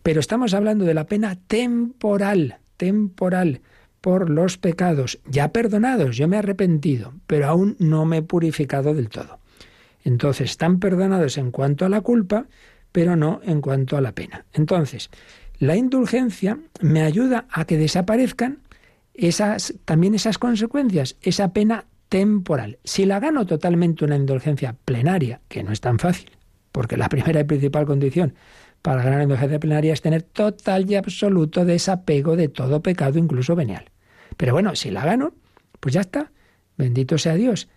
Pero 0.02 0.20
estamos 0.20 0.54
hablando 0.54 0.84
de 0.84 0.94
la 0.94 1.06
pena 1.06 1.38
temporal, 1.46 2.58
temporal, 2.76 3.60
por 4.00 4.28
los 4.28 4.58
pecados 4.58 5.20
ya 5.26 5.52
perdonados. 5.52 6.16
Yo 6.16 6.28
me 6.28 6.36
he 6.36 6.40
arrepentido, 6.40 7.14
pero 7.26 7.46
aún 7.46 7.76
no 7.78 8.04
me 8.04 8.18
he 8.18 8.22
purificado 8.22 8.94
del 8.94 9.08
todo. 9.08 9.38
Entonces, 10.04 10.50
están 10.50 10.80
perdonados 10.80 11.38
en 11.38 11.52
cuanto 11.52 11.86
a 11.86 11.88
la 11.88 12.00
culpa, 12.00 12.46
pero 12.90 13.14
no 13.14 13.40
en 13.44 13.60
cuanto 13.60 13.96
a 13.96 14.00
la 14.00 14.12
pena. 14.12 14.44
Entonces, 14.52 15.08
la 15.58 15.76
indulgencia 15.76 16.58
me 16.80 17.02
ayuda 17.02 17.46
a 17.48 17.64
que 17.64 17.78
desaparezcan 17.78 18.58
esas, 19.14 19.74
también 19.84 20.14
esas 20.14 20.38
consecuencias, 20.38 21.16
esa 21.22 21.52
pena 21.52 21.86
temporal. 22.12 22.78
Si 22.84 23.06
la 23.06 23.20
gano 23.20 23.46
totalmente 23.46 24.04
una 24.04 24.16
indulgencia 24.16 24.76
plenaria, 24.84 25.40
que 25.48 25.62
no 25.62 25.72
es 25.72 25.80
tan 25.80 25.98
fácil, 25.98 26.30
porque 26.70 26.98
la 26.98 27.08
primera 27.08 27.40
y 27.40 27.44
principal 27.44 27.86
condición 27.86 28.34
para 28.82 29.02
ganar 29.02 29.22
indulgencia 29.22 29.58
plenaria 29.58 29.94
es 29.94 30.02
tener 30.02 30.20
total 30.20 30.90
y 30.90 30.96
absoluto 30.96 31.64
desapego 31.64 32.36
de 32.36 32.48
todo 32.48 32.82
pecado, 32.82 33.18
incluso 33.18 33.56
venial. 33.56 33.86
Pero 34.36 34.52
bueno, 34.52 34.76
si 34.76 34.90
la 34.90 35.06
gano, 35.06 35.32
pues 35.80 35.94
ya 35.94 36.02
está. 36.02 36.32
Bendito 36.76 37.16
sea 37.16 37.32
Dios. 37.32 37.70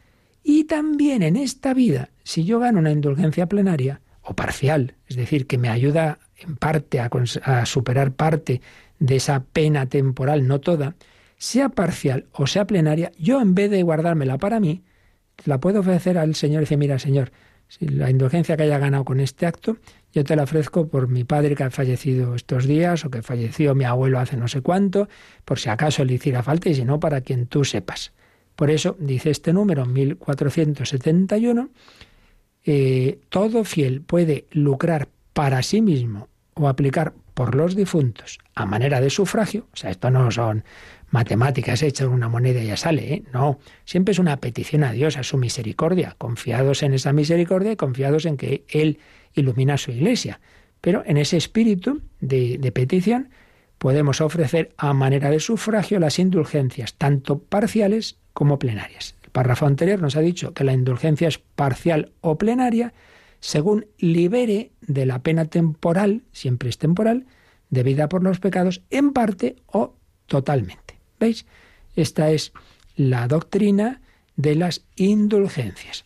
Y 0.43 0.65
también 0.65 1.23
en 1.23 1.37
esta 1.37 1.73
vida, 1.73 2.09
si 2.25 2.43
yo 2.43 2.59
gano 2.59 2.79
una 2.79 2.91
indulgencia 2.91 3.47
plenaria 3.47 4.01
o 4.21 4.33
parcial, 4.33 4.95
es 5.07 5.15
decir, 5.15 5.47
que 5.47 5.57
me 5.57 5.69
ayuda 5.69 6.19
en 6.35 6.57
parte 6.57 6.99
a 6.99 7.65
superar 7.65 8.11
parte 8.11 8.59
de 8.99 9.15
esa 9.15 9.45
pena 9.45 9.85
temporal, 9.85 10.45
no 10.45 10.59
toda, 10.59 10.95
sea 11.37 11.69
parcial 11.69 12.25
o 12.31 12.47
sea 12.47 12.65
plenaria, 12.65 13.11
yo 13.17 13.41
en 13.41 13.55
vez 13.55 13.69
de 13.71 13.83
guardármela 13.83 14.37
para 14.37 14.59
mí, 14.59 14.83
la 15.43 15.59
puedo 15.59 15.81
ofrecer 15.81 16.17
al 16.17 16.35
Señor 16.35 16.61
y 16.61 16.65
decir, 16.65 16.77
mira, 16.77 16.97
Señor, 16.97 17.31
si 17.67 17.87
la 17.87 18.09
indulgencia 18.09 18.55
que 18.55 18.63
haya 18.63 18.77
ganado 18.77 19.03
con 19.05 19.19
este 19.19 19.45
acto, 19.45 19.77
yo 20.13 20.23
te 20.23 20.35
la 20.35 20.43
ofrezco 20.43 20.87
por 20.87 21.07
mi 21.07 21.23
padre 21.23 21.55
que 21.55 21.63
ha 21.63 21.71
fallecido 21.71 22.35
estos 22.35 22.65
días 22.65 23.03
o 23.05 23.09
que 23.09 23.21
falleció 23.21 23.75
mi 23.75 23.83
abuelo 23.83 24.19
hace 24.19 24.37
no 24.37 24.47
sé 24.47 24.61
cuánto, 24.61 25.09
por 25.43 25.59
si 25.59 25.69
acaso 25.69 26.05
le 26.05 26.13
hiciera 26.13 26.43
falta 26.43 26.69
y 26.69 26.75
si 26.75 26.85
no, 26.85 26.99
para 26.99 27.21
quien 27.21 27.47
tú 27.47 27.65
sepas. 27.65 28.13
Por 28.55 28.69
eso 28.69 28.95
dice 28.99 29.31
este 29.31 29.51
número, 29.51 29.85
1471, 29.85 31.69
eh, 32.63 33.19
todo 33.29 33.63
fiel 33.63 34.01
puede 34.01 34.45
lucrar 34.51 35.09
para 35.33 35.61
sí 35.61 35.81
mismo 35.81 36.29
o 36.53 36.69
aplicar 36.69 37.13
por 37.33 37.53
los 37.53 37.75
difuntos 37.75 38.39
a 38.55 38.65
manera 38.65 39.01
de 39.01 39.09
sufragio, 39.09 39.67
o 39.73 39.75
sea, 39.75 39.91
esto 39.91 40.09
no 40.09 40.31
son 40.31 40.63
matemáticas 41.15 41.81
hechas 41.81 42.09
una 42.09 42.27
moneda 42.27 42.61
y 42.61 42.67
ya 42.67 42.75
sale, 42.75 43.13
¿eh? 43.13 43.23
no, 43.31 43.57
siempre 43.85 44.11
es 44.11 44.19
una 44.19 44.35
petición 44.41 44.83
a 44.83 44.91
Dios, 44.91 45.15
a 45.15 45.23
su 45.23 45.37
misericordia, 45.37 46.13
confiados 46.17 46.83
en 46.83 46.93
esa 46.93 47.13
misericordia 47.13 47.71
y 47.71 47.75
confiados 47.77 48.25
en 48.25 48.35
que 48.35 48.65
Él 48.67 48.99
ilumina 49.33 49.77
su 49.77 49.91
iglesia. 49.91 50.41
Pero 50.81 51.03
en 51.05 51.15
ese 51.15 51.37
espíritu 51.37 52.01
de, 52.19 52.57
de 52.57 52.71
petición 52.73 53.29
podemos 53.77 54.19
ofrecer 54.19 54.73
a 54.75 54.93
manera 54.93 55.29
de 55.29 55.39
sufragio 55.39 55.99
las 55.99 56.19
indulgencias, 56.19 56.95
tanto 56.95 57.39
parciales 57.39 58.17
como 58.33 58.59
plenarias. 58.59 59.15
El 59.23 59.29
párrafo 59.29 59.67
anterior 59.67 60.01
nos 60.01 60.17
ha 60.17 60.21
dicho 60.21 60.53
que 60.53 60.65
la 60.65 60.73
indulgencia 60.73 61.29
es 61.29 61.37
parcial 61.37 62.11
o 62.19 62.37
plenaria 62.37 62.93
según 63.39 63.85
libere 63.99 64.73
de 64.81 65.05
la 65.05 65.19
pena 65.19 65.45
temporal, 65.45 66.23
siempre 66.33 66.67
es 66.67 66.77
temporal, 66.77 67.25
debida 67.69 68.09
por 68.09 68.21
los 68.21 68.41
pecados, 68.41 68.81
en 68.89 69.13
parte 69.13 69.55
o 69.67 69.95
totalmente. 70.25 70.94
¿Veis? 71.19 71.45
Esta 71.95 72.31
es 72.31 72.51
la 72.95 73.27
doctrina 73.27 74.01
de 74.35 74.55
las 74.55 74.83
indulgencias. 74.95 76.05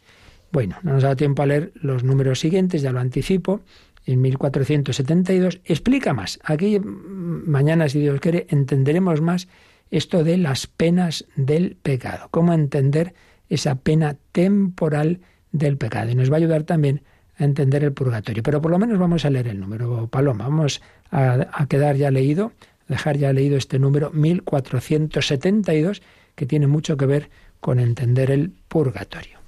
Bueno, 0.51 0.78
no 0.84 0.93
nos 0.93 1.03
da 1.03 1.16
tiempo 1.16 1.43
a 1.43 1.45
leer 1.45 1.72
los 1.76 2.03
números 2.03 2.39
siguientes, 2.39 2.82
ya 2.82 2.91
lo 2.91 2.99
anticipo. 2.99 3.62
En 4.05 4.22
1472 4.22 5.62
explica 5.66 6.14
más. 6.14 6.39
Aquí 6.43 6.80
mañana, 6.80 7.89
si 7.89 7.99
Dios 7.99 8.20
quiere, 8.20 8.47
entenderemos 8.49 9.22
más 9.22 9.47
esto 9.91 10.24
de 10.24 10.38
las 10.38 10.68
penas 10.68 11.26
del 11.36 11.76
pecado, 11.76 12.28
cómo 12.32 12.53
entender 12.53 13.14
esa 13.49 13.76
pena 13.76 14.18
temporal 14.32 15.22
del 15.51 15.78
pecado. 15.78 16.12
Y 16.12 16.16
nos 16.16 16.32
va 16.32 16.36
a 16.36 16.38
ayudar 16.38 16.64
también 16.64 17.01
a 17.38 17.43
entender 17.43 17.84
el 17.84 17.93
purgatorio. 17.93 18.43
Pero 18.43 18.62
por 18.62 18.72
lo 18.72 18.80
menos 18.80 18.97
vamos 18.99 19.26
a 19.26 19.30
leer 19.30 19.47
el 19.47 19.60
número, 19.60 20.07
Paloma. 20.07 20.45
Vamos 20.45 20.82
a, 21.12 21.47
a 21.51 21.68
quedar 21.68 21.95
ya 21.95 22.12
leído, 22.12 22.53
dejar 22.90 23.18
ya 23.18 23.32
leído 23.32 23.56
este 23.56 23.80
número 23.80 24.12
1472, 24.12 26.02
que 26.36 26.46
tiene 26.46 26.68
mucho 26.68 26.98
que 26.98 27.06
ver 27.06 27.30
con 27.62 27.80
entender 27.80 28.32
el 28.32 28.52
purgatorio. 28.68 29.40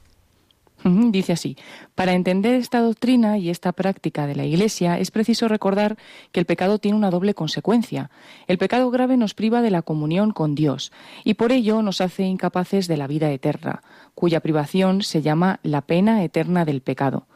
Dice 0.83 1.33
así, 1.33 1.57
para 1.93 2.13
entender 2.13 2.55
esta 2.55 2.79
doctrina 2.79 3.37
y 3.37 3.51
esta 3.51 3.71
práctica 3.71 4.25
de 4.25 4.35
la 4.35 4.45
Iglesia 4.45 4.97
es 4.97 5.11
preciso 5.11 5.47
recordar 5.47 5.97
que 6.31 6.39
el 6.39 6.47
pecado 6.47 6.79
tiene 6.79 6.97
una 6.97 7.11
doble 7.11 7.35
consecuencia. 7.35 8.09
El 8.47 8.57
pecado 8.57 8.89
grave 8.89 9.15
nos 9.15 9.35
priva 9.35 9.61
de 9.61 9.69
la 9.69 9.83
comunión 9.83 10.31
con 10.31 10.55
Dios 10.55 10.91
y 11.23 11.35
por 11.35 11.51
ello 11.51 11.83
nos 11.83 12.01
hace 12.01 12.23
incapaces 12.23 12.87
de 12.87 12.97
la 12.97 13.05
vida 13.05 13.29
eterna, 13.29 13.83
cuya 14.15 14.39
privación 14.39 15.03
se 15.03 15.21
llama 15.21 15.59
la 15.61 15.81
pena 15.81 16.23
eterna 16.23 16.65
del 16.65 16.81
pecado. 16.81 17.27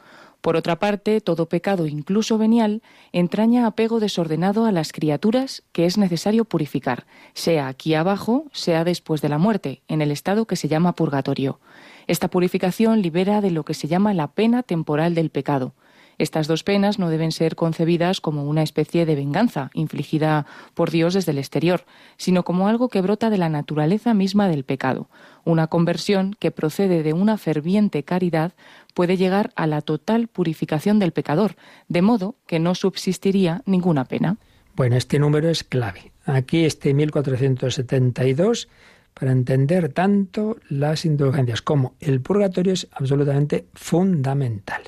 Por 0.46 0.56
otra 0.56 0.78
parte, 0.78 1.20
todo 1.20 1.48
pecado, 1.48 1.88
incluso 1.88 2.38
venial, 2.38 2.80
entraña 3.10 3.66
apego 3.66 3.98
desordenado 3.98 4.64
a 4.64 4.70
las 4.70 4.92
criaturas 4.92 5.64
que 5.72 5.86
es 5.86 5.98
necesario 5.98 6.44
purificar, 6.44 7.04
sea 7.34 7.66
aquí 7.66 7.94
abajo, 7.94 8.44
sea 8.52 8.84
después 8.84 9.20
de 9.22 9.28
la 9.28 9.38
muerte, 9.38 9.82
en 9.88 10.02
el 10.02 10.12
estado 10.12 10.44
que 10.46 10.54
se 10.54 10.68
llama 10.68 10.94
purgatorio. 10.94 11.58
Esta 12.06 12.28
purificación 12.28 13.02
libera 13.02 13.40
de 13.40 13.50
lo 13.50 13.64
que 13.64 13.74
se 13.74 13.88
llama 13.88 14.14
la 14.14 14.28
pena 14.28 14.62
temporal 14.62 15.16
del 15.16 15.30
pecado. 15.30 15.74
Estas 16.18 16.46
dos 16.46 16.62
penas 16.62 16.98
no 16.98 17.10
deben 17.10 17.30
ser 17.30 17.56
concebidas 17.56 18.20
como 18.20 18.44
una 18.44 18.62
especie 18.62 19.04
de 19.04 19.16
venganza 19.16 19.70
infligida 19.74 20.46
por 20.74 20.90
Dios 20.90 21.12
desde 21.12 21.32
el 21.32 21.38
exterior, 21.38 21.84
sino 22.16 22.42
como 22.42 22.68
algo 22.68 22.88
que 22.88 23.02
brota 23.02 23.28
de 23.28 23.36
la 23.36 23.50
naturaleza 23.50 24.14
misma 24.14 24.48
del 24.48 24.64
pecado. 24.64 25.08
Una 25.44 25.66
conversión 25.66 26.34
que 26.38 26.50
procede 26.50 27.02
de 27.02 27.12
una 27.12 27.36
ferviente 27.36 28.02
caridad 28.02 28.54
puede 28.96 29.18
llegar 29.18 29.52
a 29.56 29.66
la 29.66 29.82
total 29.82 30.26
purificación 30.26 30.98
del 30.98 31.12
pecador, 31.12 31.56
de 31.86 32.00
modo 32.00 32.36
que 32.46 32.58
no 32.58 32.74
subsistiría 32.74 33.60
ninguna 33.66 34.06
pena. 34.06 34.38
Bueno, 34.74 34.96
este 34.96 35.18
número 35.18 35.50
es 35.50 35.64
clave. 35.64 36.12
Aquí 36.24 36.64
este 36.64 36.94
1472 36.94 38.68
para 39.12 39.32
entender 39.32 39.92
tanto 39.92 40.56
las 40.70 41.04
indulgencias 41.04 41.60
como 41.60 41.94
el 42.00 42.22
purgatorio 42.22 42.72
es 42.72 42.88
absolutamente 42.90 43.66
fundamental. 43.74 44.84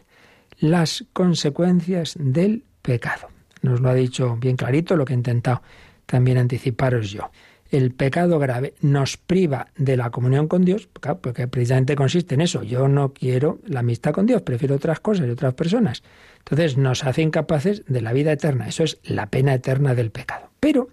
Las 0.59 1.05
consecuencias 1.13 2.17
del 2.19 2.65
pecado. 2.81 3.29
Nos 3.61 3.83
lo 3.83 3.91
ha 3.91 3.95
dicho 3.95 4.39
bien 4.41 4.57
clarito 4.57 4.97
lo 4.97 5.05
que 5.05 5.13
he 5.13 5.17
intentado 5.17 5.61
también 6.07 6.39
anticiparos 6.39 7.11
yo. 7.11 7.31
El 7.71 7.93
pecado 7.93 8.39
grave 8.39 8.75
nos 8.81 9.17
priva 9.17 9.69
de 9.77 9.97
la 9.97 10.11
comunión 10.11 10.49
con 10.49 10.65
Dios, 10.65 10.89
porque 11.21 11.49
precisamente 11.49 11.97
consiste 11.97 12.35
en 12.35 12.41
eso. 12.41 12.63
Yo 12.63 12.89
no 12.89 13.13
quiero 13.13 13.59
la 13.67 13.81
amistad 13.81 14.13
con 14.13 14.27
Dios, 14.27 14.43
prefiero 14.43 14.77
otras 14.77 15.01
cosas 15.01 15.27
y 15.27 15.31
otras 15.31 15.55
personas. 15.55 16.03
Entonces 16.39 16.77
nos 16.79 17.05
hace 17.05 17.23
incapaces 17.23 17.85
de 17.87 18.01
la 18.01 18.13
vida 18.13 18.33
eterna. 18.33 18.69
Eso 18.69 18.85
es 18.85 18.99
la 19.05 19.27
pena 19.27 19.55
eterna 19.55 19.95
del 19.95 20.11
pecado. 20.11 20.51
Pero 20.61 20.89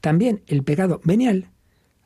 también 0.00 0.42
el 0.46 0.62
pecado 0.62 1.00
venial 1.04 1.48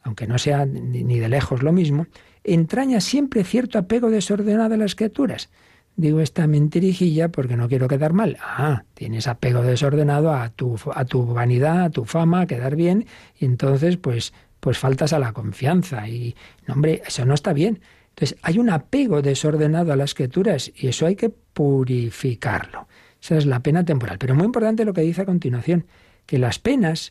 aunque 0.05 0.27
no 0.27 0.39
sea 0.39 0.67
ni 0.67 1.19
de 1.19 1.29
lejos 1.29 1.63
lo 1.63 1.73
mismo, 1.73 2.07
entraña 2.45 3.01
siempre 3.01 3.43
cierto 3.43 3.79
apego 3.79 4.11
desordenado 4.11 4.75
a 4.75 4.77
las 4.77 4.95
criaturas. 4.95 5.49
Digo 5.97 6.21
esta 6.21 6.47
mentirijilla 6.47 7.29
porque 7.29 7.57
no 7.57 7.69
quiero 7.69 7.87
quedar 7.87 8.13
mal. 8.13 8.37
Ah, 8.41 8.83
tienes 8.95 9.29
apego 9.29 9.63
desordenado 9.63 10.33
a 10.33 10.49
tu, 10.49 10.77
a 10.93 11.05
tu 11.05 11.25
vanidad, 11.27 11.85
a 11.85 11.91
tu 11.91 12.05
fama, 12.05 12.43
a 12.43 12.47
quedar 12.47 12.75
bien, 12.75 13.07
y 13.39 13.45
entonces 13.45 13.97
pues, 13.97 14.33
pues 14.59 14.79
faltas 14.79 15.13
a 15.13 15.21
la 15.21 15.33
confianza. 15.33 16.09
Y, 16.09 16.35
no, 16.67 16.75
hombre, 16.75 17.03
eso 17.07 17.25
no 17.25 17.35
está 17.35 17.53
bien. 17.53 17.81
Entonces, 18.11 18.39
hay 18.43 18.59
un 18.59 18.71
apego 18.71 19.23
desordenado 19.23 19.93
a 19.93 19.97
las 19.97 20.15
criaturas 20.15 20.71
y 20.75 20.89
eso 20.89 21.07
hay 21.07 21.17
que 21.17 21.31
purificarlo. 21.31 22.87
Esa 23.21 23.37
es 23.37 23.47
la 23.47 23.61
pena 23.61 23.85
temporal. 23.85 24.19
Pero 24.19 24.35
muy 24.35 24.45
importante 24.45 24.85
lo 24.85 24.93
que 24.93 25.01
dice 25.01 25.23
a 25.23 25.27
continuación, 25.27 25.87
que 26.27 26.39
las 26.39 26.59
penas 26.59 27.11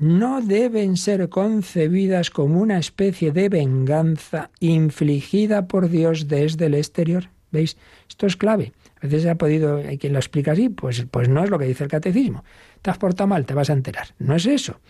no 0.00 0.40
deben 0.42 0.96
ser 0.96 1.28
concebidas 1.28 2.30
como 2.30 2.60
una 2.60 2.78
especie 2.78 3.32
de 3.32 3.48
venganza 3.48 4.50
infligida 4.60 5.66
por 5.66 5.88
Dios 5.88 6.28
desde 6.28 6.66
el 6.66 6.74
exterior. 6.74 7.30
¿Veis? 7.50 7.76
Esto 8.08 8.26
es 8.26 8.36
clave. 8.36 8.72
A 9.00 9.06
veces 9.06 9.22
se 9.22 9.30
ha 9.30 9.36
podido, 9.36 9.76
hay 9.76 9.98
quien 9.98 10.12
lo 10.12 10.18
explica 10.18 10.52
así, 10.52 10.68
pues, 10.68 11.06
pues 11.10 11.28
no 11.28 11.44
es 11.44 11.50
lo 11.50 11.58
que 11.58 11.66
dice 11.66 11.84
el 11.84 11.90
catecismo. 11.90 12.44
Te 12.82 12.90
has 12.90 12.98
portado 12.98 13.28
mal, 13.28 13.46
te 13.46 13.54
vas 13.54 13.70
a 13.70 13.72
enterar. 13.72 14.08
No 14.18 14.34
es 14.34 14.46
eso 14.46 14.80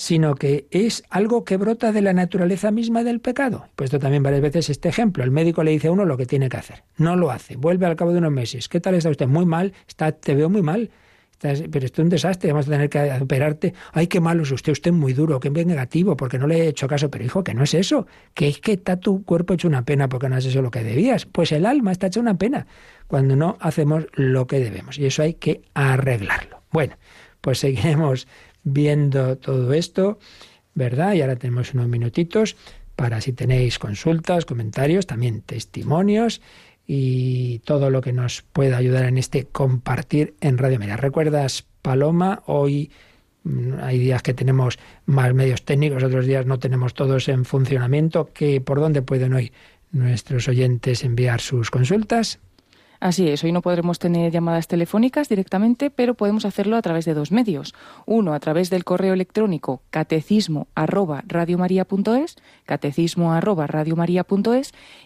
sino 0.00 0.34
que 0.34 0.66
es 0.70 1.04
algo 1.10 1.44
que 1.44 1.58
brota 1.58 1.92
de 1.92 2.00
la 2.00 2.14
naturaleza 2.14 2.70
misma 2.70 3.04
del 3.04 3.20
pecado. 3.20 3.66
Puesto 3.76 3.98
también 3.98 4.22
varias 4.22 4.40
veces 4.40 4.70
este 4.70 4.88
ejemplo. 4.88 5.22
El 5.22 5.30
médico 5.30 5.62
le 5.62 5.72
dice 5.72 5.88
a 5.88 5.92
uno 5.92 6.06
lo 6.06 6.16
que 6.16 6.24
tiene 6.24 6.48
que 6.48 6.56
hacer. 6.56 6.84
No 6.96 7.16
lo 7.16 7.30
hace. 7.30 7.56
Vuelve 7.56 7.84
al 7.84 7.96
cabo 7.96 8.12
de 8.12 8.16
unos 8.16 8.32
meses. 8.32 8.70
¿Qué 8.70 8.80
tal 8.80 8.94
está 8.94 9.10
usted? 9.10 9.26
Muy 9.26 9.44
mal. 9.44 9.74
Está, 9.86 10.12
te 10.12 10.34
veo 10.34 10.48
muy 10.48 10.62
mal. 10.62 10.88
Pero 11.40 11.86
esto 11.86 12.02
es 12.02 12.04
un 12.04 12.10
desastre. 12.10 12.52
Vamos 12.52 12.68
a 12.68 12.70
tener 12.70 12.90
que 12.90 13.10
operarte. 13.20 13.72
Ay, 13.92 14.06
qué 14.06 14.20
malo 14.20 14.42
es 14.42 14.52
usted. 14.52 14.72
Usted 14.72 14.90
es 14.90 14.96
muy 14.96 15.14
duro. 15.14 15.40
Qué 15.40 15.50
negativo 15.50 16.16
porque 16.16 16.38
no 16.38 16.46
le 16.46 16.58
he 16.58 16.68
hecho 16.68 16.86
caso. 16.86 17.10
Pero 17.10 17.24
hijo, 17.24 17.42
que 17.42 17.54
no 17.54 17.64
es 17.64 17.74
eso. 17.74 18.06
Que 18.34 18.48
es 18.48 18.60
que 18.60 18.72
está 18.72 18.98
tu 18.98 19.24
cuerpo 19.24 19.54
hecho 19.54 19.66
una 19.66 19.84
pena 19.84 20.08
porque 20.08 20.28
no 20.28 20.36
has 20.36 20.44
hecho 20.44 20.60
lo 20.60 20.70
que 20.70 20.84
debías. 20.84 21.24
Pues 21.24 21.52
el 21.52 21.64
alma 21.64 21.92
está 21.92 22.08
hecho 22.08 22.20
una 22.20 22.36
pena 22.36 22.66
cuando 23.06 23.36
no 23.36 23.56
hacemos 23.60 24.06
lo 24.12 24.46
que 24.46 24.60
debemos. 24.60 24.98
Y 24.98 25.06
eso 25.06 25.22
hay 25.22 25.34
que 25.34 25.62
arreglarlo. 25.72 26.62
Bueno, 26.70 26.96
pues 27.40 27.58
seguiremos 27.58 28.28
viendo 28.62 29.38
todo 29.38 29.72
esto, 29.72 30.18
¿verdad? 30.74 31.14
Y 31.14 31.22
ahora 31.22 31.36
tenemos 31.36 31.72
unos 31.72 31.88
minutitos 31.88 32.56
para 32.96 33.22
si 33.22 33.32
tenéis 33.32 33.78
consultas, 33.78 34.44
comentarios, 34.44 35.06
también 35.06 35.40
testimonios 35.40 36.42
y 36.92 37.60
todo 37.60 37.88
lo 37.88 38.00
que 38.00 38.12
nos 38.12 38.42
pueda 38.42 38.76
ayudar 38.76 39.04
en 39.04 39.16
este 39.16 39.44
compartir 39.44 40.34
en 40.40 40.58
Radio 40.58 40.80
Media. 40.80 40.96
¿Recuerdas, 40.96 41.64
Paloma? 41.82 42.42
Hoy 42.46 42.90
mm, 43.44 43.74
hay 43.80 44.00
días 44.00 44.24
que 44.24 44.34
tenemos 44.34 44.76
más 45.06 45.32
medios 45.32 45.64
técnicos, 45.64 46.02
otros 46.02 46.26
días 46.26 46.46
no 46.46 46.58
tenemos 46.58 46.94
todos 46.94 47.28
en 47.28 47.44
funcionamiento. 47.44 48.30
¿Qué, 48.34 48.60
¿Por 48.60 48.80
dónde 48.80 49.02
pueden 49.02 49.34
hoy 49.34 49.52
nuestros 49.92 50.48
oyentes 50.48 51.04
enviar 51.04 51.40
sus 51.40 51.70
consultas? 51.70 52.40
Así 53.00 53.26
es, 53.30 53.42
hoy 53.42 53.50
no 53.50 53.62
podremos 53.62 53.98
tener 53.98 54.30
llamadas 54.30 54.68
telefónicas 54.68 55.30
directamente, 55.30 55.88
pero 55.88 56.12
podemos 56.12 56.44
hacerlo 56.44 56.76
a 56.76 56.82
través 56.82 57.06
de 57.06 57.14
dos 57.14 57.32
medios. 57.32 57.74
Uno, 58.04 58.34
a 58.34 58.40
través 58.40 58.68
del 58.68 58.84
correo 58.84 59.14
electrónico 59.14 59.80
catecismo 59.88 60.68
arroba 60.74 61.24
catecismo 62.66 63.32
arroba 63.32 63.66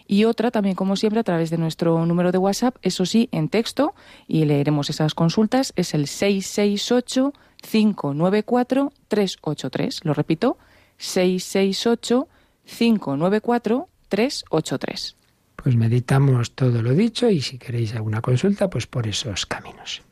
y 0.07 0.25
otra 0.25 0.51
también, 0.51 0.75
como 0.75 0.97
siempre, 0.97 1.21
a 1.21 1.23
través 1.23 1.49
de 1.49 1.57
nuestro 1.57 2.05
número 2.05 2.33
de 2.33 2.37
WhatsApp, 2.37 2.75
eso 2.81 3.05
sí, 3.05 3.29
en 3.31 3.47
texto, 3.47 3.95
y 4.27 4.43
leeremos 4.43 4.89
esas 4.89 5.15
consultas, 5.15 5.71
es 5.77 5.93
el 5.93 6.07
668 6.07 7.31
594 7.61 8.91
383. 9.07 10.01
Lo 10.03 10.13
repito, 10.13 10.57
668 10.97 12.27
594 12.65 13.87
383. 14.09 15.15
Pues 15.55 15.75
meditamos 15.75 16.51
todo 16.51 16.81
lo 16.81 16.93
dicho 16.93 17.29
y 17.29 17.41
si 17.41 17.57
queréis 17.57 17.95
alguna 17.95 18.21
consulta, 18.21 18.69
pues 18.69 18.87
por 18.87 19.07
esos 19.07 19.45
caminos. 19.45 20.03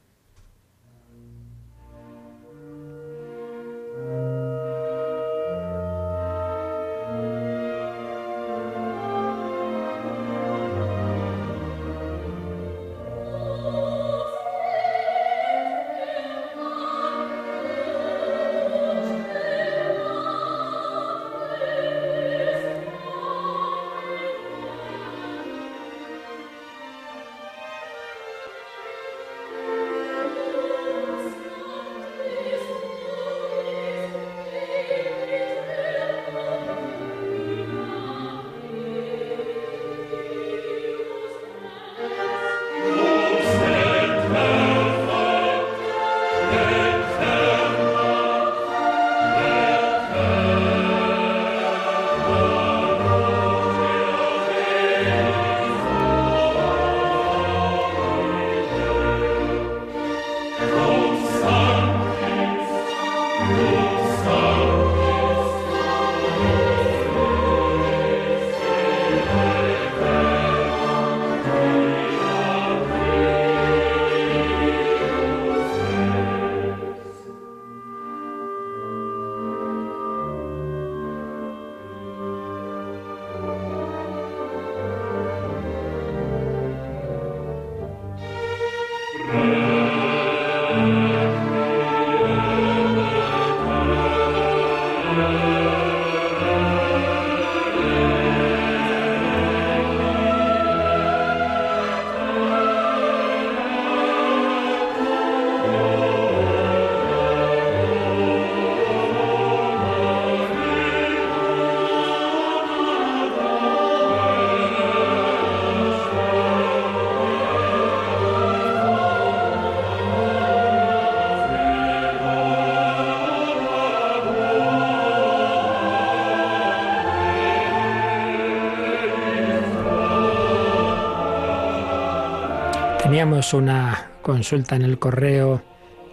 Teníamos 133.23 133.53
una 133.53 134.09
consulta 134.21 134.75
en 134.75 134.81
el 134.81 134.99
correo 134.99 135.61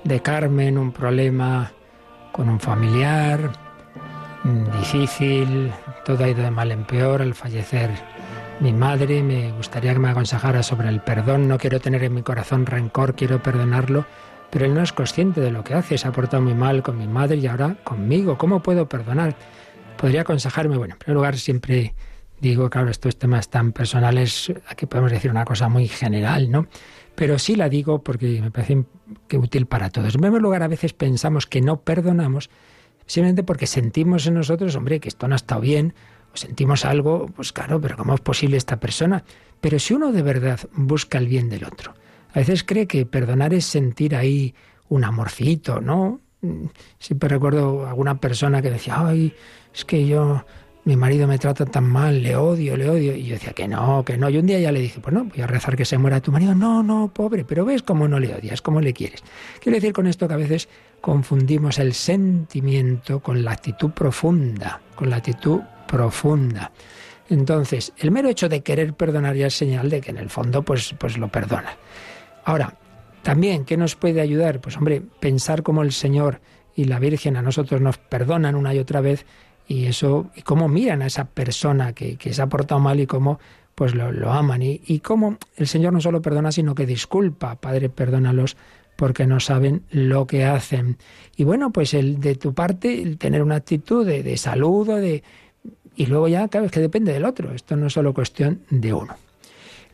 de 0.05 0.23
Carmen, 0.23 0.79
un 0.79 0.93
problema 0.93 1.73
con 2.31 2.49
un 2.49 2.61
familiar, 2.61 3.51
mm, 4.45 4.79
difícil, 4.79 5.73
todo 6.05 6.23
ha 6.23 6.29
ido 6.29 6.45
de 6.45 6.53
mal 6.53 6.71
en 6.71 6.85
peor 6.85 7.21
al 7.21 7.35
fallecer 7.35 7.91
mi 8.61 8.73
madre. 8.73 9.25
Me 9.25 9.51
gustaría 9.51 9.93
que 9.93 9.99
me 9.99 10.11
aconsejara 10.11 10.63
sobre 10.63 10.89
el 10.89 11.01
perdón. 11.01 11.49
No 11.49 11.59
quiero 11.59 11.81
tener 11.81 12.05
en 12.05 12.15
mi 12.15 12.23
corazón 12.23 12.65
rencor, 12.65 13.17
quiero 13.17 13.43
perdonarlo, 13.43 14.07
pero 14.49 14.67
él 14.67 14.75
no 14.75 14.81
es 14.81 14.93
consciente 14.93 15.41
de 15.41 15.51
lo 15.51 15.65
que 15.65 15.75
hace. 15.75 15.99
Se 15.99 16.07
ha 16.07 16.13
portado 16.13 16.45
muy 16.45 16.55
mal 16.55 16.85
con 16.85 16.97
mi 16.97 17.09
madre 17.09 17.39
y 17.39 17.47
ahora 17.49 17.75
conmigo. 17.83 18.39
¿Cómo 18.39 18.63
puedo 18.63 18.89
perdonar? 18.89 19.35
Podría 19.97 20.21
aconsejarme, 20.21 20.77
bueno, 20.77 20.95
en 20.95 20.99
primer 21.01 21.17
lugar 21.17 21.37
siempre 21.39 21.93
digo, 22.41 22.71
claro, 22.71 22.89
estos 22.89 23.19
temas 23.19 23.51
tan 23.51 23.73
personales, 23.73 24.53
aquí 24.69 24.87
podemos 24.87 25.11
decir 25.11 25.31
una 25.31 25.45
cosa 25.45 25.69
muy 25.69 25.89
general, 25.89 26.53
¿no? 26.53 26.69
Pero 27.21 27.39
sí 27.39 27.55
la 27.55 27.69
digo 27.69 28.03
porque 28.03 28.41
me 28.41 28.51
parece 28.51 28.83
que 29.29 29.37
útil 29.37 29.67
para 29.67 29.91
todos. 29.91 30.15
En 30.15 30.23
primer 30.23 30.41
lugar, 30.41 30.63
a 30.63 30.69
veces 30.69 30.95
pensamos 30.95 31.47
que 31.47 31.61
no 31.61 31.83
perdonamos 31.83 32.49
simplemente 33.05 33.43
porque 33.43 33.67
sentimos 33.67 34.27
en 34.27 34.33
nosotros, 34.33 34.75
hombre, 34.75 35.01
que 35.01 35.11
esto 35.11 35.29
no 35.29 35.35
ha 35.35 35.37
estado 35.37 35.61
bien, 35.61 35.93
o 36.33 36.39
sentimos 36.39 36.87
algo, 36.87 37.27
pues 37.27 37.53
claro, 37.53 37.79
pero 37.79 37.99
¿cómo 37.99 38.15
es 38.15 38.23
posible 38.23 38.57
esta 38.57 38.81
persona? 38.81 39.23
Pero 39.61 39.79
si 39.79 39.93
uno 39.93 40.13
de 40.13 40.23
verdad 40.23 40.61
busca 40.73 41.19
el 41.19 41.29
bien 41.29 41.51
del 41.51 41.65
otro, 41.65 41.93
a 42.33 42.39
veces 42.39 42.65
cree 42.65 42.87
que 42.87 43.05
perdonar 43.05 43.53
es 43.53 43.67
sentir 43.67 44.17
ahí 44.17 44.55
un 44.89 45.05
amorcito, 45.05 45.83
¿no? 45.83 46.21
Siempre 46.99 47.29
recuerdo 47.29 47.87
alguna 47.87 48.19
persona 48.19 48.63
que 48.63 48.71
decía, 48.71 48.95
ay, 48.99 49.35
es 49.75 49.85
que 49.85 50.07
yo, 50.07 50.47
mi 50.85 50.97
marido 50.97 51.27
me 51.27 51.39
trata 51.39 51.67
tan 51.67 51.85
mal, 51.85 52.23
le 52.23 52.37
odio, 52.37 52.77
le 52.77 52.89
odio. 52.89 53.15
Y 53.15 53.25
yo 53.25 53.35
decía 53.35 53.53
que 53.53 53.69
no, 53.69 54.05
que 54.05 54.17
no. 54.17 54.31
Y 54.31 54.39
un 54.39 54.47
día 54.47 54.59
ya 54.59 54.73
le 54.73 54.81
dije, 54.81 55.01
pues 55.01 55.15
no, 55.15 55.25
voy 55.25 55.41
a 55.41 55.47
rezar 55.47 55.77
que 55.77 55.85
se 55.85 55.99
muera 55.99 56.21
tu 56.21 56.33
marido. 56.33 56.55
No, 56.55 56.83
no, 56.83 57.11
pobre, 57.13 57.45
pero 57.45 57.65
ves 57.65 57.83
cómo 57.83 58.09
no 58.09 58.19
le 58.19 58.35
odias, 58.35 58.63
cómo 58.63 58.81
le 58.81 58.93
quieres. 58.93 59.23
Quiero 59.61 59.77
decir 59.77 59.93
con 59.93 60.07
esto 60.07 60.27
que 60.27 60.35
a 60.35 60.39
veces 60.39 60.69
confundimos 61.01 61.79
el 61.79 61.93
sentimiento 61.93 63.21
con 63.21 63.45
la 63.45 63.53
actitud 63.53 63.91
profunda, 63.91 64.81
con 64.95 65.11
la 65.11 65.17
actitud 65.17 65.61
profunda. 65.87 66.73
Entonces, 67.29 67.93
el 67.99 68.11
mero 68.11 68.29
hecho 68.29 68.49
de 68.49 68.63
querer 68.63 68.95
perdonar 68.95 69.37
ya 69.37 69.47
es 69.47 69.55
señal 69.55 69.89
de 69.91 70.01
que 70.01 70.11
en 70.11 70.19
el 70.19 70.31
fondo 70.31 70.63
pues, 70.63 70.95
pues 70.99 71.17
lo 71.17 71.29
perdona. 71.29 71.77
Ahora, 72.45 72.75
también, 73.23 73.65
¿qué 73.65 73.77
nos 73.77 73.97
puede 73.97 74.21
ayudar? 74.21 74.61
Pues 74.61 74.77
hombre, 74.77 75.03
pensar 75.21 75.63
como 75.63 75.83
el 75.83 75.93
Señor 75.93 76.41
y 76.75 76.85
la 76.85 76.99
Virgen 76.99 77.37
a 77.37 77.43
nosotros 77.43 77.81
nos 77.81 77.99
perdonan 77.99 78.55
una 78.55 78.75
y 78.75 78.79
otra 78.79 79.01
vez 79.01 79.27
y 79.71 79.87
eso, 79.87 80.27
y 80.35 80.43
cómo 80.43 80.67
miran 80.67 81.01
a 81.01 81.07
esa 81.07 81.27
persona 81.27 81.93
que, 81.93 82.19
se 82.19 82.43
ha 82.43 82.49
portado 82.49 82.81
mal 82.81 82.99
y 82.99 83.07
cómo 83.07 83.39
pues 83.77 83.95
lo, 83.95 84.33
aman 84.33 84.63
y, 84.63 84.81
y 84.85 84.99
cómo 84.99 85.39
el 85.57 85.69
Señor 85.69 85.93
no 85.93 86.01
solo 86.01 86.21
perdona, 86.21 86.51
sino 86.51 86.75
que 86.75 86.87
disculpa. 86.87 87.55
Padre, 87.55 87.89
perdónalos 87.89 88.57
porque 88.97 89.29
no 89.29 89.39
saben 89.39 89.85
lo 89.93 90.27
que 90.27 90.45
hacen. 90.45 90.97
Y 91.37 91.45
bueno, 91.45 91.71
pues 91.71 91.95
el 91.95 92.19
de 92.19 92.35
tu 92.35 92.53
parte, 92.53 93.01
el 93.01 93.17
tener 93.17 93.45
una 93.45 93.55
actitud 93.55 94.05
de, 94.05 94.25
de 94.25 94.37
saludo, 94.39 94.97
de 94.97 95.23
y 95.95 96.07
luego 96.07 96.27
ya, 96.27 96.49
claro, 96.49 96.67
es 96.67 96.73
que 96.73 96.81
depende 96.81 97.13
del 97.13 97.25
otro. 97.25 97.55
Esto 97.55 97.77
no 97.77 97.87
es 97.87 97.93
solo 97.93 98.13
cuestión 98.13 98.63
de 98.71 98.93
uno. 98.93 99.15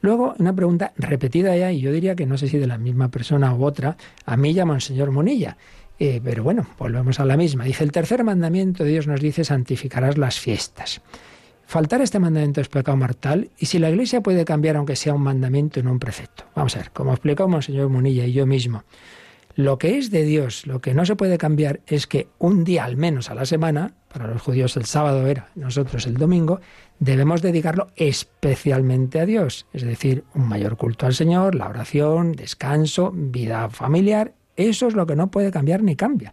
Luego, 0.00 0.34
una 0.38 0.54
pregunta 0.54 0.94
repetida 0.96 1.54
ya, 1.54 1.70
y 1.70 1.80
yo 1.80 1.92
diría 1.92 2.16
que 2.16 2.24
no 2.24 2.38
sé 2.38 2.48
si 2.48 2.56
de 2.56 2.66
la 2.66 2.78
misma 2.78 3.10
persona 3.10 3.54
u 3.54 3.62
otra, 3.62 3.98
a 4.24 4.38
mí 4.38 4.54
llama 4.54 4.80
señor 4.80 5.10
Monilla. 5.10 5.58
Eh, 5.98 6.20
pero 6.22 6.42
bueno, 6.42 6.66
volvemos 6.78 7.20
a 7.20 7.24
la 7.24 7.36
misma. 7.36 7.64
Dice, 7.64 7.84
el 7.84 7.92
tercer 7.92 8.22
mandamiento 8.22 8.84
de 8.84 8.90
Dios 8.90 9.06
nos 9.06 9.20
dice, 9.20 9.44
santificarás 9.44 10.18
las 10.18 10.38
fiestas. 10.38 11.00
Faltar 11.66 12.00
este 12.00 12.20
mandamiento 12.20 12.60
es 12.60 12.68
pecado 12.68 12.96
mortal 12.96 13.50
y 13.58 13.66
si 13.66 13.80
la 13.80 13.90
Iglesia 13.90 14.20
puede 14.20 14.44
cambiar 14.44 14.76
aunque 14.76 14.94
sea 14.94 15.14
un 15.14 15.22
mandamiento 15.22 15.80
y 15.80 15.82
no 15.82 15.90
un 15.90 15.98
precepto. 15.98 16.44
Vamos 16.54 16.76
a 16.76 16.78
ver, 16.78 16.90
como 16.92 17.12
explicó 17.12 17.60
señor 17.60 17.88
Monilla 17.88 18.24
y 18.24 18.32
yo 18.32 18.46
mismo, 18.46 18.84
lo 19.56 19.78
que 19.78 19.98
es 19.98 20.10
de 20.10 20.22
Dios, 20.22 20.66
lo 20.66 20.80
que 20.80 20.94
no 20.94 21.04
se 21.06 21.16
puede 21.16 21.38
cambiar 21.38 21.80
es 21.86 22.06
que 22.06 22.28
un 22.38 22.62
día 22.62 22.84
al 22.84 22.96
menos 22.96 23.30
a 23.30 23.34
la 23.34 23.46
semana, 23.46 23.94
para 24.12 24.28
los 24.28 24.42
judíos 24.42 24.76
el 24.76 24.84
sábado 24.84 25.26
era, 25.26 25.48
nosotros 25.56 26.06
el 26.06 26.18
domingo, 26.18 26.60
debemos 27.00 27.42
dedicarlo 27.42 27.88
especialmente 27.96 29.18
a 29.18 29.26
Dios, 29.26 29.66
es 29.72 29.82
decir, 29.82 30.24
un 30.34 30.46
mayor 30.46 30.76
culto 30.76 31.06
al 31.06 31.14
Señor, 31.14 31.54
la 31.54 31.68
oración, 31.68 32.32
descanso, 32.32 33.12
vida 33.14 33.70
familiar, 33.70 34.34
eso 34.56 34.88
es 34.88 34.94
lo 34.94 35.06
que 35.06 35.16
no 35.16 35.30
puede 35.30 35.50
cambiar 35.50 35.82
ni 35.82 35.96
cambia. 35.96 36.32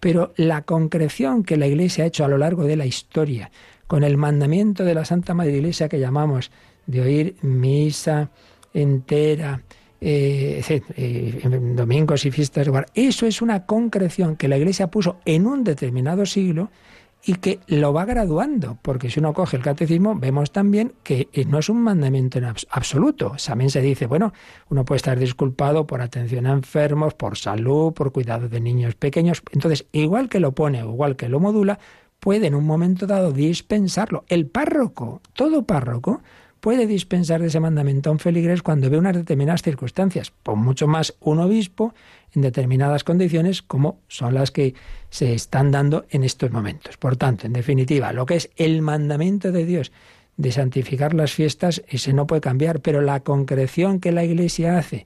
Pero 0.00 0.32
la 0.36 0.62
concreción 0.62 1.44
que 1.44 1.56
la 1.56 1.66
Iglesia 1.66 2.04
ha 2.04 2.06
hecho 2.06 2.24
a 2.24 2.28
lo 2.28 2.38
largo 2.38 2.64
de 2.64 2.76
la 2.76 2.86
historia, 2.86 3.50
con 3.86 4.04
el 4.04 4.16
mandamiento 4.16 4.84
de 4.84 4.94
la 4.94 5.04
Santa 5.04 5.34
Madre 5.34 5.56
Iglesia 5.56 5.88
que 5.88 6.00
llamamos 6.00 6.50
de 6.86 7.00
oír 7.00 7.36
misa 7.42 8.30
entera, 8.74 9.62
eh, 10.00 10.62
eh 10.96 11.40
domingos 11.74 12.26
y 12.26 12.30
fiestas 12.30 12.66
de. 12.66 12.86
Eso 12.94 13.26
es 13.26 13.40
una 13.40 13.64
concreción 13.64 14.36
que 14.36 14.48
la 14.48 14.58
Iglesia 14.58 14.88
puso 14.88 15.18
en 15.24 15.46
un 15.46 15.64
determinado 15.64 16.26
siglo 16.26 16.70
y 17.26 17.34
que 17.36 17.60
lo 17.68 17.92
va 17.92 18.04
graduando, 18.04 18.78
porque 18.82 19.08
si 19.08 19.18
uno 19.18 19.32
coge 19.32 19.56
el 19.56 19.62
catecismo, 19.62 20.14
vemos 20.14 20.52
también 20.52 20.92
que 21.02 21.28
eh, 21.32 21.44
no 21.46 21.58
es 21.58 21.68
un 21.70 21.80
mandamiento 21.82 22.38
en 22.38 22.44
absoluto. 22.44 23.36
También 23.44 23.70
se 23.70 23.80
dice, 23.80 24.06
bueno, 24.06 24.32
uno 24.68 24.84
puede 24.84 24.98
estar 24.98 25.18
disculpado 25.18 25.86
por 25.86 26.02
atención 26.02 26.46
a 26.46 26.52
enfermos, 26.52 27.14
por 27.14 27.38
salud, 27.38 27.94
por 27.94 28.12
cuidado 28.12 28.48
de 28.48 28.60
niños 28.60 28.94
pequeños. 28.94 29.42
Entonces, 29.52 29.86
igual 29.92 30.28
que 30.28 30.40
lo 30.40 30.52
pone 30.52 30.80
igual 30.80 31.16
que 31.16 31.28
lo 31.28 31.40
modula, 31.40 31.78
puede 32.20 32.46
en 32.46 32.54
un 32.54 32.66
momento 32.66 33.06
dado 33.06 33.32
dispensarlo. 33.32 34.24
El 34.28 34.46
párroco, 34.46 35.22
todo 35.32 35.64
párroco, 35.64 36.22
puede 36.64 36.86
dispensar 36.86 37.42
de 37.42 37.48
ese 37.48 37.60
mandamiento 37.60 38.08
a 38.08 38.12
un 38.14 38.18
feligrés 38.18 38.62
cuando 38.62 38.88
ve 38.88 38.96
unas 38.96 39.14
determinadas 39.14 39.60
circunstancias, 39.60 40.30
por 40.30 40.56
mucho 40.56 40.86
más 40.86 41.14
un 41.20 41.38
obispo 41.38 41.92
en 42.32 42.40
determinadas 42.40 43.04
condiciones 43.04 43.60
como 43.60 43.98
son 44.08 44.32
las 44.32 44.50
que 44.50 44.72
se 45.10 45.34
están 45.34 45.70
dando 45.70 46.06
en 46.08 46.24
estos 46.24 46.50
momentos. 46.52 46.96
Por 46.96 47.18
tanto, 47.18 47.46
en 47.46 47.52
definitiva, 47.52 48.14
lo 48.14 48.24
que 48.24 48.36
es 48.36 48.50
el 48.56 48.80
mandamiento 48.80 49.52
de 49.52 49.66
Dios 49.66 49.92
de 50.38 50.52
santificar 50.52 51.12
las 51.12 51.34
fiestas, 51.34 51.82
ese 51.86 52.14
no 52.14 52.26
puede 52.26 52.40
cambiar, 52.40 52.80
pero 52.80 53.02
la 53.02 53.20
concreción 53.20 54.00
que 54.00 54.10
la 54.10 54.24
Iglesia 54.24 54.78
hace, 54.78 55.04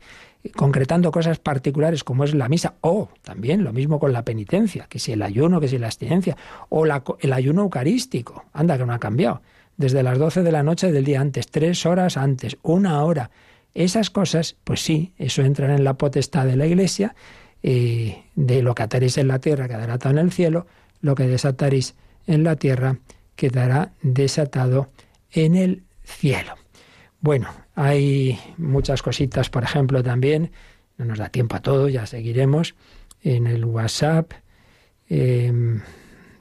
concretando 0.55 1.11
cosas 1.11 1.41
particulares 1.41 2.05
como 2.05 2.23
es 2.23 2.35
la 2.35 2.49
misa, 2.49 2.75
o 2.83 3.09
también 3.23 3.65
lo 3.65 3.73
mismo 3.73 3.99
con 3.99 4.13
la 4.13 4.25
penitencia, 4.25 4.87
que 4.89 5.01
si 5.01 5.11
el 5.11 5.23
ayuno, 5.23 5.61
que 5.61 5.67
si 5.67 5.77
la 5.79 5.89
abstinencia, 5.89 6.37
o 6.69 6.87
el 6.87 7.33
ayuno 7.33 7.63
eucarístico, 7.63 8.45
anda 8.53 8.79
que 8.79 8.87
no 8.87 8.93
ha 8.93 9.01
cambiado 9.01 9.43
desde 9.79 10.03
las 10.03 10.19
12 10.19 10.43
de 10.43 10.53
la 10.53 10.63
noche 10.63 10.93
del 10.93 11.05
día 11.05 11.21
antes, 11.21 11.47
tres 11.47 11.87
horas 11.87 12.19
antes, 12.19 12.59
una 12.63 13.03
hora. 13.05 13.31
Esas 13.75 14.11
cosas, 14.11 14.57
pues 14.65 14.81
sí, 14.81 15.15
eso 15.17 15.43
entra 15.43 15.75
en 15.75 15.85
la 15.85 15.95
potestad 15.95 16.45
de 16.47 16.57
la 16.57 16.67
Iglesia, 16.67 17.15
eh, 17.63 18.25
de 18.35 18.63
lo 18.63 18.75
que 18.75 18.83
ataréis 18.83 19.19
en 19.19 19.29
la 19.29 19.39
tierra 19.39 19.69
quedará 19.69 19.95
atado 19.95 20.19
en 20.19 20.27
el 20.27 20.33
cielo, 20.33 20.67
lo 21.01 21.15
que 21.15 21.29
desataréis 21.29 21.95
en 22.27 22.45
la 22.45 22.57
tierra 22.57 22.99
quedará 23.37 23.93
desatado 24.03 24.91
en 25.31 25.55
el 25.55 25.85
cielo. 26.03 26.55
Bueno, 27.21 27.49
hay 27.77 28.39
muchas 28.57 29.03
cositas, 29.03 29.49
por 29.49 29.63
ejemplo, 29.63 30.03
también, 30.03 30.51
no 30.97 31.05
nos 31.05 31.19
da 31.19 31.29
tiempo 31.29 31.55
a 31.55 31.63
todo, 31.63 31.89
ya 31.89 32.07
seguiremos, 32.07 32.75
en 33.23 33.47
el 33.47 33.65
WhatsApp. 33.65 34.33
Em, 35.09 35.81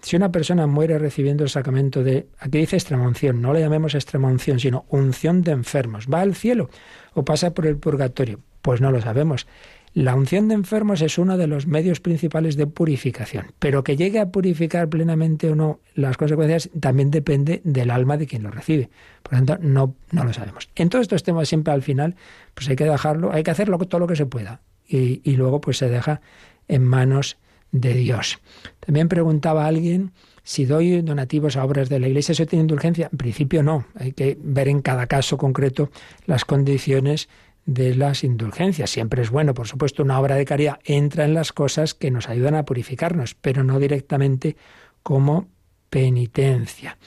si 0.02 0.16
una 0.16 0.32
persona 0.32 0.68
muere 0.68 0.98
recibiendo 1.00 1.44
el 1.44 1.50
sacramento 1.50 2.04
de, 2.04 2.28
aquí 2.40 2.60
dice 2.60 2.76
extremunción, 2.76 3.42
no 3.42 3.54
le 3.54 3.60
llamemos 3.60 3.96
extremunción, 3.96 4.60
sino 4.60 4.86
unción 4.90 5.42
de 5.42 5.52
enfermos, 5.52 6.08
¿va 6.12 6.22
al 6.22 6.36
cielo 6.36 6.70
o 7.14 7.26
pasa 7.26 7.54
por 7.54 7.66
el 7.66 7.78
purgatorio? 7.78 8.40
Pues 8.62 8.82
no 8.82 8.92
lo 8.92 9.02
sabemos. 9.02 9.48
La 9.94 10.14
unción 10.14 10.48
de 10.48 10.54
enfermos 10.54 11.02
es 11.02 11.18
uno 11.18 11.38
de 11.38 11.48
los 11.48 11.66
medios 11.66 12.00
principales 12.00 12.56
de 12.56 12.68
purificación, 12.68 13.54
pero 13.58 13.84
que 13.84 13.98
llegue 13.98 14.20
a 14.20 14.30
purificar 14.30 14.90
plenamente 14.90 15.50
o 15.50 15.56
no 15.56 15.80
las 15.96 16.18
consecuencias 16.18 16.70
también 16.80 17.10
depende 17.10 17.62
del 17.64 17.90
alma 17.90 18.16
de 18.18 18.28
quien 18.28 18.44
lo 18.44 18.52
recibe. 18.52 18.92
Por 19.24 19.34
lo 19.34 19.46
tanto, 19.46 19.58
no, 19.68 19.96
no 20.12 20.24
lo 20.24 20.34
sabemos. 20.34 20.70
En 20.76 20.90
todos 20.90 21.04
estos 21.04 21.24
temas 21.24 21.50
siempre 21.50 21.74
al 21.74 21.82
final, 21.82 22.16
pues 22.54 22.70
hay 22.70 22.76
que 22.76 22.84
dejarlo, 22.84 23.32
hay 23.32 23.42
que 23.42 23.50
hacerlo 23.50 23.80
todo 23.80 24.00
lo 24.00 24.08
que 24.08 24.16
se 24.16 24.28
pueda 24.28 24.62
y, 24.88 25.22
y 25.24 25.36
luego 25.36 25.62
pues 25.62 25.78
se 25.78 25.90
deja 25.90 26.22
en 26.68 26.84
manos 26.84 27.38
de 27.80 27.94
Dios. 27.94 28.40
También 28.80 29.08
preguntaba 29.08 29.66
alguien 29.66 30.12
si 30.44 30.66
doy 30.66 31.02
donativos 31.02 31.58
a 31.58 31.66
obras 31.66 31.90
de 31.90 32.00
la 32.00 32.08
Iglesia, 32.08 32.32
¿eso 32.32 32.46
tiene 32.46 32.62
indulgencia? 32.62 33.10
En 33.12 33.18
principio 33.18 33.64
no. 33.64 33.86
Hay 33.96 34.14
que 34.14 34.38
ver 34.42 34.70
en 34.70 34.82
cada 34.82 35.06
caso 35.06 35.38
concreto 35.38 35.92
las 36.26 36.46
condiciones 36.46 37.28
de 37.66 37.96
las 37.96 38.24
indulgencias. 38.24 38.90
Siempre 38.90 39.22
es 39.22 39.30
bueno, 39.30 39.54
por 39.54 39.68
supuesto, 39.68 40.04
una 40.04 40.18
obra 40.20 40.36
de 40.36 40.46
caridad 40.46 40.80
entra 40.86 41.26
en 41.26 41.34
las 41.34 41.52
cosas 41.52 41.94
que 41.94 42.12
nos 42.12 42.30
ayudan 42.30 42.56
a 42.56 42.64
purificarnos, 42.64 43.36
pero 43.36 43.66
no 43.66 43.78
directamente 43.78 44.56
como 45.04 45.50
penitencia. 45.90 46.98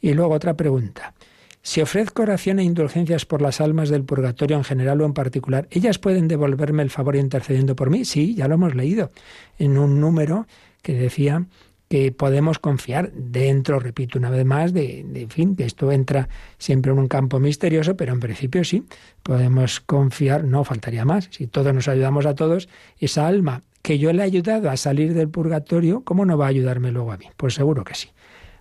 Y 0.00 0.14
luego 0.14 0.34
otra 0.34 0.56
pregunta. 0.56 1.12
Si 1.68 1.82
ofrezco 1.82 2.22
oración 2.22 2.60
e 2.60 2.64
indulgencias 2.64 3.26
por 3.26 3.42
las 3.42 3.60
almas 3.60 3.90
del 3.90 4.02
purgatorio 4.02 4.56
en 4.56 4.64
general 4.64 5.02
o 5.02 5.04
en 5.04 5.12
particular, 5.12 5.68
¿ellas 5.70 5.98
pueden 5.98 6.26
devolverme 6.26 6.82
el 6.82 6.88
favor 6.88 7.14
intercediendo 7.14 7.76
por 7.76 7.90
mí? 7.90 8.06
Sí, 8.06 8.34
ya 8.34 8.48
lo 8.48 8.54
hemos 8.54 8.74
leído 8.74 9.10
en 9.58 9.76
un 9.76 10.00
número 10.00 10.46
que 10.80 10.94
decía 10.94 11.44
que 11.90 12.10
podemos 12.10 12.58
confiar 12.58 13.12
dentro, 13.12 13.80
repito 13.80 14.18
una 14.18 14.30
vez 14.30 14.46
más, 14.46 14.72
de, 14.72 15.04
de 15.06 15.26
fin, 15.26 15.56
que 15.56 15.66
esto 15.66 15.92
entra 15.92 16.30
siempre 16.56 16.90
en 16.90 17.00
un 17.00 17.06
campo 17.06 17.38
misterioso, 17.38 17.98
pero 17.98 18.14
en 18.14 18.20
principio 18.20 18.64
sí, 18.64 18.84
podemos 19.22 19.80
confiar, 19.80 20.44
no 20.44 20.64
faltaría 20.64 21.04
más, 21.04 21.28
si 21.30 21.48
todos 21.48 21.74
nos 21.74 21.86
ayudamos 21.86 22.24
a 22.24 22.34
todos, 22.34 22.70
esa 22.98 23.26
alma 23.26 23.60
que 23.82 23.98
yo 23.98 24.10
le 24.14 24.22
he 24.22 24.24
ayudado 24.24 24.70
a 24.70 24.78
salir 24.78 25.12
del 25.12 25.28
purgatorio, 25.28 26.02
¿cómo 26.02 26.24
no 26.24 26.38
va 26.38 26.46
a 26.46 26.48
ayudarme 26.48 26.92
luego 26.92 27.12
a 27.12 27.18
mí? 27.18 27.26
Pues 27.36 27.52
seguro 27.52 27.84
que 27.84 27.94
sí. 27.94 28.08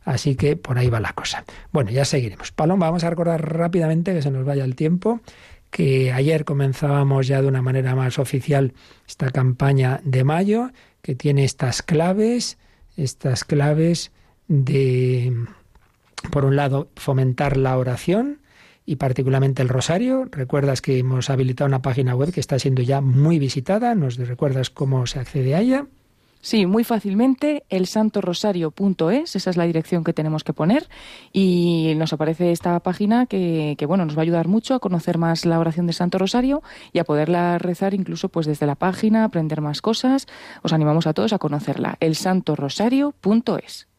Así 0.07 0.37
que 0.37 0.55
por 0.55 0.77
ahí 0.77 0.89
va 0.89 1.01
la 1.01 1.11
cosa. 1.11 1.43
Bueno, 1.73 1.91
ya 1.91 2.05
seguiremos. 2.05 2.53
Paloma, 2.53 2.85
vamos 2.85 3.03
a 3.03 3.09
recordar 3.09 3.53
rápidamente 3.53 4.13
que 4.13 4.21
se 4.21 4.31
nos 4.31 4.45
vaya 4.45 4.63
el 4.63 4.73
tiempo 4.73 5.19
que 5.69 6.13
ayer 6.13 6.45
comenzábamos 6.45 7.27
ya 7.27 7.41
de 7.41 7.47
una 7.49 7.61
manera 7.61 7.93
más 7.93 8.17
oficial 8.17 8.73
esta 9.05 9.31
campaña 9.31 9.99
de 10.05 10.23
mayo, 10.23 10.71
que 11.01 11.13
tiene 11.13 11.43
estas 11.43 11.81
claves, 11.81 12.57
estas 12.95 13.43
claves 13.43 14.13
de, 14.47 15.35
por 16.31 16.45
un 16.45 16.55
lado, 16.55 16.87
fomentar 16.95 17.57
la 17.57 17.77
oración 17.77 18.39
y 18.85 18.95
particularmente 18.95 19.61
el 19.61 19.67
rosario. 19.67 20.29
Recuerdas 20.31 20.81
que 20.81 20.99
hemos 20.99 21.29
habilitado 21.29 21.67
una 21.67 21.81
página 21.81 22.15
web 22.15 22.31
que 22.31 22.39
está 22.39 22.57
siendo 22.59 22.81
ya 22.81 23.01
muy 23.01 23.39
visitada, 23.39 23.93
nos 23.93 24.15
recuerdas 24.15 24.69
cómo 24.69 25.05
se 25.05 25.19
accede 25.19 25.53
a 25.53 25.59
ella. 25.59 25.87
Sí, 26.47 26.65
muy 26.65 26.85
fácilmente, 26.85 27.65
el 27.67 27.87
santorosario.es, 27.87 29.35
esa 29.35 29.49
es 29.49 29.57
la 29.57 29.65
dirección 29.65 30.05
que 30.05 30.13
tenemos 30.13 30.45
que 30.45 30.53
poner 30.53 30.87
y 31.33 31.91
nos 31.97 32.13
aparece 32.13 32.53
esta 32.53 32.79
página 32.79 33.25
que, 33.25 33.75
que, 33.77 33.85
bueno, 33.85 34.05
nos 34.05 34.15
va 34.15 34.21
a 34.21 34.23
ayudar 34.23 34.47
mucho 34.47 34.73
a 34.73 34.79
conocer 34.79 35.17
más 35.17 35.45
la 35.45 35.59
oración 35.59 35.87
de 35.87 35.91
Santo 35.91 36.17
Rosario 36.17 36.63
y 36.93 36.99
a 36.99 37.03
poderla 37.03 37.57
rezar 37.57 37.93
incluso 37.93 38.29
pues 38.29 38.45
desde 38.45 38.65
la 38.65 38.75
página, 38.75 39.25
aprender 39.25 39.59
más 39.59 39.81
cosas. 39.81 40.25
Os 40.63 40.71
animamos 40.71 41.05
a 41.05 41.13
todos 41.13 41.33
a 41.33 41.37
conocerla, 41.37 41.97
el 41.99 42.15
santorosario.es. 42.15 43.89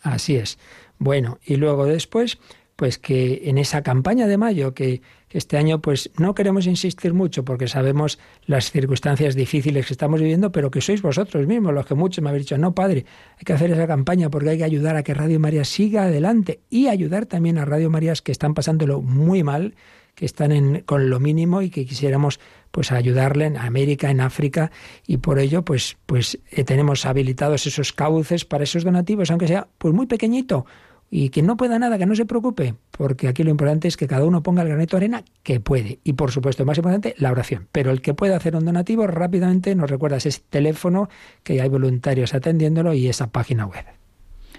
Así 0.00 0.36
es. 0.36 0.60
Bueno, 1.00 1.40
y 1.44 1.56
luego 1.56 1.86
después, 1.86 2.38
pues 2.76 2.98
que 2.98 3.42
en 3.46 3.58
esa 3.58 3.82
campaña 3.82 4.28
de 4.28 4.38
mayo 4.38 4.74
que 4.74 5.02
este 5.36 5.58
año 5.58 5.80
pues 5.80 6.10
no 6.16 6.34
queremos 6.34 6.66
insistir 6.66 7.12
mucho 7.12 7.44
porque 7.44 7.68
sabemos 7.68 8.18
las 8.46 8.70
circunstancias 8.70 9.34
difíciles 9.34 9.86
que 9.86 9.92
estamos 9.92 10.20
viviendo, 10.20 10.50
pero 10.50 10.70
que 10.70 10.80
sois 10.80 11.02
vosotros 11.02 11.46
mismos 11.46 11.74
los 11.74 11.84
que 11.84 11.94
muchos 11.94 12.22
me 12.22 12.30
habéis 12.30 12.46
dicho, 12.46 12.56
no 12.56 12.74
padre, 12.74 13.04
hay 13.36 13.44
que 13.44 13.52
hacer 13.52 13.70
esa 13.70 13.86
campaña 13.86 14.30
porque 14.30 14.50
hay 14.50 14.58
que 14.58 14.64
ayudar 14.64 14.96
a 14.96 15.02
que 15.02 15.12
Radio 15.12 15.38
María 15.38 15.64
siga 15.64 16.04
adelante 16.04 16.60
y 16.70 16.88
ayudar 16.88 17.26
también 17.26 17.58
a 17.58 17.66
Radio 17.66 17.90
Marías 17.90 18.22
que 18.22 18.32
están 18.32 18.54
pasándolo 18.54 19.02
muy 19.02 19.42
mal, 19.42 19.74
que 20.14 20.24
están 20.24 20.52
en, 20.52 20.80
con 20.80 21.10
lo 21.10 21.20
mínimo 21.20 21.60
y 21.60 21.68
que 21.68 21.84
quisiéramos 21.84 22.40
pues 22.70 22.90
ayudarle 22.90 23.44
en 23.44 23.58
América, 23.58 24.10
en 24.10 24.22
África 24.22 24.70
y 25.06 25.18
por 25.18 25.38
ello 25.38 25.66
pues 25.66 25.98
pues 26.06 26.38
eh, 26.50 26.64
tenemos 26.64 27.04
habilitados 27.04 27.66
esos 27.66 27.92
cauces 27.92 28.46
para 28.46 28.64
esos 28.64 28.84
donativos, 28.84 29.30
aunque 29.30 29.48
sea 29.48 29.68
pues 29.76 29.92
muy 29.92 30.06
pequeñito 30.06 30.64
y 31.18 31.30
quien 31.30 31.46
no 31.46 31.56
pueda 31.56 31.78
nada, 31.78 31.96
que 31.96 32.04
no 32.04 32.14
se 32.14 32.26
preocupe, 32.26 32.74
porque 32.90 33.26
aquí 33.26 33.42
lo 33.42 33.48
importante 33.48 33.88
es 33.88 33.96
que 33.96 34.06
cada 34.06 34.26
uno 34.26 34.42
ponga 34.42 34.60
el 34.60 34.68
granito 34.68 34.98
de 34.98 35.04
arena 35.06 35.24
que 35.42 35.60
puede. 35.60 35.98
Y 36.04 36.12
por 36.12 36.30
supuesto, 36.30 36.66
más 36.66 36.76
importante, 36.76 37.14
la 37.16 37.30
oración. 37.30 37.68
Pero 37.72 37.90
el 37.90 38.02
que 38.02 38.12
pueda 38.12 38.36
hacer 38.36 38.54
un 38.54 38.66
donativo, 38.66 39.06
rápidamente 39.06 39.74
nos 39.74 39.88
recuerda 39.88 40.18
ese 40.18 40.42
teléfono, 40.50 41.08
que 41.42 41.62
hay 41.62 41.70
voluntarios 41.70 42.34
atendiéndolo 42.34 42.92
y 42.92 43.08
esa 43.08 43.28
página 43.28 43.64
web. 43.64 43.86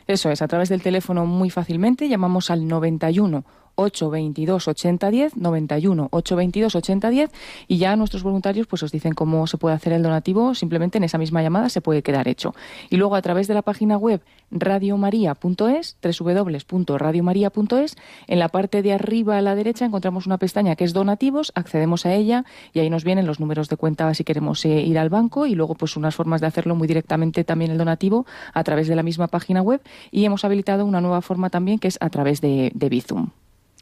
Eso 0.07 0.31
es, 0.31 0.41
a 0.41 0.47
través 0.47 0.69
del 0.69 0.81
teléfono 0.81 1.27
muy 1.27 1.51
fácilmente 1.51 2.09
llamamos 2.09 2.49
al 2.49 2.67
91 2.67 3.45
822 3.77 4.67
8010, 4.67 5.37
91 5.37 6.09
822 6.11 6.75
8010 6.75 7.31
y 7.67 7.77
ya 7.77 7.95
nuestros 7.95 8.23
voluntarios 8.23 8.67
pues 8.67 8.83
os 8.83 8.91
dicen 8.91 9.13
cómo 9.13 9.47
se 9.47 9.57
puede 9.57 9.75
hacer 9.75 9.93
el 9.93 10.03
donativo, 10.03 10.55
simplemente 10.55 10.97
en 10.97 11.03
esa 11.03 11.17
misma 11.17 11.41
llamada 11.41 11.69
se 11.69 11.81
puede 11.81 12.01
quedar 12.01 12.27
hecho. 12.27 12.53
Y 12.89 12.97
luego 12.97 13.15
a 13.15 13.21
través 13.21 13.47
de 13.47 13.53
la 13.53 13.61
página 13.61 13.97
web 13.97 14.21
radiomaria.es, 14.49 15.97
www.radiomaria.es, 16.01 17.95
en 18.27 18.39
la 18.39 18.49
parte 18.49 18.81
de 18.81 18.93
arriba 18.93 19.37
a 19.37 19.41
la 19.41 19.55
derecha 19.55 19.85
encontramos 19.85 20.25
una 20.25 20.37
pestaña 20.37 20.75
que 20.75 20.83
es 20.83 20.93
donativos, 20.93 21.51
accedemos 21.55 22.05
a 22.05 22.13
ella 22.13 22.45
y 22.73 22.79
ahí 22.79 22.89
nos 22.89 23.03
vienen 23.03 23.27
los 23.27 23.39
números 23.39 23.69
de 23.69 23.77
cuenta 23.77 24.13
si 24.13 24.23
queremos 24.23 24.65
eh, 24.65 24.81
ir 24.81 24.97
al 24.97 25.09
banco 25.09 25.45
y 25.45 25.55
luego 25.55 25.75
pues 25.75 25.95
unas 25.97 26.15
formas 26.15 26.41
de 26.41 26.47
hacerlo 26.47 26.75
muy 26.75 26.87
directamente 26.87 27.43
también 27.43 27.71
el 27.71 27.77
donativo 27.77 28.25
a 28.53 28.63
través 28.63 28.87
de 28.87 28.95
la 28.95 29.03
misma 29.03 29.27
página 29.27 29.61
web 29.61 29.81
y 30.11 30.25
hemos 30.25 30.43
habilitado 30.45 30.85
una 30.85 31.01
nueva 31.01 31.21
forma 31.21 31.49
también 31.49 31.79
que 31.79 31.87
es 31.87 31.97
a 32.01 32.09
través 32.09 32.41
de, 32.41 32.71
de 32.73 32.89
Bizum. 32.89 33.29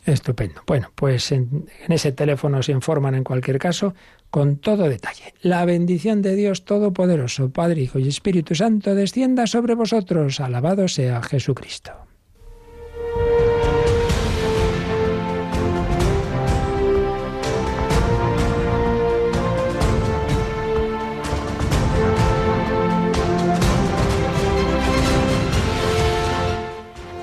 Estupendo. 0.06 0.62
Bueno, 0.68 0.92
pues 0.94 1.32
en, 1.32 1.68
ese 1.90 2.12
teléfono 2.12 2.62
se 2.62 2.72
informan 2.72 3.16
en 3.16 3.24
cualquier 3.24 3.58
caso 3.58 3.96
con 4.30 4.58
todo 4.58 4.88
detalle. 4.88 5.34
La 5.42 5.66
bendición 5.66 6.22
de 6.22 6.36
Dios 6.36 6.64
Todopoderoso, 6.66 7.50
Padre, 7.50 7.82
Hijo 7.82 8.00
y 8.00 8.08
Espíritu 8.08 8.54
Santo, 8.54 8.94
descienda 8.94 9.48
sobre 9.48 9.74
vosotros. 9.74 10.40
Alabado 10.40 10.88
sea 10.88 11.24
Jesucristo. 11.24 12.05